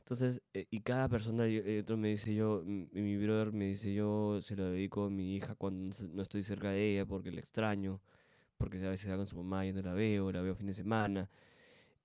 Entonces, 0.00 0.42
eh, 0.54 0.66
y 0.70 0.80
cada 0.80 1.08
persona, 1.08 1.48
y 1.48 1.78
otro 1.78 1.96
me 1.98 2.08
dice 2.08 2.34
yo, 2.34 2.62
mi 2.66 3.16
brother 3.18 3.52
me 3.52 3.66
dice 3.66 3.92
yo, 3.94 4.40
se 4.42 4.56
lo 4.56 4.70
dedico 4.70 5.04
a 5.04 5.10
mi 5.10 5.36
hija 5.36 5.54
cuando 5.54 5.94
no 6.12 6.22
estoy 6.22 6.42
cerca 6.42 6.70
de 6.70 6.92
ella 6.92 7.06
porque 7.06 7.30
la 7.32 7.40
extraño, 7.40 8.00
porque 8.58 8.84
a 8.84 8.90
veces 8.90 9.10
va 9.10 9.16
con 9.16 9.26
su 9.26 9.36
mamá 9.36 9.66
y 9.66 9.72
no 9.72 9.82
la 9.82 9.94
veo, 9.94 10.32
la 10.32 10.42
veo 10.42 10.54
fin 10.54 10.66
de 10.66 10.74
semana. 10.74 11.30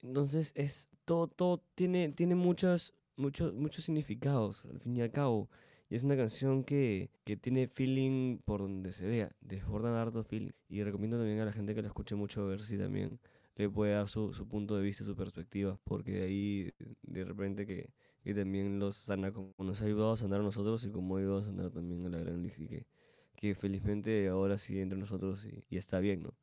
Entonces 0.02 0.52
es 0.56 0.90
todo, 1.06 1.28
todo 1.28 1.64
tiene, 1.76 2.10
tiene 2.10 2.36
muchos, 2.36 2.94
muchos, 3.18 3.54
muchos 3.54 3.86
significados, 3.86 4.66
al 4.66 4.80
fin 4.80 4.96
y 4.98 5.02
al 5.02 5.12
cabo. 5.12 5.50
Y 5.90 5.96
es 5.96 6.04
una 6.04 6.18
canción 6.18 6.64
que, 6.64 7.12
que 7.24 7.38
tiene 7.38 7.68
feeling 7.68 8.40
por 8.40 8.62
donde 8.62 8.92
se 8.94 9.06
vea, 9.08 9.32
desborda 9.42 10.02
harto 10.02 10.24
feeling. 10.24 10.52
Y 10.70 10.84
recomiendo 10.84 11.18
también 11.18 11.40
a 11.40 11.46
la 11.46 11.54
gente 11.54 11.76
que 11.76 11.82
la 11.82 11.88
escuche 11.90 12.16
mucho 12.16 12.42
a 12.42 12.46
ver 12.46 12.64
si 12.64 12.78
también 12.78 13.20
le 13.56 13.70
puede 13.70 13.94
dar 13.94 14.08
su, 14.08 14.34
su 14.34 14.48
punto 14.48 14.76
de 14.76 14.84
vista, 14.84 15.04
su 15.04 15.16
perspectiva, 15.16 15.80
porque 15.84 16.12
de 16.14 16.24
ahí 16.24 16.72
de 17.04 17.24
repente 17.24 17.66
que, 17.68 17.92
que 18.24 18.34
también 18.34 18.80
los 18.80 18.96
sana 18.98 19.32
como 19.32 19.54
nos 19.60 19.82
ha 19.82 19.86
ayudado 19.86 20.14
a 20.14 20.18
sanar 20.18 20.40
a 20.42 20.44
nosotros 20.44 20.84
y 20.86 20.92
como 20.92 21.16
ha 21.16 21.20
ayudado 21.20 21.40
a 21.40 21.44
sanar 21.44 21.72
también 21.72 22.06
a 22.06 22.10
la 22.10 22.20
gran 22.20 22.42
Lizzy, 22.42 22.68
que, 22.68 22.88
que 23.36 23.56
felizmente 23.56 24.28
ahora 24.30 24.58
sigue 24.58 24.82
entre 24.82 24.98
nosotros 24.98 25.46
y, 25.46 25.64
y 25.70 25.78
está 25.78 26.00
bien, 26.00 26.24
¿no? 26.24 26.34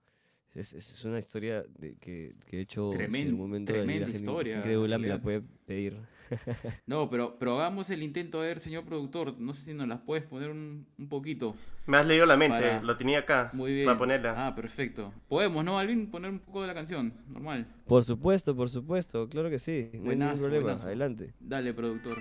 Es, 0.55 0.73
es, 0.75 0.93
es 0.93 1.05
una 1.05 1.19
historia 1.21 1.63
de 1.79 1.95
que, 1.97 2.35
que 2.47 2.57
de 2.57 2.63
hecho, 2.63 2.93
en 2.93 3.15
algún 3.15 3.39
momento 3.39 3.73
de 3.73 3.79
la 3.79 3.85
tremenda 3.85 4.07
gente 4.07 4.19
que 4.19 4.25
historia, 4.25 4.53
en 4.55 4.59
incrédula 4.59 4.99
me 4.99 5.09
la 5.09 5.21
puede 5.21 5.43
pedir. 5.67 5.97
No, 6.87 7.11
pero, 7.11 7.37
pero 7.41 7.59
hagamos 7.59 7.91
el 7.91 8.05
intento 8.05 8.39
a 8.41 8.45
ver, 8.45 8.61
señor 8.61 8.85
productor. 8.85 9.37
No 9.41 9.53
sé 9.53 9.63
si 9.63 9.75
nos 9.75 9.89
las 9.89 9.99
puedes 10.01 10.23
poner 10.25 10.49
un, 10.51 10.87
un 10.97 11.09
poquito. 11.09 11.57
Me 11.87 11.97
has 11.97 12.07
leído 12.07 12.25
la 12.25 12.37
mente, 12.37 12.57
Para- 12.61 12.83
lo 12.83 12.97
tenía 12.97 13.19
acá 13.19 13.51
Muy 13.53 13.73
bien. 13.73 13.85
para 13.85 13.99
ponerla. 13.99 14.47
Ah, 14.47 14.55
perfecto. 14.55 15.13
Podemos, 15.29 15.65
¿no, 15.65 15.77
Alvin? 15.77 16.07
Poner 16.09 16.31
un 16.31 16.39
poco 16.39 16.61
de 16.61 16.69
la 16.69 16.75
canción. 16.75 17.13
Normal. 17.29 17.67
Por 17.85 18.05
supuesto, 18.05 18.55
por 18.55 18.71
supuesto, 18.71 19.29
claro 19.29 19.51
que 19.51 19.59
sí. 19.59 19.91
No 19.95 20.11
hay 20.13 20.17
ningún 20.17 20.37
problema. 20.39 20.63
buenazo. 20.63 20.87
Adelante. 20.87 21.35
Dale, 21.41 21.75
productor. 21.75 22.17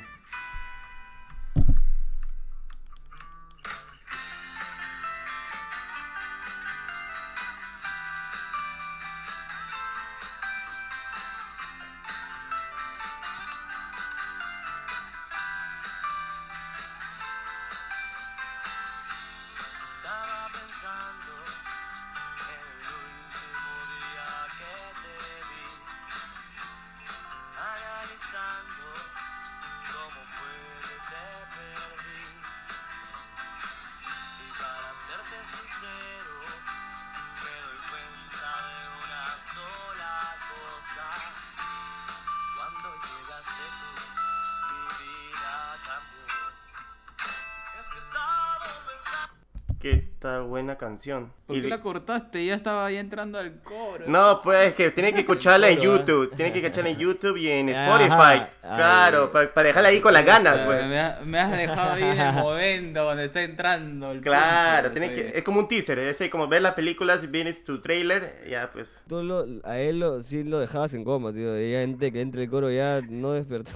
Canción. 50.80 51.32
¿Por 51.46 51.56
Y 51.58 51.62
qué 51.62 51.68
la 51.68 51.80
cortaste? 51.80 52.44
Ya 52.44 52.56
estaba 52.56 52.89
ya 52.92 53.00
entrando 53.00 53.38
al 53.38 53.62
coro. 53.62 54.06
No, 54.08 54.42
pues 54.42 54.70
es 54.70 54.74
que 54.74 54.89
tiene 54.89 55.13
que 55.13 55.20
escucharla 55.20 55.70
en 55.70 55.78
Coro. 55.80 55.98
YouTube. 55.98 56.36
Tiene 56.36 56.52
que 56.52 56.60
escucharla 56.60 56.89
en 56.89 56.98
YouTube 56.98 57.38
y 57.38 57.48
en 57.50 57.70
Spotify. 57.70 58.42
Claro, 58.62 59.32
para 59.32 59.63
dejarla 59.67 59.90
ahí 59.90 60.00
con 60.00 60.13
las 60.13 60.25
ganas, 60.25 60.58
Eh, 60.58 60.63
pues. 60.65 60.88
Me, 60.88 61.00
ha- 61.00 61.19
me 61.23 61.40
has 61.40 61.52
dejado 61.52 61.92
ahí 61.94 62.04
en 62.04 62.19
el 62.19 62.34
momento 62.44 63.04
donde 63.04 63.25
está 63.25 63.42
entrando 63.44 64.12
el 64.12 64.21
Claro, 64.21 64.92
tiene 64.92 65.13
que, 65.13 65.32
es 65.36 65.44
como 65.44 65.60
un 65.60 65.67
teaser, 65.67 66.00
es 66.00 66.19
ahí 66.21 66.30
como 66.30 66.48
ver 66.48 66.62
las 66.63 66.73
películas, 66.73 67.30
vienes 67.30 67.63
tu 67.63 67.80
trailer, 67.80 68.44
ya 68.50 68.71
pues. 68.71 69.04
Tú 69.08 69.21
lo- 69.21 69.46
a 69.63 69.77
él 69.77 70.00
lo, 70.00 70.21
sí 70.23 70.44
lo 70.44 70.60
dejabas 70.60 70.94
en 70.96 71.04
coma, 71.04 71.32
tío. 71.34 71.60
Ya 71.60 71.82
antes 71.84 72.12
que 72.12 72.21
entre 72.21 72.44
el 72.44 72.50
coro 72.50 72.71
ya 72.71 73.02
no 73.08 73.34
despertó. 73.34 73.71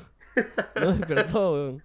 No 0.81 0.93
despertó, 0.93 1.53
weón. 1.53 1.83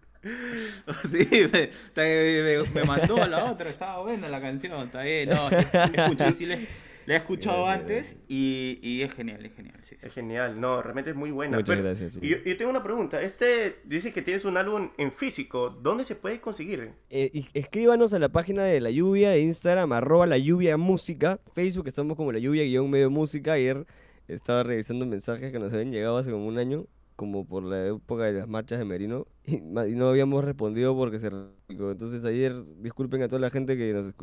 Sí, 1.10 1.28
me, 1.52 1.70
me- 1.96 2.68
me 2.74 2.84
mandó 2.84 3.22
a 3.22 3.28
la 3.28 3.44
otra, 3.50 3.70
estaba 3.70 4.02
buena 4.02 4.28
la 4.28 4.40
canción, 4.40 4.86
está 4.86 5.02
bien, 5.02 5.28
no, 5.30 5.48
sí, 5.50 5.56
escuché, 5.94 6.30
sí 6.32 6.46
le, 6.46 6.66
La 7.06 7.14
he 7.14 7.16
escuchado 7.18 7.64
Gracias, 7.64 7.80
antes 7.80 7.96
gracias. 8.04 8.20
y, 8.28 8.78
y 8.82 9.02
es 9.02 9.14
genial, 9.14 9.44
es 9.46 9.54
genial. 9.54 9.80
sí. 9.88 9.96
Es 10.02 10.14
genial, 10.14 10.60
no, 10.60 10.80
realmente 10.82 11.10
es 11.10 11.16
muy 11.16 11.30
buena. 11.30 11.56
Muchas 11.56 11.74
Pero- 11.76 11.88
gracias, 11.88 12.12
sí. 12.12 12.20
Y 12.22 12.28
yo, 12.28 12.36
yo 12.44 12.56
tengo 12.56 12.70
una 12.70 12.82
pregunta. 12.82 13.20
Este 13.22 13.80
dice 13.84 14.12
que 14.12 14.22
tienes 14.22 14.44
un 14.44 14.56
álbum 14.56 14.90
en 14.98 15.10
físico. 15.10 15.70
¿Dónde 15.70 16.04
se 16.04 16.14
puede 16.14 16.40
conseguir? 16.40 16.92
Eh, 17.10 17.46
escríbanos 17.54 18.12
a 18.14 18.18
la 18.20 18.28
página 18.28 18.62
de 18.62 18.80
La 18.80 18.90
Lluvia 18.90 19.30
de 19.30 19.40
Instagram, 19.40 19.92
arroba 19.92 20.26
La 20.26 20.38
Lluvia 20.38 20.76
Música. 20.76 21.40
Facebook 21.52 21.88
estamos 21.88 22.16
como 22.16 22.30
La 22.30 22.38
Lluvia 22.38 22.62
guion 22.62 22.88
medio 22.90 23.10
música. 23.10 23.54
Ayer 23.54 23.86
estaba 24.28 24.62
revisando 24.62 25.04
mensajes 25.06 25.50
que 25.50 25.58
nos 25.58 25.72
habían 25.72 25.90
llegado 25.90 26.18
hace 26.18 26.30
como 26.30 26.46
un 26.46 26.58
año, 26.58 26.86
como 27.18 27.44
por 27.46 27.64
la 27.64 27.88
época 27.88 28.24
de 28.24 28.34
las 28.34 28.48
marchas 28.48 28.78
de 28.78 28.84
Merino, 28.86 29.26
y, 29.44 29.58
no 29.60 30.08
habíamos 30.08 30.44
respondido 30.44 30.94
porque 30.96 31.18
se... 31.20 31.30
Entonces 31.68 32.24
ayer, 32.24 32.54
disculpen 32.80 33.22
a 33.22 33.28
toda 33.28 33.40
la 33.40 33.50
gente 33.50 33.76
que 33.76 33.92
nos, 33.92 34.14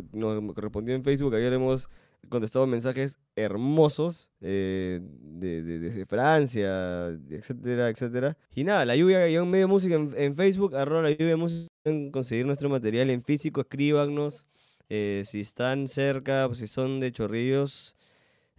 nos 0.44 0.56
respondió 0.56 0.96
en 0.96 1.04
Facebook, 1.04 1.36
ayer 1.36 1.54
hemos 1.54 1.90
contestado 2.30 2.66
mensajes 2.68 3.20
hermosos 3.36 4.30
eh, 4.42 5.00
de, 5.22 5.62
de- 5.64 5.80
desde 5.80 6.06
Francia, 6.08 7.10
etcétera, 7.30 7.90
etcétera. 7.90 8.38
Y 8.56 8.64
nada, 8.64 8.86
la 8.86 8.96
lluvia 8.96 9.20
medio 9.46 9.68
música 9.68 9.96
en, 9.96 10.14
en 10.18 10.36
Facebook, 10.36 10.76
arroba 10.76 11.04
la 11.04 11.12
lluvia 11.12 11.38
música, 11.38 11.68
pueden 11.84 12.12
conseguir 12.12 12.46
nuestro 12.46 12.70
material 12.70 13.10
en 13.12 13.24
físico, 13.24 13.62
escríbanos. 13.62 14.48
eh, 14.90 15.24
si 15.26 15.42
están 15.42 15.88
cerca, 15.88 16.46
pues, 16.48 16.60
si 16.60 16.68
son 16.68 17.00
de 17.00 17.12
Chorrillos, 17.12 17.96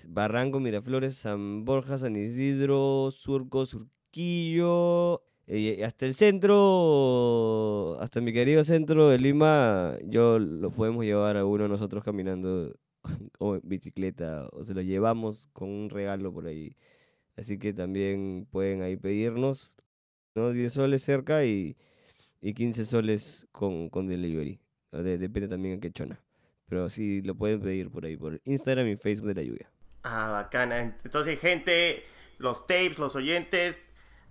Barranco, 0.08 0.60
Miraflores, 0.60 1.16
San 1.16 1.64
Borja, 1.64 1.98
San 1.98 2.16
Isidro, 2.16 3.10
Surco, 3.10 3.66
Surquillo, 3.66 3.90
eh, 4.18 5.84
hasta 5.84 6.06
el 6.06 6.14
centro, 6.14 7.96
hasta 8.00 8.20
mi 8.20 8.32
querido 8.32 8.64
centro 8.64 9.08
de 9.08 9.18
Lima, 9.18 9.96
yo 10.04 10.38
lo 10.38 10.70
podemos 10.70 11.04
llevar 11.04 11.36
a 11.36 11.44
uno 11.44 11.64
de 11.64 11.68
nosotros 11.68 12.02
caminando 12.04 12.74
o 13.38 13.54
en 13.56 13.60
bicicleta, 13.64 14.48
o 14.52 14.64
se 14.64 14.74
lo 14.74 14.82
llevamos 14.82 15.48
con 15.52 15.68
un 15.68 15.90
regalo 15.90 16.32
por 16.32 16.46
ahí. 16.46 16.76
Así 17.36 17.58
que 17.58 17.72
también 17.72 18.46
pueden 18.50 18.82
ahí 18.82 18.96
pedirnos, 18.96 19.76
¿no? 20.34 20.52
10 20.52 20.72
soles 20.72 21.02
cerca 21.02 21.44
y, 21.44 21.76
y 22.40 22.54
15 22.54 22.84
soles 22.86 23.46
con, 23.52 23.90
con 23.90 24.06
delivery. 24.08 24.58
De- 24.92 25.18
depende 25.18 25.48
también 25.48 25.74
en 25.74 25.80
qué 25.80 25.90
chona. 25.90 26.20
Pero 26.68 26.88
sí, 26.90 27.20
lo 27.22 27.34
pueden 27.34 27.60
pedir 27.60 27.90
por 27.90 28.04
ahí, 28.06 28.16
por 28.16 28.40
Instagram 28.44 28.88
y 28.88 28.96
Facebook 28.96 29.28
de 29.28 29.34
la 29.34 29.42
lluvia. 29.42 29.70
Ah, 30.02 30.30
bacana. 30.30 30.96
Entonces, 31.04 31.38
gente, 31.38 32.02
los 32.38 32.66
tapes, 32.66 32.98
los 32.98 33.14
oyentes, 33.14 33.80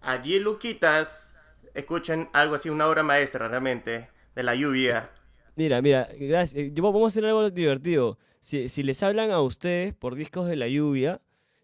a 0.05 0.17
10 0.19 0.41
luquitas, 0.41 1.33
escuchen 1.73 2.29
algo 2.33 2.55
así, 2.55 2.69
una 2.69 2.87
obra 2.87 3.03
maestra 3.03 3.47
realmente, 3.47 4.09
de 4.35 4.43
la 4.43 4.55
lluvia. 4.55 5.09
Mira, 5.55 5.81
mira, 5.81 6.07
gracias. 6.19 6.55
eh, 6.61 6.71
yo- 6.73 6.83
Vamos 6.83 7.03
a 7.03 7.07
hacer 7.07 7.25
algo 7.25 7.49
divertido. 7.49 8.17
Si, 8.41 8.69
si 8.69 8.83
les 8.83 9.01
hablan 9.03 9.31
a 9.31 9.41
ustedes 9.41 9.93
por 9.93 10.15
discos 10.15 10.47
de 10.47 10.55
la 10.55 10.67
lluvia 10.67 11.21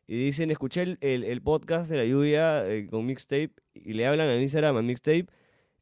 y 0.08 0.16
dicen, 0.16 0.50
escuché 0.52 0.82
el, 0.82 0.98
el- 1.02 1.24
el 1.24 1.42
podcast 1.42 1.90
de 1.90 1.98
la 1.98 2.06
lluvia 2.06 2.68
eh, 2.68 2.88
con 2.90 3.06
mixtape 3.06 3.52
y 3.74 3.94
le 3.94 4.08
hablan 4.08 4.30
al 4.30 4.42
Instagram 4.42 4.78
a 4.78 4.82
mixtape, 4.82 5.28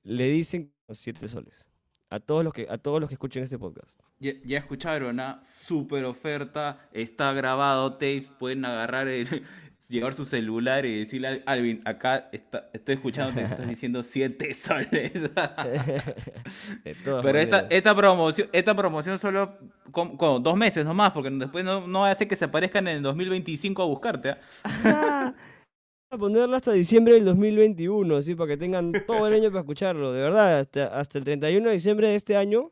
le 0.04 0.30
dicen 0.30 0.74
los 0.88 0.98
7 0.98 1.28
soles. 1.28 1.66
A 2.12 2.20
todos 2.20 2.44
los 2.44 2.52
que, 2.54 2.66
a 2.70 2.78
todos 2.80 3.00
los 3.00 3.08
que 3.08 3.14
escuchen 3.14 3.44
este 3.44 3.60
podcast. 3.60 4.00
Ya, 4.20 4.32
ya 4.44 4.58
escucharon, 4.58 5.20
¿ah? 5.20 5.40
Super 5.44 6.04
oferta, 6.06 6.90
está 6.92 7.32
grabado, 7.34 7.92
tapes, 7.94 8.26
pueden 8.40 8.66
agarrar 8.66 9.08
el, 9.08 9.44
llevar 9.90 10.14
su 10.14 10.24
celular 10.26 10.86
y 10.86 11.00
decirle 11.00 11.28
al 11.28 11.44
Alvin, 11.46 11.82
acá 11.84 12.30
está, 12.32 12.70
estoy 12.74 12.96
escuchando, 12.96 13.34
te 13.34 13.44
estás 13.44 13.68
diciendo 13.68 14.04
7 14.04 14.54
soles. 14.56 15.12
Pero 16.84 17.40
esta, 17.40 17.58
maneras. 17.58 17.66
esta 17.70 17.96
promoción, 17.96 18.50
esta 18.52 18.76
promoción 18.76 19.20
solo 19.20 19.58
con, 19.92 20.16
con 20.16 20.44
dos 20.44 20.56
meses 20.56 20.86
nomás, 20.86 21.12
porque 21.12 21.30
después 21.32 21.66
no, 21.66 21.88
no 21.88 22.06
hace 22.06 22.28
que 22.28 22.36
se 22.36 22.46
aparezcan 22.46 22.88
en 22.88 22.98
el 22.98 23.04
2025 23.04 23.82
a 23.82 23.86
buscarte. 23.86 24.36
¿ah? 24.64 25.34
a 26.12 26.18
ponerlo 26.18 26.56
hasta 26.56 26.72
diciembre 26.72 27.16
del 27.16 27.26
2021, 27.26 28.16
así 28.16 28.36
para 28.36 28.50
que 28.50 28.58
tengan 28.58 28.92
todo 29.06 29.28
el 29.28 29.34
año 29.34 29.50
para 29.50 29.62
escucharlo. 29.62 30.14
De 30.14 30.22
verdad, 30.22 30.60
hasta, 30.60 30.88
hasta 31.00 31.18
el 31.18 31.24
31 31.24 31.68
de 31.68 31.74
diciembre 31.74 32.10
de 32.10 32.16
este 32.16 32.36
año 32.36 32.72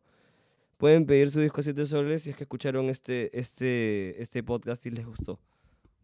pueden 0.77 1.05
pedir 1.05 1.31
su 1.31 1.41
disco 1.41 1.63
7 1.63 1.85
soles 1.87 2.23
si 2.23 2.29
es 2.29 2.35
que 2.35 2.43
escucharon 2.43 2.89
este, 2.89 3.37
este, 3.37 4.21
este 4.21 4.43
podcast 4.43 4.85
y 4.85 4.91
les 4.91 5.05
gustó. 5.05 5.39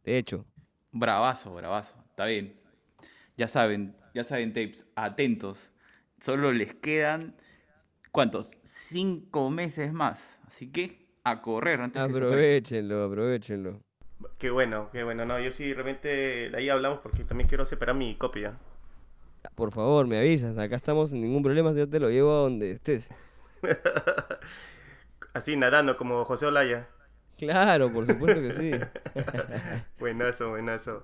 De 0.03 0.17
hecho, 0.17 0.45
Bravazo, 0.93 1.53
bravazo, 1.53 1.95
está 2.09 2.25
bien. 2.25 2.55
Ya 3.35 3.47
saben, 3.47 3.95
ya 4.13 4.23
saben, 4.23 4.53
tapes, 4.53 4.85
atentos. 4.95 5.71
Solo 6.21 6.53
les 6.53 6.73
quedan, 6.75 7.35
¿cuántos? 8.11 8.57
Cinco 8.63 9.49
meses 9.49 9.91
más. 9.91 10.39
Así 10.47 10.71
que 10.71 11.17
a 11.23 11.41
correr 11.41 11.81
antes 11.81 12.03
que 12.03 12.13
se 12.13 12.19
aparezca. 12.19 12.45
aprovechenlo, 12.45 13.03
aprovechenlo. 13.03 13.81
Qué 14.37 14.51
bueno, 14.51 14.89
qué 14.91 15.03
bueno. 15.03 15.25
No, 15.25 15.39
yo 15.39 15.51
sí, 15.51 15.73
realmente 15.73 16.49
de 16.51 16.57
ahí 16.57 16.69
hablamos 16.69 16.99
porque 16.99 17.23
también 17.23 17.47
quiero 17.47 17.65
separar 17.65 17.95
mi 17.95 18.15
copia. 18.15 18.59
Por 19.55 19.71
favor, 19.71 20.07
me 20.07 20.19
avisas. 20.19 20.57
Acá 20.57 20.75
estamos 20.75 21.09
sin 21.09 21.21
ningún 21.21 21.43
problema. 21.43 21.73
Yo 21.73 21.89
te 21.89 21.99
lo 21.99 22.09
llevo 22.09 22.31
a 22.31 22.37
donde 22.37 22.71
estés. 22.71 23.09
Así 25.33 25.57
nadando 25.57 25.97
como 25.97 26.23
José 26.25 26.45
Olaya. 26.45 26.87
Claro, 27.37 27.91
por 27.91 28.05
supuesto 28.05 28.41
que 28.41 28.51
sí. 28.51 28.71
Buenazo, 29.99 30.49
buenazo. 30.49 31.03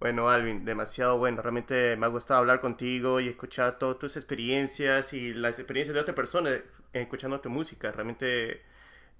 Bueno, 0.00 0.28
Alvin, 0.30 0.64
demasiado 0.64 1.18
bueno. 1.18 1.42
Realmente 1.42 1.96
me 1.96 2.06
ha 2.06 2.08
gustado 2.10 2.40
hablar 2.40 2.60
contigo 2.60 3.20
y 3.20 3.28
escuchar 3.28 3.78
todas 3.78 3.98
tus 3.98 4.16
experiencias 4.16 5.12
y 5.12 5.34
las 5.34 5.58
experiencias 5.58 5.94
de 5.94 6.00
otra 6.00 6.14
persona 6.14 6.50
eh, 6.52 6.64
escuchando 6.92 7.40
tu 7.40 7.50
música. 7.50 7.92
Realmente 7.92 8.62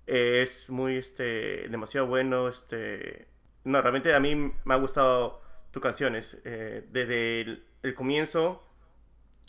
eh, 0.06 0.42
es 0.42 0.70
muy, 0.70 0.96
este, 0.96 1.68
demasiado 1.68 2.06
bueno. 2.06 2.48
Este, 2.48 3.28
no, 3.64 3.80
realmente 3.82 4.14
a 4.14 4.20
mí 4.20 4.34
me 4.64 4.74
ha 4.74 4.76
gustado 4.78 5.42
tus 5.72 5.82
canciones. 5.82 6.38
eh, 6.44 6.84
desde 6.92 7.40
el, 7.42 7.66
el 7.82 7.94
comienzo 7.94 8.64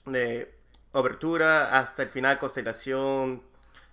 de 0.06 0.56
Obertura 0.94 1.80
hasta 1.80 2.04
el 2.04 2.10
final, 2.10 2.40
Constelación. 2.40 3.44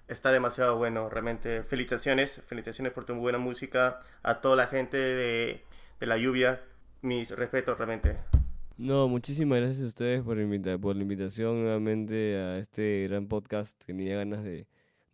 Está 0.08 0.30
demasiado 0.32 0.76
bueno, 0.76 1.08
realmente. 1.08 1.62
Felicitaciones, 1.62 2.42
felicitaciones 2.46 2.92
por 2.92 3.04
tu 3.06 3.14
buena 3.14 3.38
música. 3.38 4.00
A 4.22 4.40
toda 4.40 4.56
la 4.56 4.66
gente 4.66 4.96
de, 4.96 5.62
La 6.00 6.18
Lluvia, 6.18 6.60
mis 7.02 7.30
respetos, 7.30 7.78
realmente. 7.78 8.16
No, 8.76 9.08
muchísimas 9.08 9.60
gracias 9.60 9.82
a 9.84 9.86
ustedes 9.86 10.22
por, 10.22 10.38
invita- 10.38 10.78
por 10.78 10.94
la 10.96 11.02
invitación 11.02 11.62
nuevamente 11.62 12.36
a 12.36 12.58
este 12.58 13.06
gran 13.08 13.28
podcast. 13.28 13.82
Tenía 13.84 14.16
ganas 14.16 14.44
de, 14.44 14.66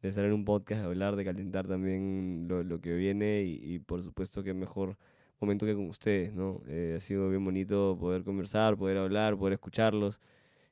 de 0.03 0.09
estar 0.09 0.25
en 0.25 0.33
un 0.33 0.45
podcast, 0.45 0.81
de 0.81 0.87
hablar, 0.87 1.15
de 1.15 1.25
calentar 1.25 1.69
también 1.69 2.47
lo, 2.49 2.81
que 2.81 2.93
viene 2.95 3.43
y, 3.43 3.75
y 3.75 3.79
por 3.79 4.03
supuesto 4.03 4.43
que 4.43 4.55
mejor 4.55 4.97
momento 5.41 5.67
que 5.67 5.75
con 5.75 5.89
ustedes, 5.89 6.35
¿no? 6.35 6.63
Eh, 6.69 6.95
ha 6.97 7.01
sido 7.01 7.29
bien 7.31 7.45
bonito 7.45 7.97
poder 7.99 8.25
conversar, 8.25 8.77
poder 8.77 8.99
hablar, 8.99 9.37
poder 9.37 9.55
escucharlos. 9.55 10.21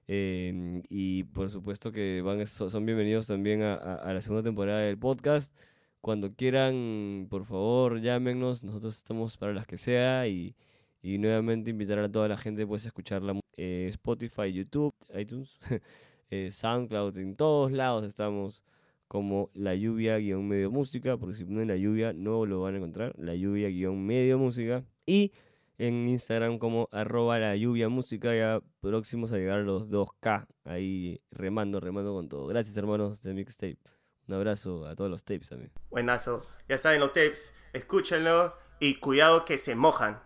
Em, 0.09 0.83
y 0.89 1.25
por 1.25 1.51
supuesto 1.51 1.93
que 1.93 2.21
van, 2.23 2.45
son 2.47 2.85
bienvenidos 2.85 3.29
también 3.29 3.63
a 3.63 4.13
la 4.13 4.21
segunda 4.21 4.43
temporada 4.43 4.81
del 4.81 4.99
podcast. 4.99 5.53
Cuando 6.01 6.35
quieran, 6.35 7.27
por 7.29 7.45
favor, 7.45 8.01
llámenos. 8.01 8.63
Nosotros 8.63 8.97
estamos 8.97 9.37
para 9.37 9.53
las 9.53 9.67
que 9.67 9.77
sea 9.77 10.27
y, 10.29 10.57
y 11.03 11.19
nuevamente 11.19 11.71
invitar 11.71 11.99
a 11.99 12.11
toda 12.11 12.29
la 12.29 12.37
gente 12.37 12.67
pues, 12.67 12.85
a 12.85 12.89
escucharla 12.89 13.39
eh, 13.57 13.89
Spotify, 13.91 14.53
YouTube, 14.53 14.95
iTunes, 15.15 15.59
eh, 16.31 16.51
SoundCloud, 16.51 17.19
en 17.19 17.37
todos 17.37 17.73
lados 17.73 18.05
estamos 18.05 18.63
como 19.09 19.51
la 19.55 19.75
lluvia 19.75 20.19
guion 20.19 20.47
medio 20.47 20.71
música, 20.71 21.17
porque 21.17 21.35
si 21.35 21.45
ponen 21.45 21.69
la 21.69 21.77
lluvia 21.77 22.13
no 22.13 22.47
lo 22.47 22.61
van 22.61 22.75
a 22.75 22.77
encontrar, 22.79 23.15
la 23.19 23.35
lluvia 23.35 23.69
guion 23.69 24.07
medio 24.07 24.39
música. 24.39 24.85
Y 25.07 25.33
en 25.79 26.09
Instagram 26.09 26.59
como 26.59 26.89
arroba 26.93 27.39
la 27.39 27.57
lluvia 27.57 27.89
música, 27.89 28.35
ya 28.35 28.61
próximos 28.81 29.33
a 29.33 29.37
llegar 29.37 29.61
a 29.61 29.63
los 29.63 29.89
2K, 29.89 30.47
ahí 30.65 31.21
remando, 31.31 31.81
remando 31.81 32.13
con 32.13 32.29
todo. 32.29 32.47
Gracias 32.49 32.77
hermanos 32.77 33.23
de 33.23 33.33
Mixtape. 33.33 33.79
Un 34.27 34.35
abrazo 34.35 34.87
a 34.87 34.95
todos 34.95 35.11
los 35.11 35.25
tapes 35.25 35.49
también. 35.49 35.73
Buenazo. 35.89 36.47
Ya 36.69 36.77
saben 36.77 37.01
los 37.01 37.13
tapes, 37.13 37.55
escúchenlo 37.73 38.55
y 38.81 38.97
cuidado 38.97 39.45
que 39.45 39.57
se 39.57 39.75
mojan. 39.75 40.21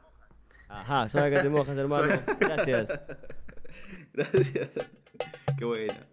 Ajá, 0.68 1.08
suave 1.08 1.30
que 1.30 1.40
te 1.40 1.48
mojas 1.48 1.76
hermano. 1.76 2.20
Gracias. 2.40 2.98
Gracias. 4.12 4.70
Qué 5.58 5.64
buena. 5.64 6.06